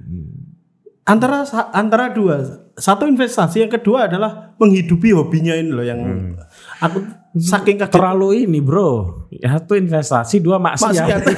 antara 1.10 1.42
antara 1.72 2.06
dua, 2.08 2.36
satu 2.72 3.02
investasi, 3.04 3.60
yang 3.60 3.72
kedua 3.72 4.06
adalah 4.06 4.54
menghidupi 4.56 5.10
hobinya 5.10 5.52
ini 5.52 5.68
loh 5.68 5.82
yang 5.82 5.98
Hmm. 5.98 6.38
aku 6.78 7.02
saking 7.34 7.76
kaget 7.76 7.90
terlalu 7.90 8.44
ini 8.44 8.58
bro 8.58 9.26
satu 9.32 9.74
investasi 9.74 10.38
dua 10.38 10.56
maksiat, 10.56 10.90
maksiat. 10.92 11.20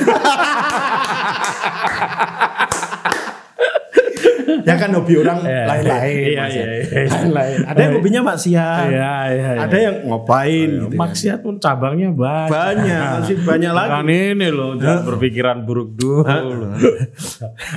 ya 4.62 4.74
kan 4.76 4.90
hobi 4.92 5.14
orang 5.16 5.42
Iya, 5.42 5.64
lain-lain, 5.66 6.14
iya, 6.22 6.38
Mas, 6.38 6.52
ya. 6.52 6.62
iya, 6.62 6.74
iya. 6.94 7.02
lain-lain. 7.08 7.58
Ada 7.66 7.80
yang 7.80 7.92
hobinya 7.94 8.20
maksiat, 8.24 8.84
Iya, 8.84 9.14
iya, 9.26 9.50
iya. 9.50 9.60
ada 9.60 9.76
yang 9.76 9.96
ngopain, 10.04 10.68
gitu 10.70 10.86
kan. 10.88 10.98
maksiat 11.00 11.38
pun 11.40 11.54
cabangnya 11.58 12.08
banyak 12.12 12.48
banyak, 12.48 13.10
masih 13.18 13.36
banyak 13.42 13.72
lagi. 13.72 13.90
kan 13.90 14.06
ini 14.06 14.48
loh 14.48 14.70
jangan 14.76 15.02
berpikiran 15.04 15.56
buruk 15.62 15.88
dulu 15.92 16.22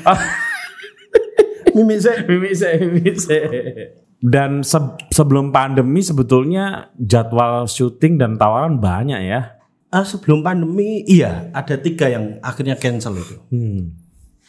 Mimi 1.75 1.99
saya 1.99 2.23
mimik 2.23 2.55
saya 2.55 2.75
mimik 2.79 3.17
saya. 3.17 3.47
dan 4.17 4.63
se- 4.63 4.79
sebelum 5.11 5.51
pandemi 5.51 5.99
sebetulnya 5.99 6.89
jadwal 6.97 7.67
syuting 7.67 8.15
dan 8.15 8.35
tawaran 8.35 8.79
banyak 8.79 9.21
ya 9.21 9.41
Ah, 9.87 10.03
sebelum 10.03 10.41
pandemi, 10.41 11.05
iya 11.05 11.47
ada 11.51 11.75
tiga 11.75 12.07
yang 12.07 12.35
akhirnya 12.41 12.75
cancel 12.75 13.15
itu. 13.15 13.35
Hmm. 13.47 13.95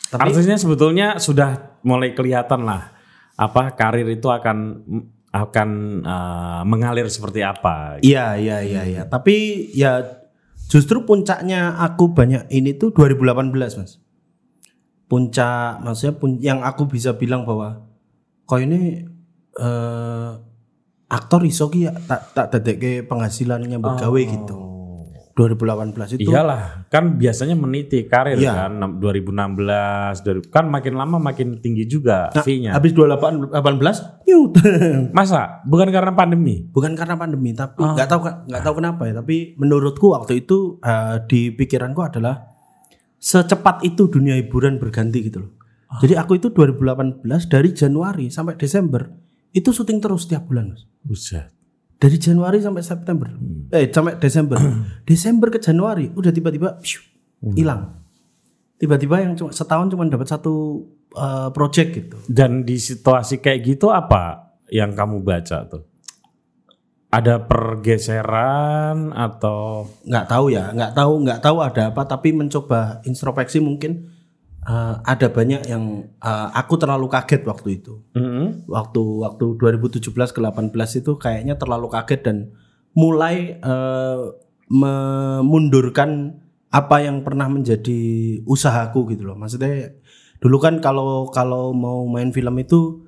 Tapi- 0.08 0.22
Artinya 0.24 0.56
sebetulnya 0.56 1.06
sudah 1.18 1.78
mulai 1.82 2.10
kelihatan 2.12 2.62
lah 2.62 2.90
apa 3.34 3.70
karir 3.70 4.06
itu 4.08 4.26
akan 4.26 4.80
akan 5.28 5.68
eh, 6.00 6.60
mengalir 6.64 7.06
seperti 7.06 7.42
apa. 7.42 8.00
Iya, 8.00 8.34
iya, 8.34 8.58
iya, 8.60 8.82
iya. 8.82 9.02
Tapi 9.04 9.34
ya 9.70 10.02
justru 10.66 11.02
puncaknya 11.02 11.78
aku 11.78 12.10
banyak 12.10 12.48
ini 12.48 12.74
tuh 12.74 12.90
2018, 12.90 13.54
Mas. 13.76 14.02
Puncak 15.06 15.78
maksudnya 15.80 16.14
pun 16.18 16.30
yang 16.42 16.66
aku 16.66 16.90
bisa 16.90 17.14
bilang 17.14 17.46
bahwa 17.46 17.86
kok 18.42 18.58
ini 18.58 19.06
eh 19.54 20.30
aktor 21.06 21.46
iso 21.46 21.70
ki 21.70 21.86
ya 21.86 21.94
tak 21.94 22.34
tak 22.34 22.46
dadekke 22.50 23.06
penghasilannya 23.06 23.78
buat 23.78 24.02
gawe 24.02 24.20
gitu. 24.26 24.56
2018 25.36 26.16
itu 26.16 26.32
Iyalah, 26.32 26.88
kan 26.88 27.20
biasanya 27.20 27.52
meniti 27.52 28.08
karir 28.08 28.40
Iya. 28.40 28.56
kan 28.56 28.80
2016, 28.96 30.24
dari 30.24 30.40
kan 30.48 30.64
makin 30.64 30.96
lama 30.96 31.20
makin 31.20 31.60
tinggi 31.60 31.84
juga 31.84 32.32
Nah, 32.32 32.40
fee-nya. 32.40 32.72
habis 32.72 32.96
2018 32.96 33.52
nyut. 34.24 34.56
Masa 35.16 35.60
bukan 35.68 35.92
karena 35.92 36.16
pandemi? 36.16 36.64
Bukan 36.72 36.96
karena 36.96 37.20
pandemi, 37.20 37.52
tapi 37.52 37.84
nggak 37.84 38.08
tahu 38.08 38.20
nggak 38.48 38.62
tahu 38.64 38.74
kenapa 38.80 39.12
ya. 39.12 39.20
Tapi 39.20 39.60
menurutku 39.60 40.08
waktu 40.16 40.40
itu 40.40 40.80
eh, 40.80 41.20
di 41.28 41.52
pikiranku 41.52 42.00
adalah 42.00 42.55
secepat 43.16 43.82
itu 43.82 44.06
dunia 44.06 44.36
hiburan 44.38 44.76
berganti 44.76 45.26
gitu 45.26 45.44
loh. 45.46 45.52
Jadi 46.02 46.18
aku 46.18 46.36
itu 46.36 46.50
2018 46.50 47.22
dari 47.46 47.70
Januari 47.70 48.26
sampai 48.28 48.58
Desember 48.58 49.06
itu 49.54 49.72
syuting 49.72 50.02
terus 50.02 50.28
setiap 50.28 50.44
bulan 50.50 50.74
mas. 50.74 50.84
Buset. 51.00 51.48
Dari 51.96 52.20
Januari 52.20 52.60
sampai 52.60 52.84
September, 52.84 53.32
eh 53.72 53.88
sampai 53.88 54.20
Desember, 54.20 54.60
Desember 55.08 55.48
ke 55.48 55.56
Januari 55.56 56.12
udah 56.12 56.28
tiba-tiba 56.28 56.76
psiu, 56.76 57.00
hilang. 57.56 58.04
Tiba-tiba 58.76 59.24
yang 59.24 59.32
cuma 59.32 59.48
setahun 59.56 59.88
cuma 59.96 60.04
dapat 60.04 60.28
satu 60.28 60.84
eh, 61.16 61.48
project 61.56 61.88
gitu. 61.96 62.16
Dan 62.28 62.68
di 62.68 62.76
situasi 62.76 63.40
kayak 63.40 63.64
gitu 63.64 63.88
apa 63.88 64.52
yang 64.68 64.92
kamu 64.92 65.24
baca 65.24 65.64
tuh? 65.64 65.88
Ada 67.16 67.48
pergeseran 67.48 69.16
atau 69.16 69.88
nggak 70.04 70.26
tahu 70.28 70.52
ya 70.52 70.68
nggak 70.76 70.92
tahu 70.92 71.12
nggak 71.24 71.40
tahu 71.40 71.56
ada 71.64 71.88
apa 71.88 72.02
tapi 72.04 72.36
mencoba 72.36 73.00
introspeksi 73.08 73.64
mungkin 73.64 74.12
eh, 74.68 74.94
ada 75.00 75.26
banyak 75.32 75.64
yang 75.64 76.12
eh, 76.20 76.48
aku 76.52 76.76
terlalu 76.76 77.08
kaget 77.08 77.48
waktu 77.48 77.80
itu 77.80 78.04
Mm-mm. 78.12 78.68
waktu 78.68 79.02
waktu 79.24 79.44
2017 79.56 80.12
ke 80.12 80.40
18 80.44 81.00
itu 81.00 81.12
kayaknya 81.16 81.56
terlalu 81.56 81.88
kaget 81.88 82.20
dan 82.20 82.36
mulai 82.92 83.56
eh, 83.56 84.20
memundurkan 84.66 86.42
apa 86.72 86.96
yang 87.00 87.22
pernah 87.22 87.46
menjadi 87.46 88.00
usahaku 88.44 89.14
gitu 89.14 89.24
loh. 89.24 89.38
Maksudnya 89.38 89.94
dulu 90.42 90.58
kan 90.58 90.82
kalau 90.82 91.30
kalau 91.30 91.70
mau 91.72 92.04
main 92.04 92.34
film 92.34 92.52
itu 92.60 93.05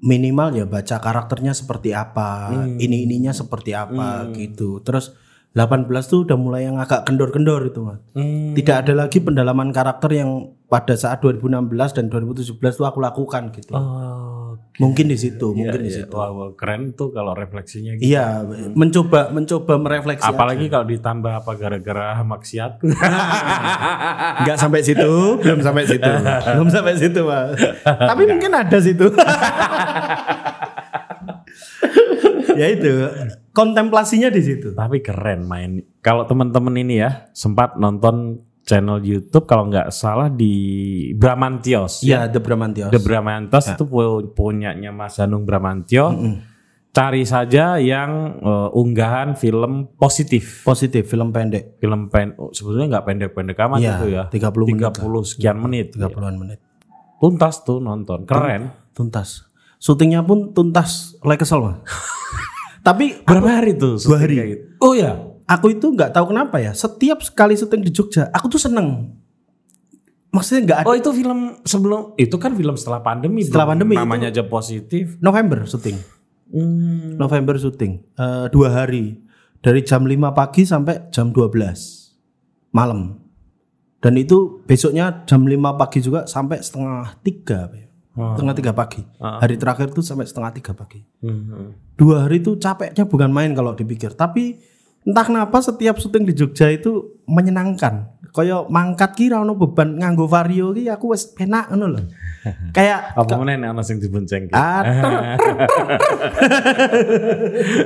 minimal 0.00 0.56
ya 0.56 0.64
baca 0.64 0.96
karakternya 1.00 1.52
seperti 1.52 1.92
apa, 1.92 2.52
ini 2.80 3.04
ininya 3.04 3.32
seperti 3.32 3.76
apa 3.76 4.28
gitu. 4.32 4.80
Terus 4.80 5.12
18 5.50 5.90
tuh 6.06 6.22
udah 6.22 6.38
mulai 6.38 6.70
yang 6.70 6.78
agak 6.78 7.02
kendor-kendor 7.10 7.66
itu 7.66 7.82
mas. 7.82 7.98
Hmm. 8.14 8.54
Tidak 8.54 8.76
ada 8.86 8.92
lagi 8.94 9.18
pendalaman 9.18 9.74
karakter 9.74 10.14
yang 10.14 10.54
pada 10.70 10.94
saat 10.94 11.18
2016 11.18 11.96
dan 11.98 12.06
2017 12.06 12.54
tuh 12.54 12.86
aku 12.86 13.02
lakukan 13.02 13.50
gitu. 13.50 13.74
Oh, 13.74 14.40
Mungkin 14.80 15.12
di 15.12 15.18
situ, 15.20 15.52
mungkin 15.52 15.84
di 15.84 15.92
iya. 15.92 16.08
situ. 16.08 16.14
Wah, 16.16 16.32
wah, 16.32 16.56
keren 16.56 16.96
tuh 16.96 17.12
kalau 17.12 17.36
refleksinya 17.36 18.00
gitu. 18.00 18.16
Iya, 18.16 18.46
mencoba 18.72 19.28
mencoba 19.28 19.76
merefleksi. 19.76 20.24
Apalagi 20.24 20.72
kalau 20.72 20.88
ditambah 20.88 21.32
apa 21.44 21.52
gara-gara 21.58 22.16
maksiat. 22.24 22.80
Enggak 24.40 24.56
sampai 24.56 24.80
situ, 24.80 25.36
belum 25.42 25.60
sampai 25.60 25.84
situ. 25.84 26.08
belum 26.56 26.68
sampai 26.72 26.94
situ, 26.96 27.20
Mas. 27.28 27.60
Tapi 28.14 28.22
mungkin 28.24 28.52
ada 28.56 28.78
situ. 28.80 29.12
Ya 32.56 32.66
itu, 32.70 32.88
kontemplasinya 33.50 34.30
di 34.30 34.42
situ. 34.42 34.72
Tapi 34.72 35.02
keren 35.02 35.44
main. 35.44 35.82
Kalau 36.00 36.24
teman-teman 36.24 36.74
ini 36.78 37.02
ya 37.02 37.28
sempat 37.30 37.76
nonton 37.76 38.40
channel 38.62 39.02
YouTube 39.02 39.44
kalau 39.44 39.66
nggak 39.66 39.90
salah 39.90 40.30
di 40.30 40.52
Bramantios. 41.18 42.06
Ya, 42.06 42.30
The 42.30 42.38
Bramantios. 42.38 42.90
The 42.94 43.00
Bramantios 43.02 43.66
itu 43.66 43.84
pu- 43.84 44.30
punyanya 44.30 44.94
Mas 44.94 45.18
Hanung 45.18 45.42
Bramantio. 45.42 46.14
Cari 46.90 47.22
saja 47.22 47.78
yang 47.78 48.42
eh, 48.42 48.68
unggahan 48.74 49.38
film 49.38 49.94
positif. 49.94 50.66
Positif, 50.66 51.06
film 51.06 51.30
pendek. 51.30 51.78
Film 51.78 52.10
pen 52.10 52.34
oh, 52.34 52.50
sebetulnya 52.50 52.98
nggak 52.98 53.04
pendek-pendek 53.06 53.58
amat 53.62 53.78
Iya, 53.78 53.94
itu 53.94 54.06
ya. 54.10 54.24
30 54.26 54.74
menit 54.74 54.90
30 54.98 55.30
sekian 55.30 55.56
menit. 55.58 55.86
30-an 55.94 56.34
menit. 56.34 56.58
Tuntas 57.22 57.62
tuh 57.62 57.78
nonton. 57.78 58.26
Keren. 58.26 58.74
Tuntas. 58.90 59.46
Syutingnya 59.78 60.26
pun 60.26 60.50
tuntas 60.50 61.14
oleh 61.22 61.38
kesel, 61.38 61.62
Mas. 61.62 61.78
Tapi 62.80 63.24
Berapa 63.24 63.60
hari 63.60 63.76
tuh? 63.76 64.00
Dua 64.00 64.16
hari. 64.20 64.36
gitu? 64.40 64.64
Oh 64.80 64.92
ya. 64.96 65.16
aku 65.44 65.74
itu 65.74 65.86
nggak 65.90 66.14
tahu 66.14 66.30
kenapa 66.30 66.62
ya. 66.62 66.72
Setiap 66.72 67.20
sekali 67.20 67.58
syuting 67.58 67.82
di 67.82 67.90
Jogja, 67.90 68.30
aku 68.30 68.46
tuh 68.48 68.62
seneng. 68.62 69.18
Maksudnya 70.30 70.60
nggak 70.62 70.78
ada 70.82 70.86
Oh 70.86 70.94
itu 70.94 71.10
film 71.10 71.58
sebelum 71.66 72.14
itu 72.14 72.36
kan 72.38 72.54
film 72.54 72.78
setelah 72.78 73.02
pandemi. 73.02 73.42
Setelah 73.42 73.66
bro. 73.66 73.72
pandemi, 73.74 73.94
Namanya 73.98 74.30
aja 74.30 74.46
positif. 74.46 75.18
November 75.18 75.66
syuting. 75.66 75.98
Hmm. 76.50 77.14
November 77.14 77.54
syuting 77.54 78.02
Eh, 78.14 78.46
dua 78.50 78.74
hari 78.74 79.22
dari 79.62 79.86
jam 79.86 80.02
5 80.02 80.34
pagi 80.34 80.66
sampai 80.66 81.06
jam 81.14 81.30
12 81.30 82.10
malam 82.72 83.22
dan 84.00 84.16
itu 84.16 84.58
besoknya 84.64 85.22
jam 85.28 85.46
5 85.46 85.54
pagi 85.76 86.00
juga 86.00 86.26
sampai 86.26 86.58
setengah 86.58 87.20
tiga 87.20 87.70
ya? 88.12 88.34
setengah 88.34 88.54
tiga 88.54 88.72
pagi 88.72 89.02
hari 89.18 89.54
terakhir 89.54 89.90
tuh 89.90 90.00
sampai 90.00 90.24
setengah 90.24 90.50
tiga 90.52 90.72
pagi 90.72 91.00
Hmm. 91.20 91.72
dua 91.94 92.24
hari 92.24 92.38
itu 92.38 92.56
capeknya 92.56 93.04
bukan 93.04 93.28
main 93.28 93.52
kalau 93.52 93.72
dipikir 93.72 94.12
tapi 94.12 94.58
entah 95.00 95.24
kenapa 95.24 95.60
setiap 95.60 95.96
syuting 95.96 96.24
di 96.24 96.34
Jogja 96.34 96.68
itu 96.68 97.20
menyenangkan 97.24 98.08
kaya 98.30 98.62
mangkat 98.66 99.10
kira 99.14 99.40
ono 99.40 99.54
beban 99.54 99.96
nganggo 99.96 100.24
vario 100.24 100.70
ki 100.70 100.86
aku 100.86 101.10
wis 101.10 101.34
enak 101.34 101.66
ngono 101.68 101.86
lho 101.90 102.00
kayak 102.76 103.12
Apa 103.12 103.36
mana 103.36 103.52
nek 103.54 103.68
ana 103.70 103.82
sing 103.82 104.00
dibonceng? 104.00 104.48
Ah, 104.50 104.80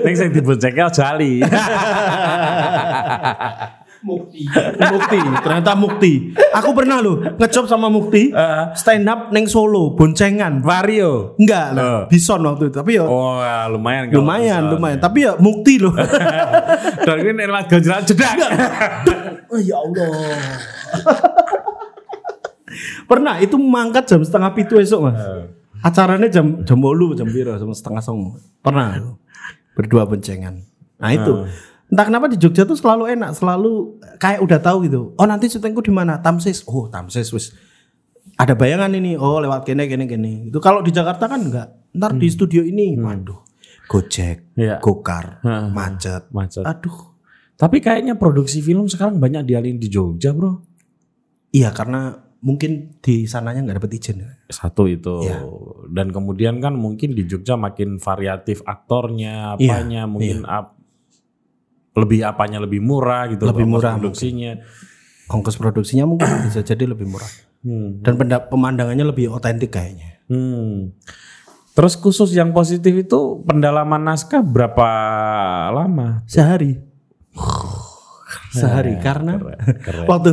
Nek 0.05 0.15
sing 0.15 0.31
dibonceng 0.31 0.79
aja 0.79 1.11
ali. 1.11 1.43
Mukti. 4.05 4.45
Mukti, 4.93 5.19
ternyata 5.41 5.73
Mukti. 5.73 6.13
Aku 6.53 6.77
pernah 6.77 7.01
loh 7.01 7.17
ngejob 7.41 7.65
sama 7.65 7.89
Mukti 7.89 8.29
stand 8.77 9.09
up 9.09 9.33
neng 9.33 9.49
Solo, 9.49 9.97
boncengan. 9.97 10.61
Vario. 10.61 11.33
Enggak 11.41 11.73
lah, 11.73 12.05
bison 12.07 12.45
waktu 12.45 12.69
itu. 12.69 12.77
Tapi 12.77 13.01
ya 13.01 13.05
Oh, 13.09 13.41
ya, 13.41 13.67
lumayan 13.67 14.13
kalau 14.13 14.21
lumayan, 14.23 14.63
bisa. 14.63 14.73
lumayan. 14.77 14.99
Tapi 15.01 15.19
ya 15.25 15.33
Mukti 15.41 15.81
loh. 15.81 15.97
Dan 17.09 17.17
ini 17.19 17.33
nek 17.33 17.67
ganjalan 17.67 18.05
jedak. 18.05 18.37
oh 19.49 19.59
ya 19.59 19.77
Allah. 19.81 20.13
pernah 23.11 23.39
itu 23.39 23.55
mangkat 23.57 24.05
jam 24.09 24.21
setengah 24.21 24.51
pitu 24.53 24.77
esok 24.77 25.01
mas. 25.11 25.21
Acaranya 25.85 26.29
jam 26.29 26.65
jam 26.65 26.79
bolu 26.81 27.13
jam 27.13 27.29
biru 27.29 27.57
jam 27.57 27.71
setengah 27.73 28.01
song. 28.01 28.37
Pernah 28.61 29.17
berdua 29.73 30.05
boncengan. 30.05 30.61
Nah 31.01 31.11
itu. 31.13 31.49
Entah 31.95 32.11
kenapa 32.11 32.27
di 32.27 32.35
Jogja 32.35 32.67
tuh 32.67 32.75
selalu 32.75 33.07
enak, 33.15 33.39
selalu 33.39 34.03
kayak 34.19 34.43
udah 34.43 34.59
tahu 34.59 34.83
gitu. 34.91 35.15
Oh 35.15 35.27
nanti 35.31 35.47
syutingku 35.47 35.79
di 35.79 35.95
mana? 35.95 36.19
Tamsis. 36.19 36.67
Oh 36.67 36.91
Tamsis 36.91 37.31
wis. 37.31 37.55
Ada 38.35 38.59
bayangan 38.59 38.91
ini. 38.91 39.15
Oh 39.15 39.39
lewat 39.39 39.63
kene 39.63 39.87
kene 39.87 40.11
kene. 40.11 40.51
Itu 40.51 40.59
kalau 40.59 40.83
di 40.83 40.91
Jakarta 40.91 41.31
kan 41.31 41.39
enggak. 41.39 41.71
Ntar 41.95 42.19
di 42.19 42.27
studio 42.27 42.67
ini, 42.67 42.99
waduh, 42.99 43.39
Gojek, 43.87 44.59
Iya. 44.59 44.83
Gokar, 44.83 45.39
Heeh. 45.47 45.71
macet. 45.71 46.27
Macet. 46.35 46.67
Aduh. 46.67 47.15
Tapi 47.55 47.79
kayaknya 47.79 48.19
produksi 48.19 48.59
film 48.59 48.91
sekarang 48.91 49.23
banyak 49.23 49.47
dialihin 49.47 49.79
di 49.79 49.87
Jogja, 49.87 50.35
Bro. 50.35 50.67
Iya 51.55 51.71
karena 51.71 52.19
mungkin 52.43 52.99
di 52.99 53.31
sananya 53.31 53.63
nggak 53.63 53.79
dapet 53.79 54.03
izin. 54.03 54.27
Satu 54.51 54.91
itu. 54.91 55.23
Iya. 55.23 55.39
Dan 55.95 56.11
kemudian 56.11 56.59
kan 56.59 56.75
mungkin 56.75 57.15
di 57.15 57.23
Jogja 57.31 57.55
makin 57.55 58.03
variatif 58.03 58.67
aktornya, 58.67 59.55
Iya, 59.55 59.71
apanya, 59.79 60.03
mungkin 60.11 60.43
ap- 60.43 60.75
lebih 61.95 62.27
apanya 62.27 62.59
lebih 62.59 62.83
murah 62.83 63.31
gitu 63.31 63.47
Lebih 63.47 63.65
ongkos 63.65 63.75
murah 63.79 63.93
produksinya. 63.97 64.53
Ongkos 65.31 65.57
produksinya 65.57 66.05
mungkin 66.05 66.29
bisa 66.45 66.61
jadi 66.61 66.85
lebih 66.91 67.07
murah. 67.07 67.31
Hmm. 67.65 68.05
Dan 68.05 68.21
pemandangannya 68.51 69.07
lebih 69.09 69.33
otentik 69.33 69.73
kayaknya. 69.73 70.21
Hmm. 70.29 70.93
Terus 71.75 71.99
khusus 71.99 72.31
yang 72.35 72.55
positif 72.55 72.95
itu 72.95 73.43
pendalaman 73.43 74.05
naskah 74.05 74.45
berapa 74.45 74.89
lama? 75.75 76.23
Sehari. 76.31 76.79
Sehari 78.55 78.95
karena 79.03 79.39
keren. 79.83 80.07
waktu 80.11 80.31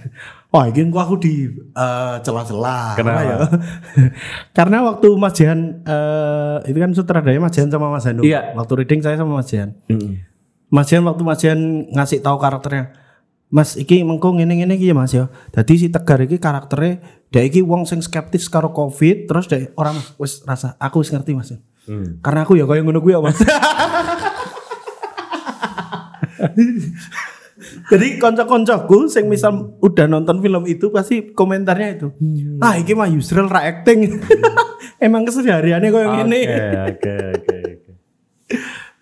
Wah, 0.54 0.70
ini 0.70 0.86
aku 0.94 1.18
di 1.18 1.50
eh, 1.50 2.16
celah-celah. 2.22 2.94
Apa 2.94 3.22
ya? 3.26 3.36
karena 4.56 4.86
waktu 4.86 5.10
Mas 5.18 5.34
Jihan 5.34 5.82
eh, 5.82 6.70
itu 6.70 6.78
kan 6.78 6.94
sutradaranya 6.94 7.42
Mas 7.42 7.58
Jihan 7.58 7.74
sama 7.74 7.90
Mas 7.90 8.06
Hanung. 8.06 8.22
Iya. 8.22 8.54
Waktu 8.54 8.86
reading 8.86 9.02
saya 9.02 9.18
sama 9.18 9.42
Mas 9.42 9.50
Jihan. 9.50 9.74
Hmm. 9.90 10.22
Mas 10.70 10.88
Jihan 10.88 11.04
waktu 11.04 11.22
Mas 11.24 11.38
Jihan 11.40 11.60
ngasih 11.92 12.20
tahu 12.20 12.36
karakternya. 12.40 12.94
Mas 13.54 13.78
iki 13.78 14.02
mengko 14.02 14.34
ngene 14.34 14.58
ngene 14.58 14.74
iki 14.74 14.90
ya 14.90 14.96
Mas 14.96 15.14
ya. 15.14 15.30
Dadi 15.54 15.78
si 15.78 15.88
Tegar 15.88 16.18
iki 16.24 16.40
karakternya 16.42 16.98
dia 17.30 17.42
iki 17.42 17.62
wong 17.62 17.86
sing 17.86 18.02
skeptis 18.02 18.46
karo 18.50 18.70
Covid 18.70 19.26
terus 19.30 19.46
dia 19.46 19.70
orang 19.78 19.98
wis 20.18 20.42
rasa 20.42 20.74
aku 20.78 21.02
wis 21.02 21.10
ngerti 21.14 21.34
Mas. 21.34 21.54
Hmm. 21.84 22.18
Karena 22.24 22.42
aku 22.42 22.56
ya 22.58 22.64
kaya 22.66 22.82
ngono 22.82 22.98
kuwi 22.98 23.14
ya 23.14 23.20
Mas. 23.22 23.38
Jadi 27.84 28.18
konco-koncoku 28.18 29.06
sing 29.06 29.30
misal 29.30 29.78
udah 29.78 30.10
nonton 30.10 30.42
film 30.42 30.64
itu 30.66 30.90
pasti 30.90 31.30
komentarnya 31.30 31.88
itu. 32.00 32.08
Ah 32.58 32.74
iki 32.74 32.96
mah 32.96 33.06
Yusril 33.06 33.46
ra 33.46 33.62
acting. 33.62 34.18
Emang 35.04 35.22
kesehariannya 35.28 35.88
kaya 35.92 36.06
Oke, 36.08 36.16
ngene. 36.22 36.40
oke, 36.90 37.14
oke, 37.34 37.56
oke. 37.70 37.90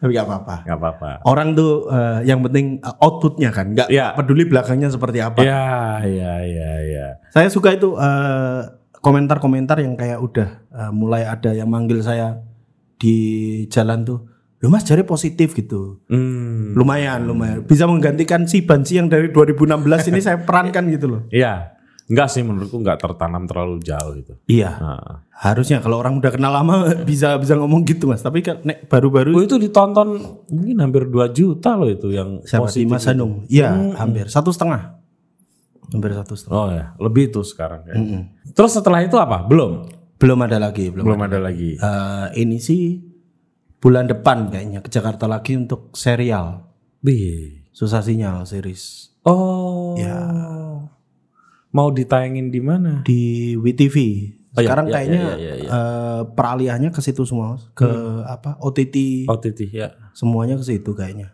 Tapi 0.03 0.11
gak 0.13 0.27
apa-apa. 0.27 0.57
Gak 0.67 0.79
apa-apa. 0.83 1.11
Orang 1.23 1.55
tuh 1.55 1.87
eh, 1.87 2.27
yang 2.27 2.43
penting 2.43 2.83
eh, 2.83 2.95
outputnya 2.99 3.55
kan, 3.55 3.71
nggak 3.71 3.87
Iya. 3.87 4.19
peduli 4.19 4.45
belakangnya 4.45 4.91
seperti 4.91 5.23
apa. 5.23 5.39
Ya, 5.41 6.03
ya, 6.03 6.43
ya, 6.43 6.71
ya. 6.83 7.07
Saya 7.31 7.47
suka 7.47 7.71
itu 7.71 7.95
eh, 7.95 8.61
komentar-komentar 8.99 9.79
yang 9.79 9.95
kayak 9.95 10.19
udah 10.19 10.49
eh, 10.69 10.91
mulai 10.91 11.23
ada 11.23 11.55
yang 11.55 11.71
manggil 11.71 12.03
saya 12.03 12.43
di 12.99 13.17
jalan 13.67 14.03
tuh, 14.03 14.27
lu 14.59 14.71
mas 14.71 14.83
jari 14.83 15.03
positif 15.03 15.55
gitu, 15.55 15.99
Hmm. 16.07 16.71
lumayan, 16.73 17.23
lumayan, 17.23 17.63
bisa 17.63 17.83
menggantikan 17.85 18.47
si 18.47 18.63
Bansi 18.63 18.95
yang 18.95 19.07
dari 19.07 19.31
2016 19.31 20.07
ini 20.07 20.19
saya 20.19 20.39
perankan 20.39 20.87
gitu 20.87 21.07
loh. 21.09 21.23
Iya. 21.31 21.72
Enggak 22.07 22.29
sih 22.29 22.43
menurutku 22.43 22.77
enggak 22.77 22.99
tertanam 22.99 23.47
terlalu 23.47 23.79
jauh 23.81 24.13
gitu. 24.15 24.35
Iya, 24.47 24.71
Nah. 24.75 25.15
harusnya 25.33 25.79
kalau 25.79 25.99
orang 25.99 26.15
udah 26.15 26.31
kenal 26.31 26.51
lama 26.51 26.87
bisa 27.09 27.35
bisa 27.35 27.55
ngomong 27.55 27.83
gitu 27.83 28.07
mas, 28.07 28.21
tapi 28.21 28.41
kan 28.41 28.63
nek 28.63 28.87
baru-baru 28.87 29.33
Oh, 29.33 29.43
itu 29.43 29.57
ditonton 29.57 30.19
mungkin 30.47 30.77
hampir 30.79 31.07
2 31.07 31.31
juta 31.31 31.75
loh 31.75 31.87
itu 31.87 32.11
yang 32.11 32.43
siapa 32.43 32.67
positif 32.67 32.87
Mas 32.87 33.07
Hanung? 33.07 33.43
Iya, 33.47 33.95
hampir 33.97 34.27
satu 34.27 34.51
setengah, 34.51 34.99
hampir 35.89 36.11
satu 36.13 36.35
setengah. 36.35 36.55
Oh 36.55 36.69
ya, 36.69 36.87
lebih 36.97 37.29
itu 37.29 37.41
sekarang 37.43 37.87
ya. 37.87 37.95
Mm-mm. 37.95 38.23
Terus 38.51 38.73
setelah 38.73 39.01
itu 39.01 39.15
apa? 39.17 39.43
Belum. 39.43 39.87
Belum 40.17 40.39
ada 40.39 40.55
lagi, 40.57 40.87
belum. 40.87 41.03
Belum 41.03 41.21
ada 41.21 41.39
lagi. 41.39 41.75
Eh, 41.75 42.27
ini 42.37 42.57
sih 42.57 43.03
bulan 43.79 44.07
depan 44.07 44.47
kayaknya 44.47 44.79
ke 44.79 44.87
Jakarta 44.87 45.27
lagi 45.27 45.59
untuk 45.59 45.91
serial 45.93 46.71
Wih. 47.01 47.67
susah 47.69 47.99
sinyal 47.99 48.45
series 48.45 49.11
Oh. 49.23 49.95
Ya. 49.97 50.19
Mau 51.73 51.89
ditayangin 51.89 52.53
di 52.53 52.61
mana? 52.61 53.01
di 53.03 53.53
WTV. 53.57 53.97
Oh, 54.53 54.61
iya, 54.61 54.69
Sekarang 54.69 54.87
iya, 54.87 54.93
kayaknya 54.93 55.23
iya, 55.25 55.35
iya, 55.41 55.55
iya. 55.57 55.69
eh, 55.73 56.23
peralihannya 56.29 56.91
ke 56.93 57.01
situ 57.01 57.25
semua, 57.25 57.57
ke 57.73 57.89
apa 58.29 58.61
OTT 58.61 59.25
OTT 59.25 59.61
ya. 59.73 59.97
semuanya 60.13 60.61
ke 60.61 60.65
situ 60.69 60.93
kayaknya. 60.93 61.33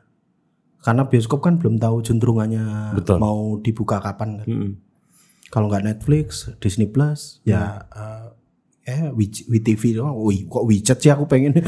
Karena 0.78 1.02
bioskop 1.02 1.42
kan 1.42 1.58
belum 1.58 1.82
tahu 1.82 1.98
juntrungannya 2.06 2.94
Betul. 2.94 3.18
mau 3.18 3.58
dibuka 3.58 3.98
kapan 3.98 4.38
kan. 4.38 4.46
Mm-mm. 4.46 4.72
Kalau 5.50 5.66
nggak 5.66 5.82
Netflix, 5.82 6.46
Disney 6.62 6.86
Plus, 6.86 7.42
ya 7.42 7.82
eh, 7.90 8.26
eh 8.86 9.00
Wij- 9.10 9.50
WeTV 9.50 9.98
doang. 9.98 10.14
Wih, 10.22 10.46
kok 10.46 10.62
WeChat 10.62 11.02
sih 11.02 11.10
aku 11.10 11.26
pengen 11.26 11.58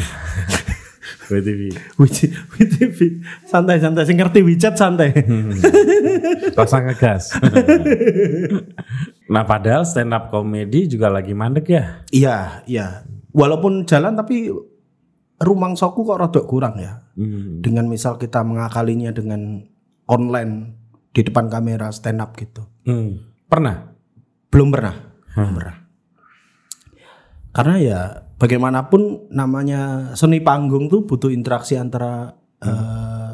WTV. 1.30 1.70
Wij- 2.02 2.34
WeTV. 2.58 2.98
Santai 3.46 3.78
santai, 3.78 4.02
sing 4.02 4.18
ngerti 4.18 4.42
WeChat 4.42 4.74
santai. 4.74 5.14
Rasa 6.58 6.82
ngegas. 6.82 7.38
nah 9.32 9.46
padahal 9.46 9.86
stand 9.86 10.10
up 10.10 10.34
comedy 10.34 10.90
juga 10.90 11.06
lagi 11.06 11.30
mandek 11.30 11.70
ya. 11.70 12.02
Iya, 12.10 12.36
iya. 12.66 12.86
Walaupun 13.30 13.86
jalan 13.86 14.18
tapi 14.18 14.50
rumang 15.40 15.78
soku 15.78 16.02
kok 16.02 16.18
rodok 16.18 16.44
kurang 16.50 16.82
ya. 16.82 17.06
Hmm. 17.14 17.62
Dengan 17.62 17.86
misal 17.86 18.18
kita 18.18 18.42
mengakalinya 18.42 19.14
dengan 19.14 19.62
online 20.10 20.74
di 21.14 21.22
depan 21.22 21.46
kamera 21.46 21.94
stand 21.94 22.18
up 22.18 22.34
gitu. 22.34 22.66
Hmm. 22.84 23.22
Pernah? 23.46 23.94
Belum 24.50 24.74
pernah. 24.74 24.94
Belum 25.38 25.54
pernah. 25.54 25.76
Karena 27.50 27.76
ya 27.82 28.00
bagaimanapun 28.40 29.28
namanya 29.28 30.10
seni 30.16 30.40
panggung 30.40 30.88
tuh 30.88 31.04
butuh 31.04 31.28
interaksi 31.28 31.76
antara 31.76 32.32
eh, 32.64 33.32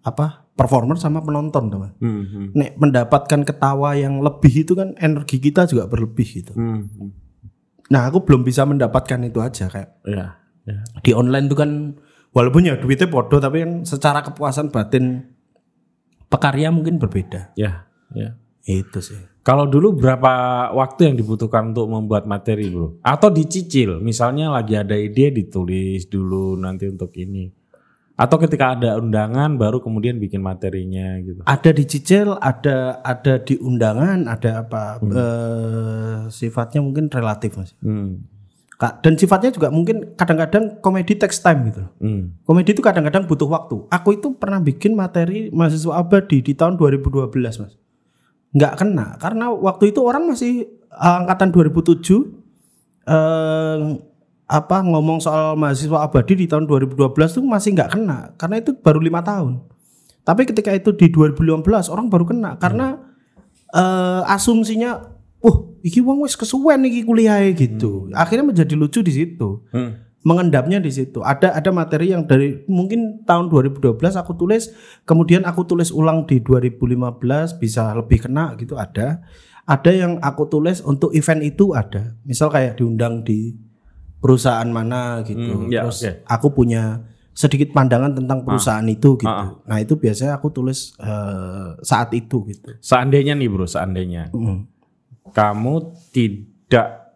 apa 0.00 0.48
performer 0.56 0.96
sama 0.96 1.20
penonton 1.20 1.68
teman. 1.68 1.92
Hmm. 2.00 2.24
Hmm. 2.24 2.48
Nek 2.56 2.80
mendapatkan 2.80 3.40
ketawa 3.44 3.92
yang 4.00 4.24
lebih 4.24 4.64
itu 4.64 4.72
kan 4.72 4.96
energi 4.96 5.36
kita 5.36 5.68
juga 5.68 5.84
berlebih 5.84 6.24
gitu. 6.40 6.56
Hmm. 6.56 6.88
Nah 7.92 8.08
aku 8.08 8.24
belum 8.24 8.40
bisa 8.40 8.64
mendapatkan 8.64 9.20
itu 9.28 9.38
aja 9.44 9.68
kayak 9.68 10.00
Ya. 10.08 10.40
ya. 10.64 10.80
di 11.04 11.12
online 11.16 11.48
itu 11.48 11.56
kan 11.56 11.96
walaupun 12.32 12.68
ya 12.68 12.76
duitnya 12.80 13.08
bodoh 13.08 13.40
tapi 13.40 13.64
yang 13.64 13.72
secara 13.84 14.20
kepuasan 14.24 14.72
batin 14.72 15.36
pekarya 16.32 16.72
mungkin 16.72 16.96
berbeda. 16.96 17.52
Ya. 17.60 17.84
Ya. 18.16 18.40
Itu 18.64 19.00
sih. 19.00 19.20
Kalau 19.40 19.64
dulu 19.64 19.96
berapa 19.96 20.32
waktu 20.76 21.10
yang 21.10 21.16
dibutuhkan 21.16 21.72
untuk 21.72 21.88
membuat 21.88 22.28
materi, 22.28 22.68
Bro? 22.68 23.00
Atau 23.00 23.32
dicicil? 23.32 23.96
Misalnya 24.04 24.52
lagi 24.52 24.76
ada 24.76 24.92
ide 24.92 25.32
ditulis 25.32 26.04
dulu 26.12 26.60
nanti 26.60 26.84
untuk 26.84 27.08
ini. 27.16 27.48
Atau 28.20 28.36
ketika 28.36 28.76
ada 28.76 29.00
undangan 29.00 29.56
baru 29.56 29.80
kemudian 29.80 30.20
bikin 30.20 30.44
materinya 30.44 31.16
gitu. 31.24 31.40
Ada 31.48 31.72
dicicil, 31.72 32.36
ada 32.36 33.00
ada 33.00 33.40
di 33.40 33.56
undangan, 33.56 34.28
ada 34.28 34.60
apa 34.60 35.00
eh, 35.00 36.18
sifatnya 36.28 36.84
mungkin 36.84 37.08
relatif 37.08 37.56
mas. 37.56 37.72
Hmm. 37.80 38.28
Kak, 38.76 39.00
dan 39.00 39.16
sifatnya 39.16 39.56
juga 39.56 39.72
mungkin 39.72 40.16
kadang-kadang 40.20 40.84
komedi 40.84 41.16
text 41.16 41.40
time 41.40 41.72
gitu. 41.72 41.80
loh. 41.84 41.92
Hmm. 41.96 42.36
Komedi 42.44 42.76
itu 42.76 42.84
kadang-kadang 42.84 43.24
butuh 43.24 43.48
waktu. 43.48 43.88
Aku 43.88 44.12
itu 44.12 44.36
pernah 44.36 44.60
bikin 44.60 44.92
materi 44.92 45.48
mahasiswa 45.48 45.96
abadi 45.96 46.44
di 46.44 46.52
tahun 46.52 46.76
2012 46.76 47.32
mas. 47.56 47.79
Nggak 48.50 48.74
kena 48.82 49.06
karena 49.22 49.54
waktu 49.54 49.94
itu 49.94 50.00
orang 50.02 50.26
masih 50.26 50.66
eh, 50.90 51.14
angkatan 51.22 51.54
2007 51.54 52.02
eh, 53.06 53.78
apa 54.50 54.76
ngomong 54.82 55.22
soal 55.22 55.54
mahasiswa 55.54 56.02
abadi 56.02 56.34
di 56.34 56.46
tahun 56.50 56.66
2012 56.66 57.14
itu 57.14 57.40
masih 57.46 57.70
nggak 57.78 57.90
kena 57.94 58.18
karena 58.34 58.58
itu 58.58 58.74
baru 58.74 58.98
lima 58.98 59.22
tahun. 59.22 59.62
Tapi 60.26 60.42
ketika 60.50 60.74
itu 60.74 60.90
di 60.92 61.08
2015 61.14 61.94
orang 61.94 62.10
baru 62.10 62.26
kena 62.26 62.58
karena 62.58 62.98
eh, 63.70 64.22
asumsinya, 64.34 64.98
wah, 65.38 65.56
iki 65.86 66.02
wong 66.02 66.26
wis 66.26 66.34
kesuwen 66.34 66.82
iki 66.90 67.06
kuliah 67.06 67.38
gitu. 67.54 68.10
Akhirnya 68.12 68.50
menjadi 68.50 68.74
lucu 68.74 69.00
di 69.06 69.12
situ 69.14 69.62
Hmm. 69.70 70.09
Mengendapnya 70.20 70.76
di 70.78 70.92
situ. 70.92 71.24
Ada 71.24 71.56
ada 71.56 71.70
materi 71.72 72.12
yang 72.12 72.28
dari 72.28 72.60
mungkin 72.68 73.24
tahun 73.24 73.48
2012 73.48 73.96
aku 74.16 74.36
tulis, 74.36 74.68
kemudian 75.04 75.48
aku 75.48 75.64
tulis 75.64 75.88
ulang 75.88 76.28
di 76.28 76.44
2015 76.44 77.56
bisa 77.56 77.96
lebih 77.96 78.28
kena 78.28 78.52
gitu 78.56 78.76
ada. 78.76 79.24
Ada 79.64 79.90
yang 79.94 80.12
aku 80.18 80.50
tulis 80.50 80.82
untuk 80.82 81.14
event 81.14 81.40
itu 81.40 81.72
ada. 81.72 82.18
Misal 82.26 82.50
kayak 82.50 82.76
diundang 82.76 83.22
di 83.22 83.54
perusahaan 84.18 84.66
mana 84.66 85.22
gitu. 85.24 85.40
Hmm, 85.64 85.72
ya, 85.72 85.86
Terus 85.86 86.00
oke. 86.04 86.12
aku 86.26 86.46
punya 86.52 86.82
sedikit 87.32 87.72
pandangan 87.72 88.12
tentang 88.12 88.44
perusahaan 88.44 88.84
itu 88.84 89.16
gitu. 89.16 89.30
Ah, 89.30 89.56
Nah, 89.64 89.78
itu 89.80 89.96
biasanya 89.96 90.36
aku 90.36 90.50
tulis 90.50 90.92
eh, 90.98 91.68
saat 91.80 92.12
itu 92.12 92.44
gitu. 92.44 92.76
Seandainya 92.82 93.32
nih, 93.32 93.48
Bro, 93.48 93.64
seandainya 93.64 94.28
Mm. 94.34 94.66
kamu 95.32 95.74
tidak 96.10 97.09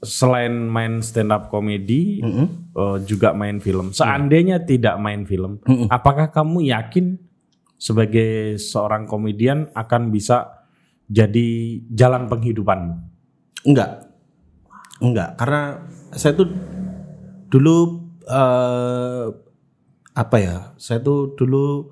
selain 0.00 0.68
main 0.68 1.04
stand 1.04 1.28
up 1.32 1.52
comedy 1.52 2.24
eh, 2.24 2.98
juga 3.04 3.36
main 3.36 3.60
film. 3.60 3.92
Seandainya 3.92 4.64
tidak 4.64 4.96
main 4.96 5.28
film, 5.28 5.60
apakah 5.92 6.32
kamu 6.32 6.72
yakin 6.72 7.20
sebagai 7.80 8.60
seorang 8.60 9.08
komedian 9.08 9.72
akan 9.72 10.12
bisa 10.12 10.68
jadi 11.08 11.80
jalan 11.92 12.28
penghidupanmu? 12.28 12.94
Enggak. 13.64 14.08
Enggak, 15.00 15.32
karena 15.40 15.88
saya 16.12 16.36
tuh 16.36 16.48
dulu 17.48 17.76
eh 18.28 19.26
apa 20.12 20.36
ya? 20.36 20.56
Saya 20.76 21.00
tuh 21.00 21.32
dulu 21.32 21.88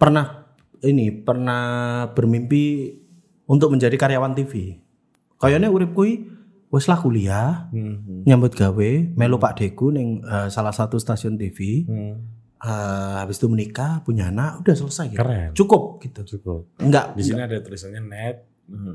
pernah 0.00 0.48
ini 0.80 1.12
pernah 1.12 2.06
bermimpi 2.16 2.96
untuk 3.44 3.76
menjadi 3.76 3.92
karyawan 3.96 4.32
TV. 4.32 4.80
Kayaknya 5.36 5.68
urip 5.68 5.92
kui 5.92 6.37
wis 6.68 6.84
lah 6.84 6.96
kuliah, 6.96 7.72
nyambut 8.22 8.52
gawe, 8.52 8.90
melu 9.14 9.36
Pak 9.36 9.56
Deku 9.56 9.88
ning 9.88 10.20
eh, 10.20 10.48
salah 10.48 10.70
satu 10.70 10.96
stasiun 10.96 11.34
TV. 11.34 11.88
Eh, 12.58 13.14
habis 13.16 13.38
itu 13.38 13.46
menikah, 13.46 14.02
punya 14.02 14.28
anak, 14.28 14.60
udah 14.60 14.74
selesai 14.74 15.14
gitu. 15.14 15.20
Keren. 15.22 15.50
Cukup 15.54 15.82
gitu. 16.02 16.20
Cukup. 16.26 16.74
Enggak, 16.76 17.14
Di 17.14 17.22
sini 17.22 17.38
ada 17.38 17.54
tulisannya 17.56 18.02
net. 18.02 18.36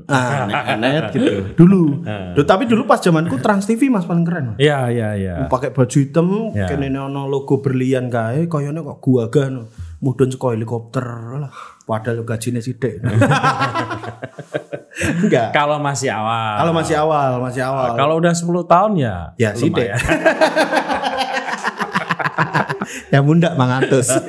Ah, 0.06 0.44
net, 0.46 0.78
net 0.84 1.04
gitu. 1.10 1.32
Dulu. 1.64 2.04
Duh, 2.36 2.44
tapi 2.44 2.68
dulu 2.68 2.84
pas 2.84 3.00
zamanku 3.00 3.40
Trans 3.40 3.64
TV 3.64 3.88
Mas 3.88 4.04
paling 4.04 4.22
keren. 4.22 4.54
Iya, 4.54 4.92
iya, 4.92 5.08
iya. 5.16 5.34
Pakai 5.48 5.72
baju 5.72 5.96
hitam, 5.96 6.52
Ya. 6.52 6.68
kene 6.68 6.92
ono 6.92 7.24
logo 7.24 7.58
berlian 7.58 8.06
kae, 8.06 8.46
kayaknya 8.46 8.84
kok 8.84 9.00
gua 9.00 9.26
kan 9.26 9.64
mudun 10.04 10.28
saka 10.28 10.52
helikopter 10.52 11.00
lah. 11.40 11.48
Padahal 11.88 12.20
gajinya 12.28 12.60
sithik. 12.60 13.00
Enggak. 15.24 15.56
Kalau 15.56 15.80
masih 15.80 16.12
awal. 16.12 16.60
Kalau 16.60 16.72
masih 16.76 16.96
awal, 17.00 17.40
masih 17.40 17.64
awal. 17.64 17.96
Kalau 17.96 18.20
udah 18.20 18.36
10 18.36 18.44
tahun 18.68 18.92
ya 19.00 19.32
Ya 19.40 19.56
sithik. 19.56 19.88
ya 23.12 23.20
mundak 23.24 23.56
mangatus. 23.56 24.12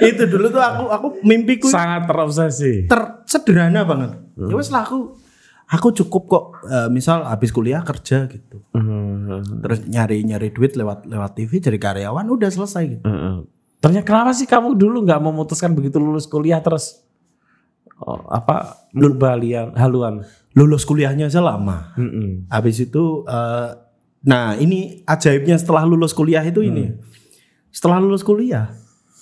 itu 0.00 0.24
dulu 0.24 0.48
tuh 0.48 0.64
aku 0.64 0.84
aku 0.88 1.06
mimpiku 1.28 1.68
Sangat 1.68 2.08
terobsesi. 2.08 2.88
ter 2.88 3.20
sederhana 3.28 3.84
banget. 3.84 4.16
Ya 4.40 4.56
wes 4.56 4.72
lah 4.72 4.88
aku 4.88 5.20
aku 5.68 5.92
cukup 5.92 6.22
kok 6.24 6.44
eh, 6.66 6.88
misal 6.88 7.28
habis 7.28 7.52
kuliah 7.52 7.84
kerja 7.84 8.24
gitu. 8.26 8.64
Terus 9.38 9.78
nyari-nyari 9.86 10.50
duit 10.50 10.74
lewat 10.74 11.06
lewat 11.06 11.30
TV 11.38 11.62
jadi 11.62 11.78
karyawan 11.78 12.26
udah 12.26 12.50
selesai 12.50 12.82
gitu. 12.98 13.04
Heeh. 13.06 13.46
Ternyata 13.80 14.04
kenapa 14.04 14.30
sih 14.34 14.44
kamu 14.44 14.76
dulu 14.76 15.06
nggak 15.06 15.20
memutuskan 15.22 15.72
begitu 15.72 15.96
lulus 16.02 16.26
kuliah 16.26 16.60
terus 16.60 17.00
oh, 18.02 18.26
apa 18.28 18.86
berbalian 18.90 19.78
haluan? 19.78 20.26
Lulus 20.52 20.82
kuliahnya 20.82 21.30
aja 21.30 21.38
lama. 21.38 21.94
Mm-mm. 21.94 22.50
Habis 22.50 22.82
itu 22.82 23.22
eh, 23.30 23.70
nah 24.26 24.58
ini 24.58 25.06
ajaibnya 25.06 25.56
setelah 25.56 25.86
lulus 25.86 26.10
kuliah 26.10 26.42
itu 26.42 26.60
ini. 26.66 26.98
Setelah 27.70 28.02
lulus 28.02 28.26
kuliah 28.26 28.74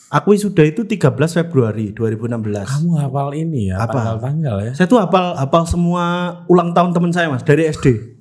aku 0.09 0.33
sudah 0.35 0.65
itu 0.65 0.85
13 0.85 1.15
Februari 1.45 1.93
2016. 1.93 2.65
Kamu 2.65 2.91
hafal 2.97 3.29
ini 3.37 3.73
ya 3.73 3.85
Apa? 3.85 3.93
tanggal-tanggal 3.93 4.57
ya? 4.65 4.73
Saya 4.75 4.89
tuh 4.89 4.99
hafal 5.01 5.37
hafal 5.37 5.65
semua 5.69 6.05
ulang 6.49 6.73
tahun 6.73 6.97
teman 6.97 7.13
saya 7.13 7.29
Mas 7.29 7.45
dari 7.45 7.69
SD. 7.69 8.18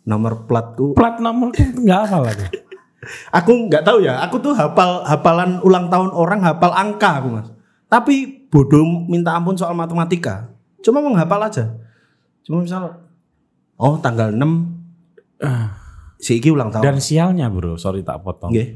nomor 0.09 0.49
platku. 0.51 0.99
Plat 0.99 1.23
nomor 1.23 1.55
nggak 1.55 1.99
hafal 2.03 2.27
aku. 2.27 2.47
Aku 3.39 3.71
nggak 3.71 3.87
tahu 3.87 4.03
ya. 4.03 4.21
Aku 4.27 4.43
tuh 4.43 4.53
hafal 4.53 5.07
hafalan 5.07 5.63
ulang 5.63 5.87
tahun 5.87 6.11
orang, 6.13 6.43
hafal 6.45 6.75
angka 6.75 7.23
aku 7.23 7.29
mas. 7.41 7.49
Tapi 7.87 8.45
bodoh 8.51 8.85
minta 9.07 9.33
ampun 9.33 9.57
soal 9.57 9.73
matematika. 9.73 10.51
Cuma 10.83 11.01
menghafal 11.01 11.41
aja. 11.41 11.79
Cuma 12.45 12.61
misal, 12.61 13.01
oh 13.79 13.97
tanggal 14.03 14.35
6 14.35 14.43
Si 16.19 16.43
iki 16.43 16.51
ulang 16.51 16.75
tahun. 16.75 16.83
Dan 16.83 16.99
sialnya 16.99 17.47
bro, 17.47 17.79
sorry 17.79 18.03
tak 18.03 18.21
potong. 18.27 18.51
Nggih. 18.51 18.69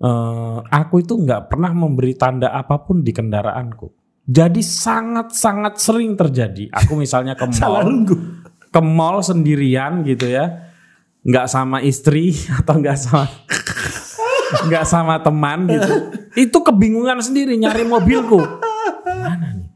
Eh, 0.00 0.58
aku 0.70 1.02
itu 1.02 1.18
nggak 1.18 1.50
pernah 1.50 1.74
memberi 1.74 2.14
tanda 2.14 2.54
apa 2.54 2.78
pun 2.80 3.02
di 3.02 3.10
kendaraanku. 3.10 3.99
Jadi 4.26 4.60
sangat-sangat 4.62 5.80
sering 5.80 6.14
terjadi. 6.14 6.70
Aku 6.72 6.94
misalnya 6.94 7.34
ke 7.34 7.46
mall, 7.60 8.04
ke 8.70 8.80
mall 8.80 9.18
sendirian 9.24 10.04
gitu 10.06 10.28
ya, 10.30 10.70
nggak 11.24 11.46
sama 11.50 11.80
istri 11.82 12.36
atau 12.60 12.78
nggak 12.78 12.98
sama 12.98 13.26
nggak 14.50 14.84
sama 14.86 15.14
teman 15.22 15.66
gitu. 15.70 15.94
Itu 16.34 16.58
kebingungan 16.62 17.22
sendiri 17.22 17.54
nyari 17.54 17.86
mobilku. 17.86 18.38
Mana 19.06 19.54
nih? 19.56 19.68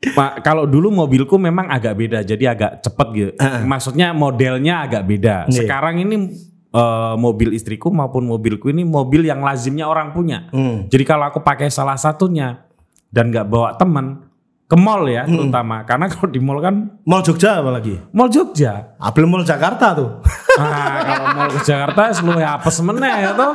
Pak, 0.00 0.40
kalau 0.40 0.64
dulu 0.64 0.88
mobilku 0.88 1.36
memang 1.36 1.68
agak 1.68 1.92
beda, 1.92 2.24
jadi 2.24 2.56
agak 2.56 2.80
cepet 2.80 3.08
gitu. 3.12 3.32
Maksudnya 3.68 4.16
modelnya 4.16 4.88
agak 4.88 5.04
beda. 5.04 5.36
Iya. 5.46 5.60
Sekarang 5.60 6.00
ini 6.00 6.32
eh, 6.72 7.14
mobil 7.20 7.52
istriku 7.52 7.92
maupun 7.92 8.24
mobilku 8.24 8.72
ini 8.72 8.82
mobil 8.82 9.28
yang 9.28 9.44
lazimnya 9.44 9.84
orang 9.84 10.16
punya. 10.16 10.48
Hmm. 10.50 10.88
Jadi 10.88 11.04
kalau 11.04 11.28
aku 11.28 11.44
pakai 11.44 11.68
salah 11.68 12.00
satunya 12.00 12.69
dan 13.10 13.28
nggak 13.30 13.46
bawa 13.50 13.74
teman 13.74 14.30
ke 14.70 14.78
mall 14.78 15.02
ya, 15.10 15.26
terutama 15.26 15.82
karena 15.82 16.06
kalau 16.06 16.30
di 16.30 16.38
mall 16.38 16.62
kan 16.62 16.94
Mall 17.02 17.26
Jogja 17.26 17.58
apalagi? 17.58 17.98
mall 18.14 18.30
Jogja. 18.30 18.94
Apel 19.02 19.26
Mall 19.26 19.42
Jakarta 19.42 19.98
tuh. 19.98 20.22
Ah, 20.54 20.94
kalau 21.02 21.26
mall 21.34 21.50
ke 21.58 21.60
Jakarta 21.66 22.14
seluruh 22.14 22.38
apes 22.38 22.78
meneh 22.78 23.10
ya 23.18 23.34
toh. 23.34 23.50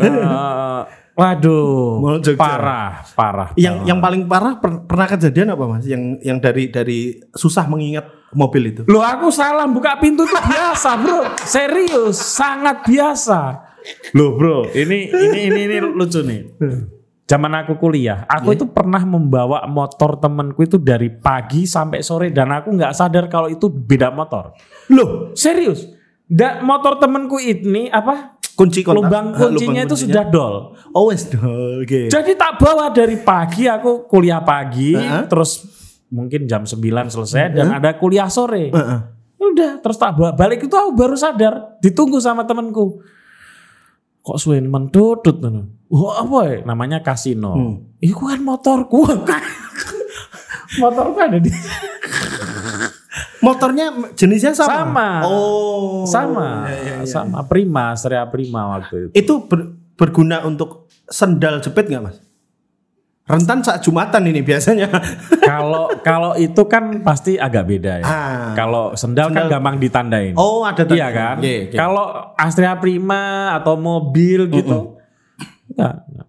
Eh, 0.00 0.80
waduh, 1.12 2.00
Mall 2.00 2.24
Jogja. 2.24 2.40
parah, 2.40 3.04
parah. 3.12 3.48
yang 3.52 3.84
parah. 3.84 3.88
yang 3.92 3.98
paling 4.00 4.22
parah 4.24 4.52
per- 4.56 4.88
pernah 4.88 5.06
kejadian 5.12 5.52
apa 5.52 5.64
Mas? 5.68 5.84
Yang 5.84 6.02
yang 6.24 6.38
dari 6.40 6.64
dari 6.72 7.00
susah 7.36 7.68
mengingat 7.68 8.08
mobil 8.32 8.72
itu. 8.72 8.82
Loh 8.88 9.04
aku 9.04 9.28
salah 9.28 9.68
buka 9.68 10.00
pintu 10.00 10.24
itu 10.24 10.36
biasa 10.36 11.00
bro 11.00 11.20
Serius 11.44 12.16
sangat 12.16 12.84
biasa 12.84 13.40
Loh 14.12 14.36
bro 14.36 14.68
ini 14.72 15.08
ini 15.08 15.38
ini, 15.48 15.60
ini 15.64 15.76
lucu 15.80 16.20
nih 16.20 16.40
Zaman 17.28 17.52
aku 17.60 17.76
kuliah 17.76 18.24
Aku 18.24 18.56
itu 18.56 18.64
pernah 18.64 19.04
membawa 19.04 19.68
motor 19.68 20.16
temenku 20.16 20.64
itu 20.64 20.80
dari 20.80 21.12
pagi 21.12 21.68
sampai 21.68 22.00
sore 22.00 22.32
Dan 22.32 22.48
aku 22.48 22.72
nggak 22.72 22.96
sadar 22.96 23.28
kalau 23.28 23.52
itu 23.52 23.68
beda 23.68 24.08
motor 24.08 24.56
Loh, 24.88 25.36
Serius 25.36 25.84
Dan 26.24 26.64
motor 26.64 26.96
temenku 26.96 27.36
ini 27.36 27.92
apa 27.92 28.40
kunci 28.56 28.80
kontak. 28.80 29.12
Lubang 29.12 29.26
Ah, 29.36 29.44
kuncinya 29.44 29.84
itu 29.84 30.08
sudah 30.08 30.24
dol 30.24 30.72
Oh, 30.96 31.12
wes 31.12 31.28
dol. 31.28 31.84
Oke. 31.84 32.08
Jadi 32.08 32.32
tak 32.32 32.56
bawa 32.56 32.88
dari 32.88 33.20
pagi 33.20 33.68
aku 33.68 34.08
kuliah 34.08 34.40
pagi 34.40 34.96
Heeh. 34.96 35.28
Terus 35.28 35.68
mungkin 36.08 36.48
jam 36.48 36.64
9 36.64 36.80
selesai 37.12 37.52
Dan 37.52 37.76
ada 37.76 37.92
kuliah 38.00 38.32
sore 38.32 38.72
Heeh. 38.72 39.00
Udah, 39.38 39.78
terus 39.78 39.94
tak 39.94 40.18
bawa 40.18 40.34
balik 40.34 40.66
itu 40.66 40.74
aku 40.74 40.98
baru 40.98 41.14
sadar, 41.14 41.78
ditunggu 41.78 42.18
sama 42.18 42.42
temanku. 42.42 42.98
Kok 44.26 44.34
suwen 44.34 44.66
mentutut 44.66 45.38
ngono. 45.38 45.77
Wah, 45.88 46.20
apa 46.20 46.38
ya? 46.44 46.56
Namanya 46.68 47.00
kasino. 47.00 47.80
Iku 47.98 48.28
kan 48.28 48.40
motorku. 48.44 49.08
motorku 50.82 51.18
ada 51.18 51.40
di 51.40 51.48
Motornya 53.38 53.94
jenisnya 54.18 54.50
sama. 54.52 54.74
Sama. 54.82 55.08
Oh. 55.24 56.02
sama, 56.04 56.66
sama 57.06 57.46
Prima, 57.46 57.94
Stereo 57.94 58.26
Prima 58.28 58.78
waktu 58.78 59.08
itu. 59.08 59.12
Itu 59.14 59.34
ber- 59.46 59.78
berguna 59.94 60.42
untuk 60.42 60.90
sendal 61.06 61.62
jepit 61.62 61.86
nggak 61.86 62.02
Mas? 62.02 62.18
Rentan 63.28 63.60
saat 63.60 63.84
Jumatan 63.84 64.24
ini 64.24 64.40
biasanya. 64.40 64.88
Kalau 65.48 65.92
kalau 66.00 66.32
itu 66.36 66.64
kan 66.64 67.04
pasti 67.04 67.36
agak 67.36 67.68
beda 67.68 68.00
ya. 68.00 68.04
Ah. 68.04 68.52
Kalau 68.56 68.96
sendal, 68.96 69.28
kan 69.32 69.48
gampang 69.48 69.76
ditandain. 69.76 70.32
Oh, 70.32 70.64
ada 70.64 70.84
tanda. 70.84 70.96
Iya 70.96 71.08
kan? 71.12 71.36
Oke, 71.40 71.72
oke. 71.72 71.76
Kalau 71.76 72.04
Astrea 72.36 72.74
Prima 72.80 73.52
atau 73.52 73.76
mobil 73.76 74.48
gitu. 74.48 74.97
Enggak, 75.78 75.94
enggak. 76.10 76.28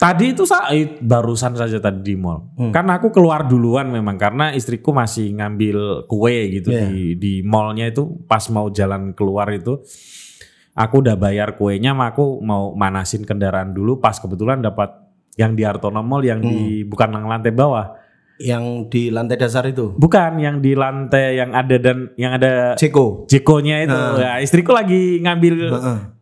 Tadi 0.00 0.32
itu 0.32 0.48
saya 0.48 0.72
barusan 1.04 1.60
saja 1.60 1.76
tadi 1.76 2.00
di 2.00 2.14
mall. 2.16 2.48
Mm. 2.56 2.72
Karena 2.72 2.96
aku 2.96 3.12
keluar 3.12 3.44
duluan 3.44 3.92
memang 3.92 4.16
karena 4.16 4.48
istriku 4.52 4.96
masih 4.96 5.36
ngambil 5.36 6.08
kue 6.08 6.56
gitu 6.56 6.72
Iya. 6.72 6.88
di 6.88 7.20
di 7.20 7.32
mallnya 7.44 7.88
itu 7.92 8.08
pas 8.24 8.40
mau 8.48 8.72
jalan 8.72 9.12
keluar 9.12 9.52
itu 9.52 9.76
aku 10.72 11.04
udah 11.04 11.20
bayar 11.20 11.52
kuenya, 11.52 11.92
mah 11.92 12.16
aku 12.16 12.40
mau 12.40 12.72
manasin 12.72 13.28
kendaraan 13.28 13.76
dulu 13.76 14.00
pas 14.00 14.16
kebetulan 14.16 14.64
dapat 14.64 14.88
yang 15.36 15.52
di 15.52 15.68
Artono 15.68 16.00
Mall 16.00 16.24
yang 16.24 16.40
di 16.40 16.80
Mm. 16.80 16.88
bukan 16.88 17.08
lantai 17.20 17.52
bawah. 17.52 17.92
Yang 18.40 18.64
di 18.88 19.02
lantai 19.08 19.36
dasar 19.36 19.62
itu. 19.64 19.92
Bukan 19.94 20.40
yang 20.40 20.58
di 20.58 20.72
lantai 20.72 21.36
yang 21.36 21.52
ada 21.52 21.76
dan 21.76 22.08
yang 22.16 22.32
ada 22.32 22.72
Ceko. 22.72 23.28
Jekonya 23.28 23.84
itu. 23.84 23.92
Nah. 23.92 24.16
Ya, 24.16 24.32
istriku 24.40 24.72
lagi 24.72 25.20
ngambil 25.20 25.68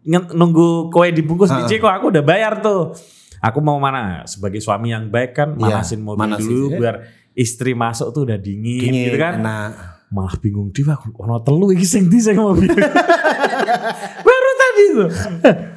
nge- 0.02 0.34
nunggu 0.34 0.90
kue 0.90 1.08
dibungkus 1.08 1.48
di 1.48 1.62
Jeko, 1.68 1.86
aku 1.86 2.10
udah 2.10 2.20
bayar 2.20 2.58
tuh. 2.58 2.90
Aku 3.38 3.62
mau 3.62 3.78
mana? 3.78 4.26
Sebagai 4.26 4.58
suami 4.58 4.90
yang 4.90 5.06
baik 5.06 5.30
kan 5.32 5.54
Iya, 5.54 5.78
manasin 5.78 6.00
mobil 6.02 6.18
manasin, 6.18 6.42
dulu 6.44 6.66
ya. 6.68 6.76
biar 6.76 6.96
istri 7.32 7.70
masuk 7.70 8.10
tuh 8.10 8.26
udah 8.26 8.34
dingin, 8.34 8.82
Dingin, 8.82 9.04
gitu 9.06 9.16
kan. 9.16 9.38
enak. 9.38 9.70
Malah 10.08 10.34
bingung 10.36 10.72
dia 10.72 10.98
ono 11.14 11.38
telu 11.38 11.70
iki 11.70 11.86
sing 11.86 12.08
ndi 12.08 12.18
sing 12.18 12.34
mobil. 12.34 12.66
Baru 14.26 14.50
tadi 14.56 14.82
tuh. 14.90 15.08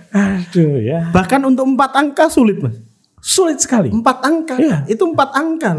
Aduh 0.10 0.76
ya. 0.80 1.00
Bahkan 1.12 1.42
untuk 1.44 1.68
empat 1.68 1.92
angka 1.94 2.26
sulit 2.28 2.58
Mas. 2.58 2.82
Sulit 3.22 3.62
sekali. 3.62 3.94
Empat 3.94 4.26
angka. 4.26 4.56
Iya. 4.58 4.78
Itu 4.88 5.06
empat 5.06 5.30
angka. 5.32 5.72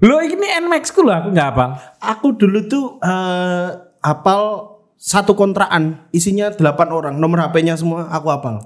Lo 0.00 0.22
ini 0.24 0.48
Nmax 0.62 0.94
ku 0.94 1.04
loh 1.04 1.12
aku 1.12 1.28
nggak 1.36 1.48
hafal. 1.52 1.70
Aku 2.00 2.26
dulu 2.38 2.64
tuh 2.64 2.96
eh 3.04 3.68
hafal 4.00 4.72
satu 4.96 5.34
kontrakan 5.36 6.08
isinya 6.14 6.48
delapan 6.54 6.88
orang. 6.94 7.14
Nomor 7.18 7.44
HP-nya 7.50 7.76
semua 7.76 8.08
aku 8.08 8.32
hafal. 8.32 8.62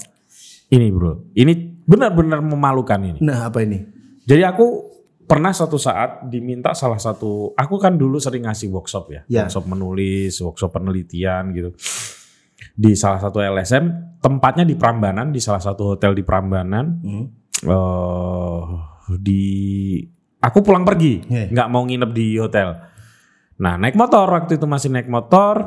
Ini 0.70 0.90
bro, 0.94 1.26
ini 1.34 1.54
benar-benar 1.86 2.42
memalukan 2.42 2.98
ini. 2.98 3.18
Nah, 3.22 3.46
apa 3.46 3.62
ini? 3.62 3.82
Jadi 4.26 4.42
aku 4.42 4.82
pernah 5.26 5.54
suatu 5.54 5.78
saat 5.78 6.26
diminta 6.26 6.74
salah 6.74 6.98
satu, 6.98 7.54
aku 7.54 7.78
kan 7.78 7.94
dulu 7.94 8.18
sering 8.18 8.46
ngasih 8.46 8.70
workshop 8.74 9.04
ya, 9.10 9.20
Ya. 9.26 9.46
workshop 9.46 9.66
menulis, 9.70 10.34
workshop 10.42 10.74
penelitian 10.74 11.54
gitu. 11.54 11.70
Di 12.74 12.98
salah 12.98 13.22
satu 13.22 13.38
LSM, 13.38 14.18
tempatnya 14.18 14.66
di 14.66 14.74
Prambanan, 14.74 15.30
di 15.30 15.38
salah 15.38 15.62
satu 15.62 15.94
hotel 15.94 16.14
di 16.14 16.22
Prambanan. 16.26 16.86
Hmm. 17.02 17.26
eh 17.56 18.62
di 19.16 19.44
aku 20.46 20.62
pulang 20.62 20.86
pergi, 20.86 21.26
nggak 21.26 21.68
mau 21.68 21.82
nginep 21.82 22.10
di 22.14 22.38
hotel. 22.38 22.78
Nah 23.58 23.74
naik 23.74 23.98
motor 23.98 24.30
waktu 24.30 24.60
itu 24.60 24.66
masih 24.70 24.94
naik 24.94 25.10
motor, 25.10 25.64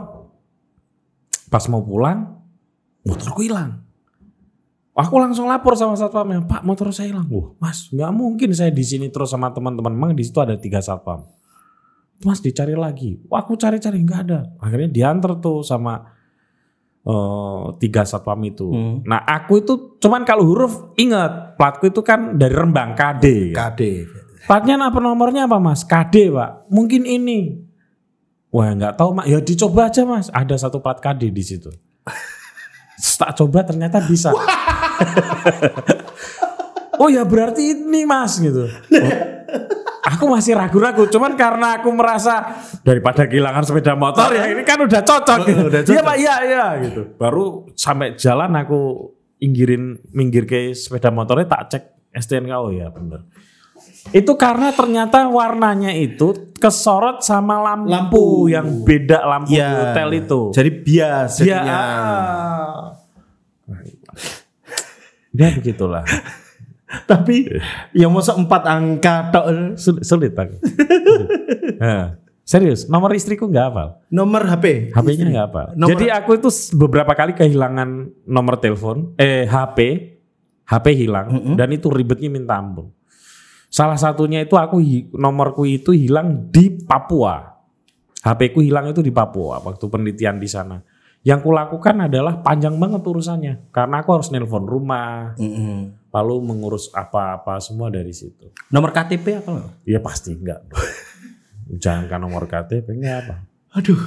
pas 1.51 1.65
mau 1.67 1.83
pulang, 1.83 2.39
motorku 3.03 3.43
hilang. 3.43 3.89
Aku 4.99 5.15
langsung 5.15 5.47
lapor 5.47 5.79
sama 5.79 5.95
satpamnya, 5.95 6.43
Pak 6.43 6.67
motor 6.67 6.91
saya 6.91 7.15
hilang. 7.15 7.23
Wah, 7.31 7.55
Mas, 7.55 7.87
nggak 7.87 8.11
mungkin 8.11 8.51
saya 8.51 8.67
di 8.67 8.83
sini 8.83 9.07
terus 9.07 9.31
sama 9.31 9.47
teman-teman. 9.55 9.95
Memang 9.95 10.11
di 10.11 10.27
situ 10.27 10.43
ada 10.43 10.59
tiga 10.59 10.83
satpam. 10.83 11.23
Mas 12.27 12.43
dicari 12.43 12.75
lagi. 12.75 13.15
Wah, 13.31 13.39
aku 13.39 13.55
cari-cari 13.55 14.03
nggak 14.03 14.19
ada. 14.27 14.51
Akhirnya 14.59 14.91
diantar 14.91 15.39
tuh 15.39 15.63
sama 15.63 16.03
eh, 17.07 17.65
tiga 17.79 18.03
satpam 18.03 18.43
itu. 18.43 18.67
Hmm. 18.67 18.99
Nah, 19.07 19.23
aku 19.23 19.63
itu 19.63 19.73
cuman 20.03 20.27
kalau 20.27 20.43
huruf 20.43 20.91
ingat 20.99 21.55
platku 21.55 21.95
itu 21.95 22.03
kan 22.03 22.35
dari 22.35 22.51
Rembang 22.51 22.91
KD. 22.91 23.55
KD. 23.55 23.81
Platnya 24.47 24.79
apa 24.79 24.99
nomornya 25.01 25.49
apa 25.49 25.57
Mas? 25.59 25.83
KD 25.83 26.31
Pak. 26.31 26.71
Mungkin 26.71 27.03
ini. 27.03 27.59
Wah 28.49 28.71
nggak 28.73 28.95
tahu 28.95 29.17
Mak. 29.19 29.25
Ya 29.27 29.39
dicoba 29.43 29.91
aja 29.91 30.05
Mas. 30.07 30.31
Ada 30.31 30.69
satu 30.69 30.79
plat 30.79 30.99
KD 31.01 31.33
di 31.33 31.43
situ. 31.43 31.71
Tak 33.19 33.35
coba 33.35 33.63
ternyata 33.63 34.03
bisa. 34.03 34.31
oh 36.99 37.07
ya 37.07 37.23
berarti 37.23 37.71
ini 37.71 38.03
Mas 38.03 38.39
gitu. 38.43 38.67
Oh, 38.67 39.11
aku 40.03 40.27
masih 40.27 40.55
ragu-ragu. 40.59 41.07
Cuman 41.07 41.39
karena 41.39 41.79
aku 41.79 41.95
merasa 41.95 42.59
daripada 42.83 43.23
kehilangan 43.23 43.63
sepeda 43.63 43.95
motor 43.95 44.35
ya 44.35 44.51
ini 44.51 44.67
kan 44.67 44.83
udah 44.83 44.99
cocok. 44.99 45.39
Gitu. 45.47 45.61
Udah 45.71 45.79
Iya 45.83 45.87
cocok. 45.95 46.03
Pak, 46.03 46.17
iya 46.19 46.35
iya 46.43 46.65
gitu. 46.83 47.01
Baru 47.15 47.71
sampai 47.79 48.19
jalan 48.19 48.51
aku 48.59 49.11
inggirin 49.39 49.95
minggir 50.11 50.43
ke 50.43 50.75
sepeda 50.75 51.07
motornya 51.07 51.47
tak 51.47 51.61
cek 51.71 51.83
STNK 52.19 52.51
oh 52.51 52.71
ya 52.75 52.91
bener. 52.91 53.23
Itu 54.09 54.33
karena 54.35 54.71
ternyata 54.71 55.27
warnanya 55.27 55.91
itu 55.91 56.53
kesorot 56.55 57.21
sama 57.21 57.61
lampu, 57.61 57.87
Lampu. 57.87 58.23
yang 58.47 58.67
beda 58.81 59.21
lampu 59.21 59.53
Iya. 59.53 59.69
hotel 59.91 60.09
itu. 60.17 60.39
Jadi 60.51 60.69
bias 60.81 61.31
Ya. 61.39 61.45
jadinya. 61.61 61.79
Ya 65.29 65.47
begitulah. 65.53 66.03
Tapi 67.05 67.45
yang 67.93 68.09
masuk 68.09 68.33
empat 68.39 68.65
angka 68.65 69.29
tok. 69.29 69.45
Sulit, 69.77 70.03
sulit 70.03 70.33
aku. 70.33 70.57
Nah, 71.79 72.19
serius, 72.43 72.91
nomor 72.91 73.15
istriku 73.15 73.47
nggak 73.47 73.65
hafal. 73.71 73.89
Nomor 74.11 74.43
HP. 74.43 74.91
HP-nya 74.91 75.25
nggak 75.29 75.45
hafal. 75.47 75.67
Nomor- 75.77 75.91
Jadi 75.95 76.05
aku 76.11 76.31
itu 76.35 76.49
beberapa 76.75 77.13
kali 77.13 77.31
kehilangan 77.31 77.89
nomor 78.27 78.59
telepon, 78.59 79.15
eh 79.15 79.47
HP, 79.47 79.79
HP 80.67 80.85
hilang 80.97 81.55
dan 81.55 81.71
itu 81.71 81.87
ribetnya 81.87 82.27
minta 82.27 82.59
ampun. 82.59 82.91
Salah 83.69 84.01
satunya 84.01 84.41
itu 84.41 84.57
aku 84.57 84.81
nomorku 85.13 85.63
itu 85.69 85.93
hilang 85.93 86.49
di 86.49 86.73
Papua. 86.73 87.53
HP 88.19 88.51
ku 88.51 88.59
hilang 88.59 88.89
itu 88.91 88.99
di 88.99 89.13
Papua 89.13 89.61
waktu 89.61 89.85
penelitian 89.87 90.41
di 90.41 90.49
sana. 90.49 90.81
Yang 91.21 91.45
kulakukan 91.45 92.09
adalah 92.09 92.41
panjang 92.41 92.75
banget 92.79 93.05
urusannya 93.05 93.69
karena 93.69 94.01
aku 94.01 94.09
harus 94.15 94.31
nelpon 94.31 94.63
rumah, 94.63 95.35
Mm-mm. 95.35 96.09
lalu 96.15 96.35
mengurus 96.41 96.89
apa-apa 96.95 97.59
semua 97.59 97.91
dari 97.91 98.15
situ. 98.15 98.49
Nomor 98.71 98.95
KTP 98.95 99.43
apa? 99.43 99.83
Iya 99.83 99.99
pasti 99.99 100.33
enggak. 100.33 100.65
Jangan 101.83 102.23
nomor 102.23 102.49
KTP 102.49 102.87
enggak 102.89 103.15
apa. 103.27 103.35
Aduh. 103.77 103.99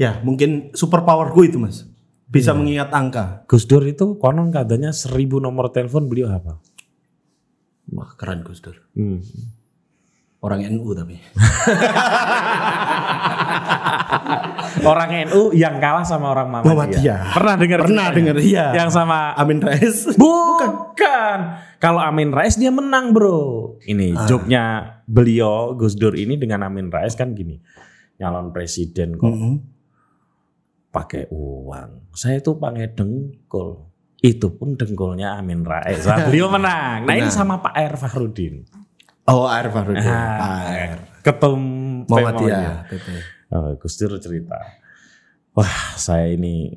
Ya, 0.00 0.18
mungkin 0.24 0.72
super 0.74 1.04
powerku 1.06 1.46
itu, 1.46 1.60
Mas. 1.60 1.86
Bisa 2.32 2.56
mengingat 2.56 2.88
angka. 2.96 3.44
Gus 3.44 3.68
Dur 3.68 3.84
itu 3.84 4.16
konon 4.16 4.48
katanya 4.48 4.90
seribu 4.90 5.36
nomor 5.36 5.68
telepon 5.68 6.08
beliau 6.08 6.32
apa? 6.32 6.56
Wah, 7.92 8.10
keren 8.16 8.42
Gus 8.42 8.60
Dur. 8.60 8.76
Hmm. 8.92 9.20
Orang 10.40 10.60
NU 10.66 10.90
tapi. 10.90 11.16
Orang 14.82 15.10
NU 15.30 15.52
yang 15.54 15.78
kalah 15.78 16.02
sama 16.02 16.30
orang 16.30 16.48
Muhammadiyah. 16.50 16.74
Muhammadiyah. 16.74 17.18
Pernah 17.30 17.54
dengar? 17.54 17.78
Pernah 17.84 18.06
dengar, 18.10 18.36
iya. 18.40 18.66
Yang 18.74 18.90
sama 18.90 19.18
Amin 19.36 19.58
Rais. 19.62 20.08
Bukan. 20.16 21.38
Kalau 21.78 22.00
Amin 22.00 22.32
Rais 22.32 22.56
dia 22.56 22.72
menang, 22.72 23.12
Bro. 23.12 23.76
Ini 23.84 24.16
Ah. 24.16 24.26
joknya 24.26 24.62
beliau 25.04 25.74
Gus 25.74 25.94
Dur 25.94 26.14
ini 26.14 26.34
dengan 26.34 26.64
Amin 26.64 26.88
Rais 26.90 27.14
kan 27.14 27.32
gini. 27.32 27.60
Nyalon 28.18 28.50
presiden 28.50 29.14
kok 29.14 29.28
Mm-mm. 29.28 29.54
pakai 30.90 31.26
uang. 31.30 32.10
Saya 32.14 32.38
tuh 32.38 32.56
pakai 32.56 32.90
dengkul. 32.90 33.91
Itu 34.22 34.54
pun 34.54 34.78
dengkulnya 34.78 35.34
Amin 35.34 35.66
Rais. 35.66 36.06
Nah, 36.06 36.22
beliau 36.30 36.46
menang. 36.46 37.02
Nah, 37.10 37.14
ini 37.18 37.26
sama 37.28 37.58
Pak 37.58 37.74
Air 37.74 37.94
Fahrudin. 37.98 38.62
Oh, 39.26 39.50
Air 39.50 39.68
Farudin. 39.74 40.06
Ah, 40.06 40.70
Air. 40.70 40.98
Ketum 41.26 41.60
Muhammadiyah. 42.06 42.86
Oh, 43.50 43.74
Gus 43.82 43.98
Dur 43.98 44.18
cerita. 44.22 44.58
Wah, 45.52 45.98
saya 45.98 46.30
ini 46.30 46.70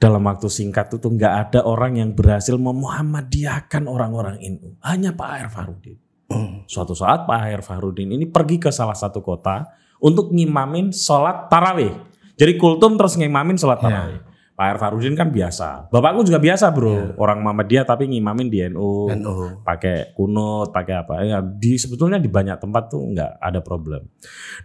dalam 0.00 0.24
waktu 0.24 0.48
singkat 0.48 0.88
itu 0.88 0.96
tuh 0.96 1.12
nggak 1.12 1.34
ada 1.52 1.60
orang 1.68 2.00
yang 2.00 2.10
berhasil 2.16 2.56
memuhammadiyahkan 2.56 3.84
orang-orang 3.84 4.40
NU. 4.40 4.80
Hanya 4.80 5.12
Pak 5.12 5.28
Air 5.36 5.48
Farudin. 5.52 5.96
Mm. 6.32 6.64
Suatu 6.64 6.96
saat 6.96 7.28
Pak 7.28 7.38
Air 7.44 7.60
Farudin 7.60 8.08
ini 8.08 8.24
pergi 8.24 8.56
ke 8.56 8.72
salah 8.72 8.96
satu 8.96 9.20
kota 9.20 9.68
untuk 10.00 10.32
ngimamin 10.32 10.96
sholat 10.96 11.52
tarawih. 11.52 11.92
Jadi 12.40 12.56
kultum 12.56 12.96
terus 12.96 13.20
ngimamin 13.20 13.60
sholat 13.60 13.84
tarawih. 13.84 14.29
Pak 14.60 14.68
Air 14.68 14.76
Farudin 14.76 15.16
kan 15.16 15.32
biasa. 15.32 15.88
Bapakku 15.88 16.20
juga 16.20 16.36
biasa 16.36 16.68
bro. 16.68 17.16
Orang 17.16 17.40
Muhammadiyah 17.40 17.88
tapi 17.88 18.12
ngimamin 18.12 18.52
di 18.52 18.60
NU. 18.68 19.08
NU. 19.08 19.64
Pakai 19.64 20.12
kunut, 20.12 20.68
pakai 20.68 21.00
apa. 21.00 21.24
Ya, 21.24 21.40
di 21.40 21.80
sebetulnya 21.80 22.20
di 22.20 22.28
banyak 22.28 22.60
tempat 22.60 22.92
tuh 22.92 23.08
nggak 23.08 23.40
ada 23.40 23.64
problem. 23.64 24.04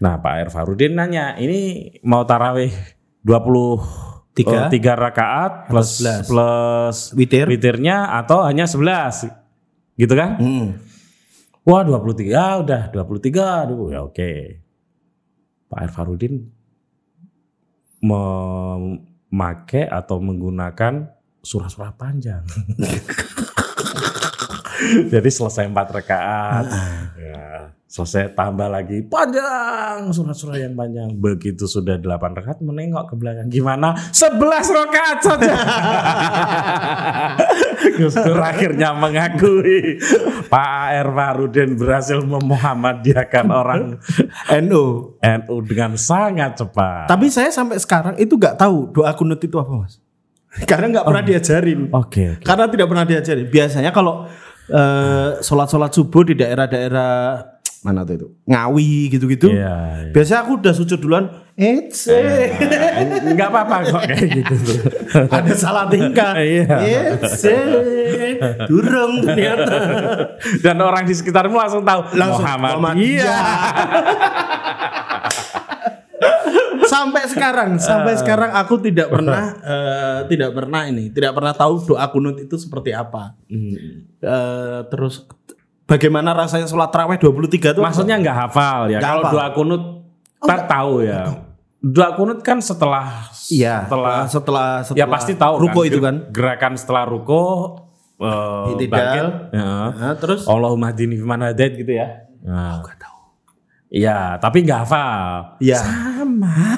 Nah 0.04 0.20
Pak 0.20 0.34
Air 0.36 0.50
Farudin 0.52 1.00
nanya, 1.00 1.40
ini 1.40 1.88
mau 2.04 2.28
tarawih 2.28 2.76
20 3.24 4.36
Tiga. 4.36 4.68
eh, 4.68 4.76
tiga 4.76 5.00
rakaat 5.00 5.72
plus 5.72 6.04
11. 6.04 6.28
plus 6.28 6.98
Witir. 7.16 7.48
witirnya 7.48 8.20
atau 8.20 8.44
hanya 8.44 8.68
11 8.68 9.32
gitu 9.96 10.12
kan? 10.12 10.36
Mm. 10.44 10.76
Wah 11.64 11.88
23 11.88 12.36
ya 12.36 12.60
udah 12.60 12.92
23 12.92 13.64
aduh 13.64 13.96
ya 13.96 14.04
oke. 14.04 14.60
Pak 15.72 15.80
Air 15.88 15.92
Farudin 15.96 16.52
memakai 19.36 19.84
atau 19.84 20.24
menggunakan 20.24 21.12
surah-surah 21.44 21.92
panjang. 22.00 22.48
Jadi 25.14 25.30
selesai 25.30 25.68
empat 25.70 25.88
rakaat, 25.92 26.66
ya, 27.16 27.72
selesai 27.86 28.36
tambah 28.36 28.68
lagi 28.68 29.08
panjang 29.08 30.12
surah-surah 30.12 30.58
yang 30.60 30.76
panjang. 30.76 31.16
Begitu 31.16 31.64
sudah 31.64 31.96
delapan 31.96 32.36
rakaat 32.36 32.60
menengok 32.60 33.14
ke 33.14 33.16
belakang 33.16 33.48
gimana? 33.48 33.96
Sebelas 34.12 34.68
rakaat 34.68 35.20
saja. 35.24 35.54
Gus 37.96 38.16
Dur 38.18 38.42
akhirnya 38.42 38.92
mengakui 38.92 40.02
Pak 40.52 40.70
Air 40.92 41.08
Farudin 41.14 41.80
berhasil 41.80 42.20
memuhammadiyahkan 42.26 43.46
orang 43.48 44.04
NU. 44.66 45.16
NU 45.22 45.56
dengan 45.64 45.96
sangat 45.96 46.60
cepat. 46.60 47.08
Tapi 47.08 47.32
saya 47.32 47.54
sampai 47.54 47.80
sekarang 47.80 48.20
itu 48.20 48.36
nggak 48.36 48.60
tahu 48.60 48.92
doa 48.92 49.16
kunut 49.16 49.40
itu 49.40 49.56
apa, 49.56 49.72
Mas. 49.72 50.04
Karena 50.64 50.88
nggak 51.00 51.06
pernah 51.08 51.24
diajarin. 51.24 51.80
Oke. 51.92 52.40
oke. 52.40 52.44
Karena 52.48 52.66
tidak 52.72 52.88
pernah 52.88 53.06
diajarin. 53.08 53.48
Biasanya 53.52 53.92
kalau 53.92 54.24
eh, 54.70 55.30
sholat-sholat 55.42 55.92
subuh 55.94 56.24
di 56.26 56.34
daerah-daerah 56.38 57.56
mana 57.86 58.02
tuh 58.02 58.18
itu 58.18 58.28
Ngawi 58.50 59.14
gitu-gitu. 59.14 59.54
Iya. 59.54 60.10
iya. 60.10 60.14
Biasanya 60.14 60.40
aku 60.42 60.58
udah 60.58 60.74
sujud 60.74 60.98
duluan. 60.98 61.30
It's 61.56 62.10
Enggak 62.10 63.48
apa-apa 63.48 63.88
kok 63.88 64.04
kayak 64.12 64.28
gitu 64.28 64.54
ada 65.38 65.54
salah 65.56 65.86
tingkah. 65.88 66.34
Iya. 66.36 67.16
Durung 68.66 69.22
ternyata. 69.22 69.78
Dan 70.66 70.82
orang 70.82 71.06
di 71.06 71.14
sekitarmu 71.14 71.56
langsung 71.56 71.86
tahu 71.86 72.18
Langsung 72.18 72.44
Muhammadiyah. 72.44 73.38
sampai 76.96 77.24
sekarang, 77.28 77.70
sampai 77.92 78.14
sekarang 78.16 78.52
aku 78.56 78.80
tidak 78.80 79.12
pernah 79.12 79.44
eh, 79.76 80.20
tidak 80.32 80.52
pernah 80.56 80.82
ini, 80.88 81.12
tidak 81.12 81.36
pernah 81.36 81.52
tahu 81.52 81.84
doa 81.84 82.06
kunut 82.08 82.40
itu 82.40 82.56
seperti 82.56 82.96
apa. 82.96 83.36
Hmm. 83.52 84.08
Eh, 84.24 84.80
terus 84.88 85.28
bagaimana 85.84 86.32
rasanya 86.32 86.66
sholat 86.72 86.90
tarawih 86.90 87.20
23 87.20 87.76
itu? 87.76 87.82
Maksudnya 87.84 88.16
nggak 88.24 88.38
hafal 88.48 88.88
ya. 88.90 89.00
Kalau 89.04 89.24
hafal. 89.28 89.34
doa 89.36 89.48
kunut 89.52 89.84
tak 90.40 90.62
tahu 90.72 91.04
ya. 91.04 91.22
Doa 91.86 92.10
kunut 92.18 92.40
kan 92.42 92.58
setelah 92.64 93.30
Iya, 93.46 93.86
setelah 93.86 94.26
setelah 94.26 94.70
setelah 94.82 94.98
ya 94.98 95.06
pasti 95.06 95.38
tahu 95.38 95.54
ruko 95.62 95.86
kan, 95.86 95.90
itu 95.94 96.00
kan. 96.02 96.16
Gerakan 96.34 96.74
setelah 96.82 97.04
ruko 97.06 97.44
Itidal. 98.74 98.90
bangkit, 98.96 99.28
ya. 99.54 99.70
Nah, 99.92 100.16
terus 100.18 100.48
Allahumma 100.48 100.90
hdini 100.90 101.20
fiman 101.20 101.52
gitu 101.54 101.92
ya. 101.92 102.26
Nah. 102.42 102.82
Nggak 102.82 102.98
tahu. 102.98 103.15
Iya, 103.96 104.36
tapi 104.44 104.68
nggak 104.68 104.80
hafal. 104.84 105.56
Iya. 105.64 105.80
Sama. 105.80 106.56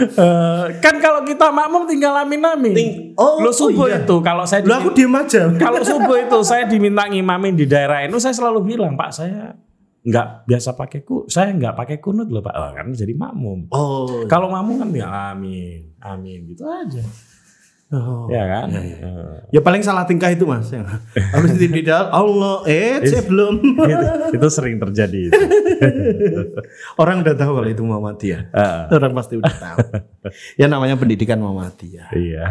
Eh, 0.00 0.64
kan 0.80 0.96
kalau 0.96 1.20
kita 1.28 1.52
makmum 1.52 1.84
tinggal 1.84 2.16
amin-amin. 2.24 2.72
Ting- 2.72 2.98
oh, 3.20 3.44
Lo 3.44 3.52
subuh 3.52 3.84
oh 3.84 3.88
iya. 3.92 4.00
itu 4.00 4.16
kalau 4.24 4.48
saya 4.48 4.64
Lu 4.64 4.72
aku 4.72 4.96
diem 4.96 5.12
aja. 5.12 5.52
kalau 5.62 5.84
subuh 5.84 6.16
itu 6.16 6.40
saya 6.40 6.64
diminta 6.64 7.04
ngimamin 7.04 7.52
di 7.52 7.68
daerah 7.68 8.00
NU 8.08 8.16
saya 8.16 8.32
selalu 8.32 8.64
bilang 8.74 8.96
Pak 8.96 9.10
saya 9.12 9.52
nggak 10.00 10.48
biasa 10.48 10.72
pakai 10.72 11.04
ku 11.04 11.28
saya 11.28 11.52
nggak 11.52 11.76
pakai 11.76 11.96
kunut 12.00 12.32
loh 12.32 12.40
Pak 12.40 12.54
oh, 12.56 12.70
kan 12.72 12.86
jadi 12.96 13.12
makmum. 13.12 13.68
Oh. 13.68 14.24
Kalau 14.24 14.48
makmum 14.48 14.80
kan 14.80 14.88
ya 14.96 15.36
amin 15.36 15.92
amin 16.00 16.48
gitu 16.48 16.64
aja 16.64 17.04
oh. 17.90 18.26
ya 18.30 18.42
kan. 18.46 18.66
Iya. 18.70 18.96
Eh, 19.02 19.34
Ya 19.50 19.60
paling 19.60 19.82
salah 19.82 20.06
tingkah 20.06 20.30
itu 20.30 20.46
mas. 20.46 20.70
Ya. 20.70 20.86
Habis 21.34 21.58
itu 21.58 21.66
di 21.70 21.82
dalam 21.82 22.08
Allah, 22.10 22.62
eh 22.70 23.02
saya 23.02 23.22
belum. 23.26 23.54
itu, 23.90 24.06
itu 24.38 24.46
sering 24.48 24.78
terjadi. 24.78 25.30
itu. 25.30 25.34
Orang 27.02 27.26
udah 27.26 27.34
tahu 27.34 27.50
kalau 27.58 27.68
itu 27.68 27.82
Muhammadiyah. 27.82 28.40
Eh, 28.54 28.80
Orang 28.94 29.12
pasti 29.12 29.38
udah 29.38 29.54
tahu. 29.54 29.78
ya 30.54 30.70
namanya 30.70 30.94
pendidikan 30.94 31.42
Muhammadiyah. 31.42 32.14
Iya. 32.14 32.46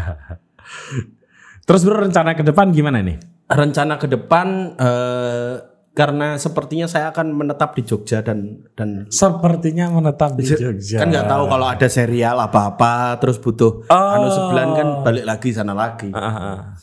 Terus 1.63 1.81
bro 1.85 2.01
rencana 2.01 2.33
ke 2.33 2.43
depan 2.43 2.73
gimana 2.73 2.99
nih? 2.99 3.17
Rencana 3.49 3.97
ke 3.97 4.05
depan 4.09 4.77
eh, 4.77 5.53
karena 5.91 6.35
sepertinya 6.35 6.85
saya 6.85 7.09
akan 7.09 7.33
menetap 7.33 7.73
di 7.73 7.81
Jogja 7.81 8.21
dan 8.21 8.63
dan 8.73 9.09
Sepertinya 9.09 9.89
menetap 9.89 10.33
di 10.33 10.43
Jogja. 10.43 10.97
kan 10.97 11.07
nggak 11.07 11.27
tahu 11.27 11.43
kalau 11.45 11.65
ada 11.65 11.87
serial 11.87 12.39
apa-apa 12.39 13.17
terus 13.17 13.35
butuh 13.35 13.83
Oh. 13.85 14.13
anu 14.15 14.27
sebulan 14.27 14.67
kan 14.73 14.87
balik 15.01 15.25
lagi 15.25 15.49
sana 15.49 15.73
lagi. 15.73 16.09
Ah. 16.11 16.77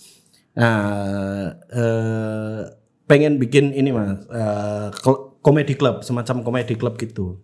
Nah, 0.53 0.81
eh, 1.69 2.61
pengen 3.05 3.37
bikin 3.37 3.71
ini 3.71 3.91
mas, 3.91 4.25
eh, 4.27 4.89
komedi 5.39 5.75
club, 5.75 6.01
semacam 6.01 6.43
komedi 6.43 6.75
club 6.75 6.97
gitu. 6.97 7.41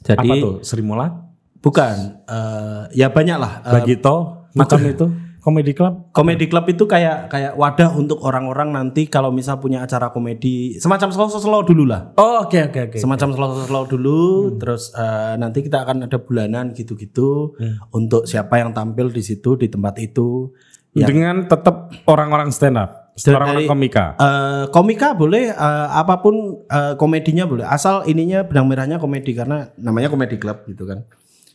Jadi 0.00 0.28
Apa 0.28 0.34
tuh? 0.38 0.54
Sri 0.60 0.80
Mulat? 0.80 1.12
bukan, 1.60 1.96
eh, 2.24 2.82
ya 2.94 3.08
banyak 3.08 3.36
lah. 3.36 3.60
Eh, 3.60 3.72
Bagito? 3.74 4.48
Macam 4.52 4.80
itu? 4.82 5.06
Komedi 5.40 5.72
Club? 5.72 6.12
komedi 6.12 6.46
club 6.52 6.68
itu 6.68 6.84
kayak 6.84 7.32
kayak 7.32 7.52
wadah 7.56 7.90
untuk 7.96 8.20
orang-orang 8.20 8.76
nanti 8.76 9.08
kalau 9.08 9.32
misal 9.32 9.56
punya 9.56 9.80
acara 9.80 10.12
komedi, 10.12 10.76
semacam 10.76 11.08
slow-slow 11.08 11.64
dulu 11.64 11.88
lah. 11.88 12.12
Oh 12.20 12.44
oke 12.44 12.70
oke 12.70 12.80
oke. 12.92 12.98
Semacam 13.00 13.32
slow-slow 13.32 13.84
dulu, 13.88 14.20
terus 14.60 14.92
eh, 14.92 15.34
nanti 15.40 15.64
kita 15.64 15.80
akan 15.88 16.06
ada 16.06 16.18
bulanan 16.20 16.76
gitu-gitu 16.76 17.56
untuk 17.96 18.28
siapa 18.28 18.60
yang 18.60 18.76
tampil 18.76 19.08
di 19.08 19.24
situ 19.24 19.56
di 19.56 19.72
tempat 19.72 19.96
itu. 19.98 20.52
Ya. 20.92 21.06
Dengan 21.06 21.46
tetap 21.46 21.94
orang-orang 22.04 22.50
stand 22.50 22.76
up, 22.76 23.14
orang-orang 23.28 23.70
komika. 23.70 24.04
Eh, 24.18 24.64
komika 24.74 25.08
boleh 25.14 25.54
eh, 25.54 25.88
apa 25.90 26.18
pun 26.18 26.64
eh, 26.66 26.94
komedinya 26.98 27.44
boleh 27.46 27.64
asal 27.64 28.04
ininya 28.04 28.44
benang 28.44 28.66
merahnya 28.66 28.96
komedi 28.98 29.32
karena 29.36 29.70
namanya 29.76 30.08
komedi 30.10 30.36
club 30.36 30.66
gitu 30.66 30.84
kan 30.88 31.06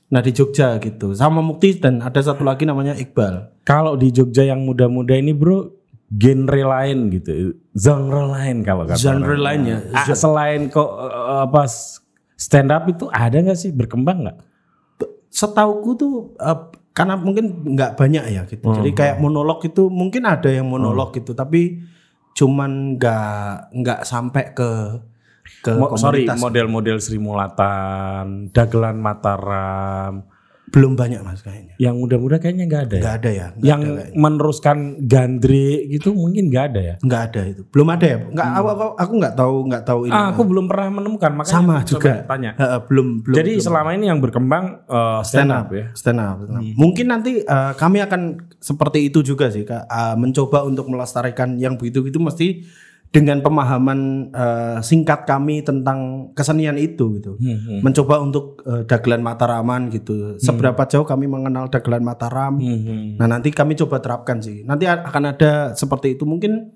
nah 0.05 0.21
di 0.21 0.29
Jogja 0.29 0.77
gitu 0.77 1.11
sama 1.11 1.39
Mukti 1.39 1.75
dan 1.75 1.97
ada 1.99 2.17
satu 2.17 2.41
lagi 2.41 2.63
namanya 2.63 2.93
Iqbal 2.93 3.57
Kalau 3.61 3.93
di 3.93 4.09
Jogja 4.09 4.43
yang 4.43 4.61
muda-muda 4.61 5.13
ini 5.13 5.33
bro, 5.33 5.65
genre 6.07 6.61
lain 6.61 7.09
gitu, 7.09 7.57
genre 7.71 8.29
lain 8.29 8.61
kalau 8.61 8.85
kata 8.85 8.95
Genre 8.95 9.25
orang. 9.27 9.41
lain 9.41 9.61
ya. 9.65 9.77
Ah, 9.91 10.13
selain 10.13 10.69
kok 10.69 10.85
eh, 10.85 11.41
apa 11.43 11.65
stand 12.35 12.69
up 12.69 12.85
itu 12.85 13.09
ada 13.09 13.33
nggak 13.33 13.57
sih 13.57 13.73
berkembang 13.73 14.21
nggak? 14.23 14.37
Setauku 15.27 15.91
tuh 15.95 16.13
eh, 16.37 16.59
karena 16.93 17.17
mungkin 17.17 17.73
nggak 17.73 17.97
banyak 17.97 18.23
ya 18.29 18.41
gitu. 18.45 18.63
Jadi 18.69 18.89
Hmm. 18.93 18.97
kayak 18.97 19.15
monolog 19.17 19.59
itu 19.61 19.89
mungkin 19.89 20.23
ada 20.23 20.47
yang 20.47 20.69
monolog 20.69 21.11
gitu, 21.11 21.33
tapi 21.33 21.81
cuman 22.31 22.95
nggak 22.95 23.73
nggak 23.73 23.99
sampai 24.05 24.53
ke 24.53 24.69
ke 25.61 25.71
Mo- 25.77 25.93
sorry, 25.95 26.25
model-model 26.25 26.97
Sri 26.97 27.21
Mulatan, 27.21 28.49
Dagelan 28.49 28.97
Mataram, 28.97 30.25
belum 30.65 30.97
banyak 30.97 31.21
mas 31.23 31.39
kayaknya. 31.39 31.77
yang 31.79 31.95
muda-muda 31.95 32.35
kayaknya 32.35 32.65
nggak 32.67 32.83
ada. 32.89 32.95
ya? 32.97 33.01
Nggak 33.01 33.15
ada 33.15 33.29
ya. 33.29 33.47
Nggak 33.53 33.63
yang 33.63 33.81
ada, 33.85 34.03
meneruskan 34.11 34.77
Gandri 35.07 35.87
gitu 35.87 36.11
mungkin 36.11 36.51
nggak 36.51 36.65
ada 36.73 36.81
ya. 36.81 36.95
nggak 36.99 37.21
ada 37.31 37.41
itu. 37.47 37.61
Belum 37.71 37.87
ada 37.93 38.05
ya. 38.05 38.17
Nggak 38.19 38.47
aku 38.49 38.67
aku, 38.67 38.85
aku 38.97 39.13
nggak 39.21 39.35
tahu 39.37 39.55
nggak 39.71 39.83
tahu 39.85 39.99
ini. 40.09 40.13
Ah, 40.17 40.27
aku 40.33 40.41
belum 40.43 40.65
pernah 40.67 40.89
menemukan 40.91 41.31
makanya 41.31 41.53
Sama 41.55 41.75
juga. 41.85 42.13
tanya. 42.27 42.51
Heeh, 42.59 42.79
belum 42.91 43.07
belum. 43.23 43.35
Jadi 43.39 43.51
selama 43.61 43.89
ini 43.95 44.05
yang 44.11 44.19
berkembang 44.19 44.65
eh, 44.83 45.21
stand 45.23 45.53
up 45.53 45.69
ya. 45.71 45.85
stand 45.95 46.19
up, 46.19 46.37
stand 46.43 46.57
up. 46.59 46.65
Mungkin 46.75 47.05
nanti 47.07 47.31
eh, 47.39 47.73
kami 47.77 47.97
akan 48.03 48.21
seperti 48.59 49.07
itu 49.07 49.23
juga 49.23 49.47
sih, 49.47 49.63
Kak. 49.63 49.85
Eh, 49.87 50.15
mencoba 50.19 50.65
untuk 50.67 50.91
melestarikan 50.91 51.55
yang 51.55 51.79
begitu-gitu 51.79 52.19
mesti 52.19 52.67
dengan 53.15 53.39
pemahaman 53.39 54.27
eh, 54.35 54.77
singkat 54.83 55.23
kami 55.23 55.63
tentang 55.63 56.29
kesenian 56.35 56.75
itu 56.75 57.15
gitu. 57.15 57.39
Hmm, 57.39 57.79
Mencoba 57.79 58.19
untuk 58.19 58.59
eh, 58.67 58.83
dagelan 58.83 59.23
Mataraman 59.23 59.87
gitu. 59.87 60.35
Seberapa 60.35 60.83
jauh 60.83 61.07
kami 61.07 61.23
mengenal 61.31 61.71
dagelan 61.71 62.03
Mataram. 62.03 62.59
Hmm, 62.59 63.15
Nah, 63.15 63.31
nanti 63.31 63.55
kami 63.55 63.79
coba 63.79 64.03
terapkan 64.03 64.43
sih. 64.43 64.67
Nanti 64.67 64.83
akan 64.83 65.23
ada 65.31 65.71
seperti 65.79 66.19
itu 66.19 66.27
mungkin 66.27 66.75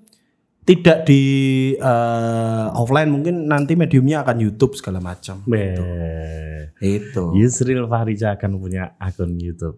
tidak 0.64 1.04
di 1.04 1.20
eh, 1.76 2.66
offline 2.72 3.12
mungkin 3.12 3.44
nanti 3.44 3.76
mediumnya 3.76 4.24
akan 4.24 4.40
YouTube 4.40 4.80
segala 4.80 5.04
macam. 5.04 5.44
Beh. 5.44 5.76
Itu. 6.80 7.36
Yusril 7.36 7.84
Fahriza 7.84 8.32
akan 8.40 8.56
punya 8.56 8.96
akun 8.96 9.36
YouTube. 9.36 9.76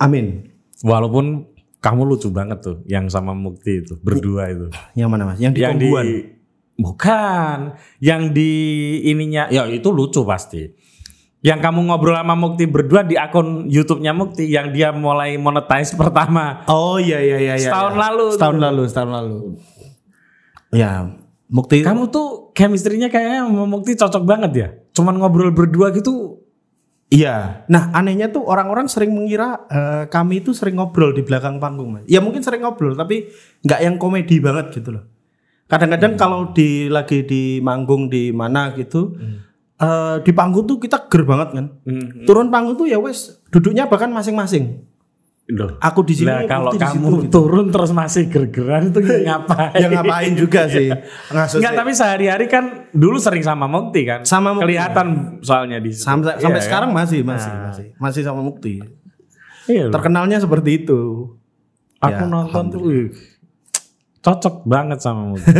Amin. 0.00 0.48
Walaupun 0.80 1.57
kamu 1.78 2.02
lucu 2.02 2.28
banget 2.34 2.58
tuh 2.58 2.76
yang 2.90 3.06
sama 3.06 3.34
Mukti 3.34 3.86
itu 3.86 3.94
berdua 4.02 4.50
itu. 4.50 4.66
Yang 4.98 5.08
mana 5.08 5.22
Mas? 5.30 5.38
Yang 5.38 5.52
di 5.54 5.60
yang 5.62 5.76
di 5.78 5.88
bukan, 6.78 7.58
yang 7.98 8.22
di 8.34 8.52
ininya 9.06 9.46
ya 9.50 9.66
itu 9.70 9.90
lucu 9.94 10.26
pasti. 10.26 10.74
Yang 11.38 11.70
kamu 11.70 11.86
ngobrol 11.86 12.18
sama 12.18 12.34
Mukti 12.34 12.66
berdua 12.66 13.06
di 13.06 13.14
akun 13.14 13.70
YouTube-nya 13.70 14.10
Mukti 14.10 14.50
yang 14.50 14.74
dia 14.74 14.90
mulai 14.90 15.38
monetize 15.38 15.94
pertama. 15.94 16.66
Oh 16.66 16.98
iya 16.98 17.22
iya 17.22 17.38
iya. 17.38 17.54
iya, 17.54 17.70
Setahun 17.70 17.94
iya. 17.94 18.02
lalu 18.02 18.26
Setahun 18.34 18.58
lalu, 18.58 18.82
setahun 18.90 19.10
lalu. 19.14 19.38
Ya, 20.74 21.14
Mukti. 21.46 21.86
Kamu 21.86 22.10
tuh 22.10 22.50
chemistry-nya 22.58 23.06
kayaknya 23.06 23.46
sama 23.46 23.70
Mukti 23.70 23.94
cocok 23.94 24.24
banget 24.26 24.52
ya. 24.52 24.68
Cuman 24.98 25.14
ngobrol 25.14 25.54
berdua 25.54 25.94
gitu. 25.94 26.37
Iya. 27.08 27.64
Nah, 27.72 27.88
anehnya 27.96 28.28
tuh 28.28 28.44
orang-orang 28.44 28.84
sering 28.84 29.16
mengira 29.16 29.64
eh, 29.72 30.04
kami 30.12 30.44
itu 30.44 30.52
sering 30.52 30.76
ngobrol 30.76 31.16
di 31.16 31.24
belakang 31.24 31.56
panggung, 31.56 31.96
Mas. 31.96 32.04
Ya 32.04 32.20
mungkin 32.20 32.44
sering 32.44 32.60
ngobrol, 32.60 32.92
tapi 32.92 33.32
nggak 33.64 33.80
yang 33.80 33.96
komedi 33.96 34.36
banget 34.40 34.76
gitu 34.76 34.92
loh. 34.96 35.04
Kadang-kadang 35.68 36.16
kalau 36.16 36.52
di 36.52 36.88
lagi 36.88 37.24
di 37.24 37.60
manggung 37.60 38.08
di 38.08 38.32
mana 38.32 38.72
gitu, 38.76 39.16
eh, 39.80 40.16
di 40.20 40.32
panggung 40.36 40.68
tuh 40.68 40.76
kita 40.76 41.08
ger 41.08 41.24
banget 41.24 41.48
kan. 41.56 41.66
Turun 42.28 42.52
panggung 42.52 42.76
tuh 42.76 42.88
ya 42.88 43.00
wes 43.00 43.40
duduknya 43.48 43.88
bahkan 43.88 44.12
masing-masing. 44.12 44.87
Loh. 45.48 45.80
Aku 45.80 46.04
di 46.04 46.12
sini, 46.12 46.28
Lah 46.28 46.44
kalau 46.44 46.76
kamu 46.76 46.92
situ, 47.08 47.16
gitu. 47.24 47.32
turun 47.32 47.72
terus 47.72 47.88
masih 47.88 48.28
gergeran 48.28 48.92
itu 48.92 49.00
ngapain? 49.24 49.80
ya 49.80 49.88
ngapain 49.88 50.32
juga 50.36 50.68
sih. 50.68 50.92
Enggak, 51.56 51.72
tapi 51.72 51.90
sehari-hari 51.96 52.46
kan 52.46 52.92
dulu 52.92 53.16
sering 53.16 53.40
sama 53.40 53.64
Mukti 53.64 54.04
kan. 54.04 54.28
Sama 54.28 54.52
Mukti. 54.52 54.68
Kelihatan 54.68 55.06
soalnya 55.40 55.80
di 55.80 55.96
sampai 55.96 56.36
Iya 56.36 56.44
sampai 56.44 56.60
kan? 56.60 56.66
sekarang 56.68 56.90
masih 56.92 57.24
masih 57.24 57.48
masih 57.48 57.86
masih 57.96 58.22
sama 58.22 58.44
Mukti. 58.44 58.76
Iya. 59.64 59.88
Terkenalnya 59.88 60.36
seperti 60.36 60.84
itu. 60.84 61.32
Aku 61.98 62.24
Ya, 62.24 62.28
nonton 62.28 62.64
tuh 62.68 62.80
cocok 64.18 64.66
banget 64.66 64.98
sama 64.98 65.34
Mukti. 65.34 65.50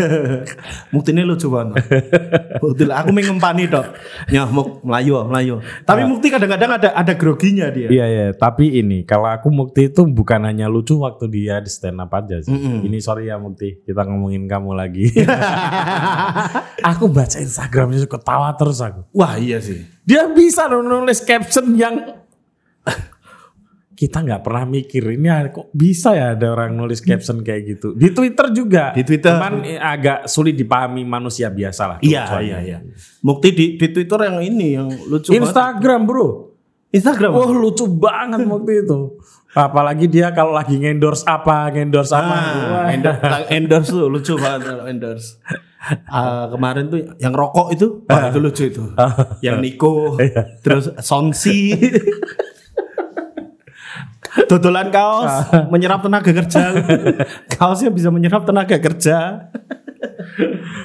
Mukti 0.92 1.10
ini 1.14 1.22
lucu 1.22 1.46
banget. 1.46 1.78
Mukti 2.58 2.82
aku 2.90 3.10
mengempani 3.14 3.70
dok. 3.70 3.86
Ya 4.28 4.44
muk 4.50 4.82
melayu 4.82 5.22
melayu. 5.24 5.54
Tapi 5.86 6.02
Mukti 6.04 6.26
kadang-kadang 6.28 6.74
ada 6.74 6.88
ada 6.92 7.12
groginya 7.14 7.70
dia. 7.70 7.86
Iya 7.86 8.06
ya, 8.06 8.26
tapi 8.34 8.82
ini 8.82 9.06
kalau 9.06 9.30
aku 9.30 9.48
Mukti 9.54 9.88
itu 9.88 10.02
bukan 10.04 10.42
hanya 10.42 10.66
lucu 10.66 10.98
waktu 10.98 11.30
dia 11.30 11.62
di 11.62 11.70
stand 11.70 12.02
up 12.02 12.10
aja 12.10 12.42
sih. 12.42 12.52
Ini 12.54 12.98
sorry 12.98 13.30
ya 13.30 13.38
Mukti, 13.38 13.86
kita 13.86 14.02
ngomongin 14.02 14.50
kamu 14.50 14.74
lagi. 14.74 15.06
aku 16.90 17.06
baca 17.10 17.38
Instagramnya 17.38 18.10
ketawa 18.10 18.50
terus 18.58 18.82
aku. 18.82 19.06
Wah 19.14 19.38
iya 19.38 19.62
sih. 19.62 19.86
Dia 20.02 20.26
bisa 20.32 20.66
nulis 20.66 21.20
caption 21.22 21.76
yang 21.76 22.17
kita 23.98 24.22
nggak 24.22 24.46
pernah 24.46 24.62
mikir 24.62 25.02
ini 25.10 25.26
kok 25.50 25.74
bisa 25.74 26.14
ya 26.14 26.38
ada 26.38 26.54
orang 26.54 26.78
nulis 26.78 27.02
caption 27.02 27.42
kayak 27.42 27.62
gitu. 27.66 27.98
Di 27.98 28.14
Twitter 28.14 28.46
juga. 28.54 28.94
Di 28.94 29.02
Twitter. 29.02 29.34
Cuman 29.34 29.66
eh, 29.66 29.74
agak 29.74 30.30
sulit 30.30 30.54
dipahami 30.54 31.02
manusia 31.02 31.50
biasa 31.50 31.82
lah. 31.82 31.98
Iya 31.98 32.22
iya 32.38 32.58
iya. 32.62 32.78
Mukti 33.26 33.50
di, 33.50 33.74
di 33.74 33.90
Twitter 33.90 34.30
yang 34.30 34.38
ini 34.38 34.78
yang 34.78 34.86
lucu 35.10 35.34
banget. 35.34 35.50
Instagram 35.50 36.00
bro. 36.06 36.54
Instagram. 36.94 37.30
Wah 37.34 37.50
lucu 37.50 37.90
banget 37.90 38.46
waktu 38.46 38.86
itu. 38.86 39.18
Apalagi 39.50 40.06
dia 40.06 40.30
kalau 40.30 40.54
lagi 40.54 40.78
ngendorse 40.78 41.26
apa, 41.26 41.66
ngendorse 41.74 42.14
apa. 42.14 42.36
Ah, 42.38 42.94
endorse, 42.94 43.50
endorse 43.50 43.90
tuh 43.90 44.06
lucu 44.06 44.38
banget 44.38 44.60
kalau 44.62 44.86
endorse. 44.86 45.42
Ah, 46.06 46.46
kemarin 46.46 46.86
tuh 46.86 47.02
yang 47.18 47.34
rokok 47.34 47.74
itu, 47.74 48.06
wah 48.06 48.30
itu 48.30 48.38
lucu 48.38 48.62
itu. 48.70 48.82
yang 49.42 49.58
Niko, 49.58 50.14
terus 50.62 50.94
Sonsi. 51.02 51.74
Dodolan 54.46 54.94
kaos 54.94 55.50
menyerap 55.72 56.04
tenaga 56.04 56.30
kerja. 56.30 56.62
Kaosnya 57.58 57.90
bisa 57.90 58.12
menyerap 58.14 58.46
tenaga 58.46 58.78
kerja. 58.78 59.50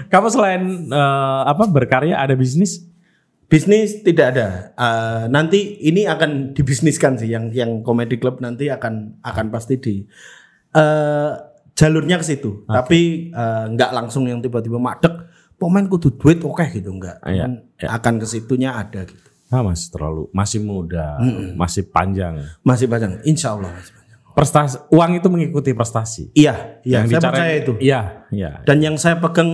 Kamu 0.09 0.27
selain 0.33 0.89
eh, 0.89 1.41
apa 1.45 1.69
berkarya 1.69 2.17
ada 2.17 2.33
bisnis? 2.33 2.89
Bisnis 3.45 4.01
tidak 4.01 4.33
ada. 4.33 4.47
Eh, 4.73 5.23
nanti 5.29 5.77
ini 5.85 6.09
akan 6.09 6.57
dibisniskan 6.57 7.21
sih 7.21 7.29
yang 7.29 7.53
yang 7.53 7.85
comedy 7.85 8.17
club 8.17 8.41
nanti 8.41 8.73
akan 8.73 9.21
akan 9.21 9.45
pasti 9.53 9.77
di 9.77 9.95
eh, 10.73 11.31
jalurnya 11.77 12.17
ke 12.17 12.25
situ. 12.25 12.65
Tapi 12.65 13.29
eh, 13.29 13.65
nggak 13.77 13.91
langsung 13.93 14.25
yang 14.25 14.41
tiba-tiba 14.41 14.81
madek 14.81 15.29
pemain 15.61 15.85
kudu 15.85 16.17
duit 16.17 16.41
oke 16.41 16.65
gitu 16.73 16.89
enggak. 16.89 17.21
Iya, 17.29 17.45
Kan 17.45 17.53
Akan 17.93 18.13
ke 18.17 18.25
situnya 18.25 18.73
ada 18.73 19.05
gitu. 19.05 19.32
Ah, 19.53 19.61
masih 19.61 19.93
terlalu, 19.93 20.23
masih 20.33 20.59
muda, 20.65 21.21
masih 21.53 21.85
panjang. 21.85 22.41
Masih 22.65 22.89
panjang, 22.89 23.21
insya 23.21 23.53
Allah 23.53 23.69
masih 23.69 23.93
panjang. 23.93 24.17
Prestasi, 24.33 24.75
uang 24.89 25.11
itu 25.13 25.27
mengikuti 25.29 25.77
prestasi. 25.77 26.33
Iya, 26.33 26.81
iya, 26.81 27.05
Yang 27.05 27.05
saya 27.05 27.13
dicari- 27.21 27.29
percaya 27.37 27.53
itu. 27.53 27.73
Iya, 27.77 28.01
iya. 28.33 28.51
Dan 28.65 28.77
yang 28.81 28.97
saya 28.97 29.21
pegang, 29.21 29.51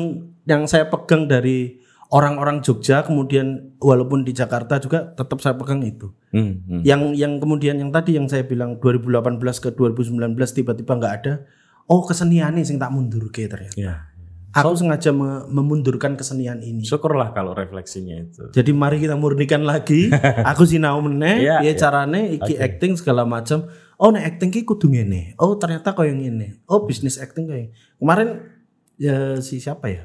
yang 0.47 0.63
saya 0.71 0.87
pegang 0.87 1.27
dari 1.27 1.83
orang-orang 2.09 2.63
Jogja, 2.63 3.03
kemudian 3.03 3.75
walaupun 3.77 4.23
di 4.23 4.31
Jakarta 4.31 4.79
juga 4.79 5.11
tetap 5.11 5.43
saya 5.43 5.59
pegang 5.59 5.83
itu. 5.83 6.15
Hmm, 6.31 6.63
hmm. 6.63 6.81
Yang 6.87 7.01
yang 7.19 7.33
kemudian 7.37 7.75
yang 7.75 7.91
tadi 7.91 8.15
yang 8.15 8.31
saya 8.31 8.47
bilang 8.47 8.79
2018 8.79 9.59
ke 9.59 9.69
2019 9.75 10.15
tiba-tiba 10.55 10.95
nggak 10.95 11.13
ada. 11.21 11.33
Oh 11.89 12.05
kesenian 12.05 12.53
nih 12.53 12.65
sing 12.65 12.77
tak 12.77 12.93
mundur 12.93 13.27
ke 13.29 13.45
ternyata. 13.45 13.75
Iya. 13.77 14.08
Aku 14.51 14.73
sengaja 14.73 15.09
me- 15.09 15.45
memundurkan 15.47 16.13
kesenian 16.13 16.57
ini. 16.59 16.81
Syukurlah 16.81 17.29
kalau 17.29 17.53
refleksinya 17.53 18.17
itu. 18.19 18.49
Jadi 18.49 18.71
mari 18.71 18.97
kita 18.97 19.13
murnikan 19.13 19.61
lagi. 19.61 20.09
Aku 20.51 20.63
sinau 20.63 20.97
meneh, 20.99 21.43
Iya, 21.43 21.59
piye 21.59 21.69
iya. 21.69 21.77
carane 21.77 22.21
iki 22.33 22.57
acting 22.57 22.93
segala 22.93 23.23
macam. 23.23 23.69
Oh 23.95 24.09
nek 24.09 24.25
acting 24.27 24.49
ki 24.49 24.63
kudu 24.63 24.87
ngene. 24.87 25.35
Oh 25.35 25.53
ternyata 25.53 25.91
koyo 25.91 26.11
ngene. 26.11 26.65
Oh 26.65 26.83
bisnis 26.83 27.15
acting 27.15 27.45
kayak 27.45 27.69
kemarin 27.95 28.29
ya 28.95 29.37
si 29.37 29.57
siapa 29.57 29.85
ya 29.87 30.03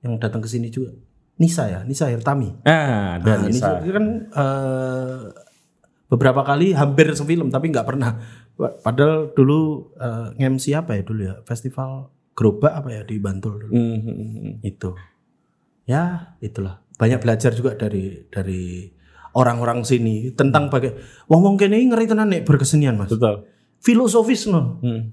yang 0.00 0.16
datang 0.16 0.38
ke 0.38 0.46
sini 0.46 0.68
juga. 0.68 0.96
Nisa 1.34 1.66
ya, 1.66 1.80
Nisa 1.82 2.06
Hirtami. 2.06 2.62
Ah, 2.62 3.18
ada 3.18 3.26
Nah, 3.36 3.38
Nisa. 3.44 3.68
Nisa 3.76 3.90
kan 3.90 4.06
eh, 4.30 5.18
beberapa 6.06 6.40
kali 6.40 6.72
hampir 6.72 7.10
sefilm 7.12 7.48
tapi 7.48 7.68
nggak 7.68 7.84
pernah. 7.84 8.22
Pa- 8.54 8.80
Padahal 8.80 9.28
dulu 9.30 9.90
eh, 9.94 10.28
nge-MC 10.36 10.72
apa 10.72 10.94
ya 10.94 11.02
dulu 11.02 11.20
ya? 11.22 11.34
Festival 11.42 12.08
Gerobak 12.34 12.74
apa 12.74 12.88
ya 12.90 13.02
di 13.06 13.16
Bantul 13.22 13.62
dulu. 13.62 13.72
Hmm, 13.72 13.98
hmm. 14.02 14.52
Itu. 14.66 14.98
Ya, 15.86 16.34
itulah. 16.42 16.82
Banyak 16.98 17.22
belajar 17.22 17.54
juga 17.54 17.78
dari 17.78 18.26
dari 18.30 18.90
orang-orang 19.34 19.82
sini 19.82 20.30
tentang 20.34 20.70
bagai 20.70 20.94
wong-wong 21.26 21.58
kene 21.58 21.78
ngeri 21.78 22.06
tenan 22.06 22.30
nek 22.30 22.46
berkesenian, 22.46 22.98
Mas. 22.98 23.10
Betul. 23.10 23.46
Filosofis 23.82 24.46
no. 24.50 24.78
Hmm. 24.82 25.10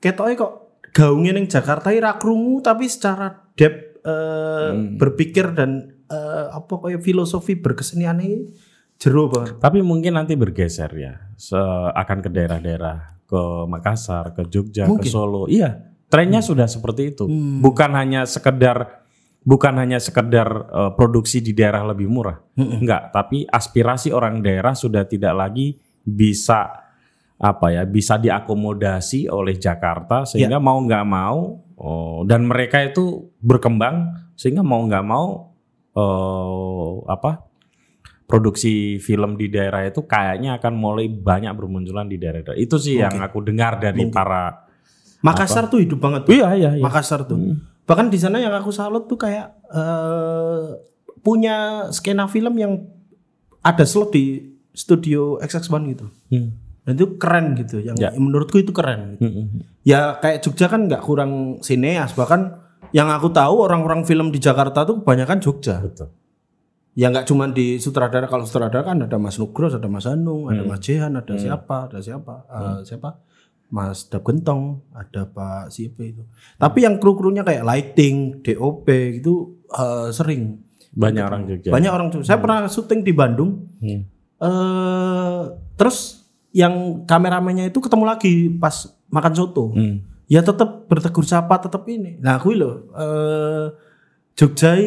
Ketoke 0.00 0.34
kok 0.36 0.52
gaungnya 0.92 1.36
ning 1.36 1.48
Jakarta 1.48 1.92
ira 1.92 2.16
krungu 2.16 2.64
tapi 2.64 2.88
secara 2.88 3.28
depth 3.54 4.00
eh, 4.02 4.70
berpikir 4.96 5.52
dan 5.52 6.00
eh, 6.08 6.46
apa 6.48 6.72
kayak 6.80 7.04
filosofi 7.04 7.56
berkesenian 7.60 8.18
ini 8.24 8.48
jero 8.98 9.30
banget. 9.30 9.62
Tapi 9.62 9.78
mungkin 9.84 10.18
nanti 10.18 10.34
bergeser 10.34 10.90
ya, 10.98 11.14
Se- 11.38 11.92
akan 11.94 12.18
ke 12.18 12.28
daerah-daerah, 12.34 13.22
ke 13.28 13.40
Makassar, 13.70 14.34
ke 14.34 14.42
Jogja, 14.50 14.88
ke 14.88 14.90
Mungkin. 14.90 15.10
Solo. 15.12 15.46
Iya, 15.46 15.87
Trennya 16.08 16.40
sudah 16.40 16.64
seperti 16.64 17.12
itu. 17.12 17.24
Bukan 17.60 17.92
hanya 17.92 18.24
sekedar 18.24 19.04
bukan 19.48 19.74
hanya 19.80 19.96
sekedar 19.96 20.48
eh, 20.68 20.92
produksi 20.92 21.40
di 21.40 21.56
daerah 21.56 21.84
lebih 21.88 22.08
murah. 22.08 22.36
Enggak, 22.56 23.12
tapi 23.12 23.48
aspirasi 23.48 24.12
orang 24.12 24.44
daerah 24.44 24.76
sudah 24.76 25.08
tidak 25.08 25.32
lagi 25.32 25.76
bisa 26.04 26.84
apa 27.38 27.66
ya, 27.70 27.86
bisa 27.86 28.18
diakomodasi 28.18 29.30
oleh 29.30 29.54
Jakarta 29.56 30.26
sehingga 30.26 30.58
mau 30.58 30.82
nggak 30.82 31.06
mau 31.06 31.62
oh, 31.78 32.26
dan 32.26 32.44
mereka 32.44 32.82
itu 32.82 33.30
berkembang 33.38 34.10
sehingga 34.34 34.66
mau 34.66 34.82
nggak 34.82 35.06
mau 35.06 35.54
eh, 35.94 36.92
apa 37.08 37.48
produksi 38.28 39.00
film 39.00 39.40
di 39.40 39.48
daerah 39.48 39.88
itu 39.88 40.04
kayaknya 40.04 40.60
akan 40.60 40.76
mulai 40.76 41.08
banyak 41.08 41.48
bermunculan 41.56 42.04
di 42.04 42.20
daerah-daerah. 42.20 42.60
Itu 42.60 42.76
sih 42.76 43.00
yang 43.00 43.16
aku 43.24 43.40
dengar 43.40 43.80
dari 43.80 44.04
para 44.12 44.67
Makassar 45.20 45.66
tuh 45.66 45.78
hidup 45.78 45.98
banget. 45.98 46.22
tuh. 46.22 46.32
Iya, 46.32 46.48
iya, 46.54 46.70
iya. 46.76 46.82
Makassar 46.82 47.24
tuh. 47.24 47.58
Bahkan 47.84 48.06
di 48.06 48.16
sana 48.16 48.38
yang 48.38 48.52
aku 48.52 48.70
salut 48.70 49.04
tuh 49.04 49.16
kayak 49.16 49.50
eh 49.68 50.64
punya 51.18 51.56
skena 51.90 52.24
film 52.24 52.54
yang 52.54 52.72
ada 53.60 53.82
slot 53.82 54.10
di 54.10 54.38
studio 54.70 55.36
XX1 55.38 55.82
gitu. 55.90 56.06
Hmm. 56.30 56.54
Dan 56.86 56.92
itu 56.94 57.18
keren 57.18 57.52
gitu. 57.54 57.82
Yang 57.82 57.96
Ya. 57.98 58.10
menurutku 58.14 58.56
itu 58.56 58.70
keren. 58.70 59.14
gitu. 59.14 59.26
Hmm. 59.26 59.46
Ya 59.82 60.16
kayak 60.16 60.40
Jogja 60.40 60.66
kan 60.66 60.86
nggak 60.86 61.02
kurang 61.02 61.32
sineas. 61.60 62.14
Bahkan 62.14 62.40
yang 62.94 63.10
aku 63.10 63.28
tahu 63.28 63.60
orang-orang 63.60 64.06
film 64.06 64.30
di 64.30 64.38
Jakarta 64.38 64.86
tuh 64.86 65.02
kebanyakan 65.02 65.38
Jogja. 65.38 65.82
Betul. 65.82 66.08
Ya 66.94 67.10
nggak 67.10 67.26
cuma 67.26 67.46
di 67.46 67.76
sutradara. 67.76 68.26
Kalau 68.26 68.42
sutradara 68.42 68.82
kan 68.84 68.98
ada 69.00 69.16
Mas 69.16 69.36
Nugros, 69.36 69.70
ada 69.72 69.86
Mas 69.86 70.02
Anung, 70.02 70.48
ada 70.48 70.62
Mas 70.62 70.80
Jehan, 70.80 71.14
ada 71.14 71.34
siapa, 71.34 71.86
ada 71.86 71.98
siapa, 71.98 72.42
Eh, 72.48 72.78
siapa? 72.84 73.22
Mas 73.68 74.08
Dap 74.08 74.24
Gentong, 74.24 74.80
ada 74.96 75.28
Pak 75.28 75.68
siapa 75.68 76.00
itu. 76.00 76.24
Tapi 76.56 76.88
yang 76.88 76.96
kru-krunya 76.96 77.44
kayak 77.44 77.64
lighting, 77.68 78.40
DOP 78.40 78.88
gitu 79.20 79.60
eh, 79.68 80.08
sering. 80.12 80.64
Banyak 80.96 81.24
orang 81.24 81.42
Jogja. 81.44 81.70
Banyak 81.70 81.92
orang 81.92 82.08
tuh. 82.08 82.24
Saya 82.24 82.40
pernah 82.40 82.64
syuting 82.66 83.04
di 83.04 83.12
Bandung. 83.12 83.68
Hmm. 83.78 84.02
eh 84.38 85.42
terus 85.74 86.22
yang 86.54 87.02
kameramennya 87.10 87.74
itu 87.74 87.82
ketemu 87.82 88.04
lagi 88.06 88.48
pas 88.56 88.88
makan 89.12 89.32
soto. 89.34 89.74
Hmm. 89.74 90.02
Ya 90.30 90.40
tetap 90.40 90.86
bertegur 90.88 91.26
sapa 91.26 91.58
tetap 91.60 91.84
ini. 91.90 92.16
Nah, 92.22 92.38
aku 92.40 92.54
loh 92.54 92.88
eh 92.96 93.66
Jogja 94.38 94.78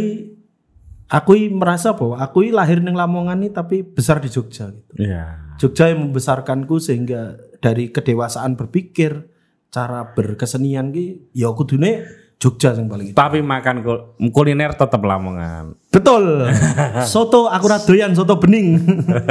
aku 1.11 1.31
merasa 1.51 1.91
bahwa 1.91 2.15
aku 2.23 2.47
lahir 2.47 2.79
neng 2.79 2.95
Lamongan 2.95 3.43
nih 3.43 3.51
tapi 3.51 3.83
besar 3.83 4.23
di 4.23 4.31
Jogja 4.31 4.71
gitu. 4.71 4.93
Iya. 4.95 5.51
Jogja 5.59 5.91
yang 5.91 6.07
membesarkanku 6.07 6.79
sehingga 6.79 7.35
dari 7.61 7.93
kedewasaan 7.93 8.57
berpikir, 8.57 9.29
cara 9.69 10.11
berkesenian 10.11 10.91
ki 10.91 11.31
ya 11.31 11.53
kudune 11.53 12.03
Jogja 12.41 12.73
yang 12.73 12.89
paling 12.89 13.13
itu. 13.13 13.15
Tapi 13.15 13.37
makan 13.45 13.85
kul- 13.85 14.17
kuliner 14.33 14.73
tetap 14.73 14.97
Lamongan. 15.05 15.77
Betul. 15.93 16.49
Soto 17.13 17.45
aku 17.45 17.69
doyan 17.85 18.17
soto 18.17 18.41
bening. 18.41 18.81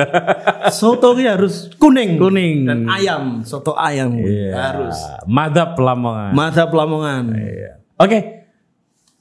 soto 0.71 1.19
ki 1.19 1.27
harus 1.27 1.75
kuning. 1.75 2.23
Kuning. 2.23 2.71
Dan 2.71 2.87
ayam, 2.87 3.43
soto 3.43 3.75
ayam 3.75 4.15
harus. 4.55 4.95
Madap 5.27 5.75
Lamongan. 5.75 6.31
Mata 6.39 6.71
Lamongan. 6.71 7.35
Iya. 7.35 7.83
Oke. 7.99 8.47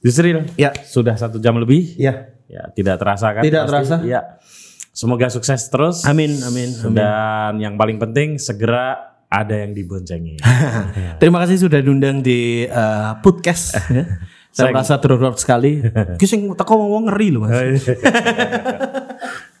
Yusril, 0.06 0.46
Ya. 0.54 0.70
sudah 0.86 1.18
satu 1.18 1.42
jam 1.42 1.58
lebih. 1.58 1.98
Ya. 1.98 2.30
Ya, 2.46 2.70
tidak 2.70 3.02
terasa 3.02 3.34
kan? 3.34 3.42
Tidak 3.42 3.62
terasa. 3.66 4.06
Ya. 4.06 4.38
Semoga 5.00 5.32
sukses 5.32 5.72
terus. 5.72 6.04
Amin, 6.04 6.28
amin. 6.44 6.76
amin. 6.76 6.92
Dan 6.92 7.52
yang 7.56 7.74
paling 7.80 7.96
penting 7.96 8.36
segera 8.36 9.16
ada 9.32 9.56
yang 9.56 9.72
diboncengi. 9.72 10.36
Terima 11.24 11.40
kasih 11.40 11.56
sudah 11.56 11.80
diundang 11.80 12.20
di 12.20 12.68
eh, 12.68 13.10
podcast. 13.24 13.80
ya. 13.88 14.04
Saya 14.52 14.76
merasa 14.76 15.00
terhormat 15.00 15.40
sekali. 15.40 15.80
Kising 16.20 16.52
teko 16.52 16.76
ngomong 16.76 17.08
ngeri 17.08 17.28
loh 17.32 17.48
mas. 17.48 17.86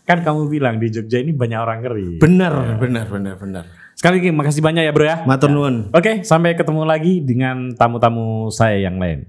kan 0.04 0.26
kamu 0.26 0.50
bilang 0.50 0.76
di 0.76 0.92
Jogja 0.92 1.24
ini 1.24 1.32
banyak 1.32 1.56
orang 1.56 1.78
ngeri. 1.88 2.08
Benar, 2.20 2.76
benar, 2.76 3.06
benar, 3.08 3.34
benar. 3.40 3.64
Sekali 3.96 4.20
lagi 4.20 4.34
makasih 4.36 4.60
banyak 4.60 4.82
ya 4.82 4.92
bro 4.92 5.06
ya. 5.08 5.16
Matur 5.24 5.48
nuwun. 5.48 5.88
Oke, 5.94 6.20
sampai 6.20 6.52
ketemu 6.52 6.84
lagi 6.84 7.24
dengan 7.24 7.72
tamu-tamu 7.72 8.52
saya 8.52 8.76
yang 8.76 9.00
lain. 9.00 9.24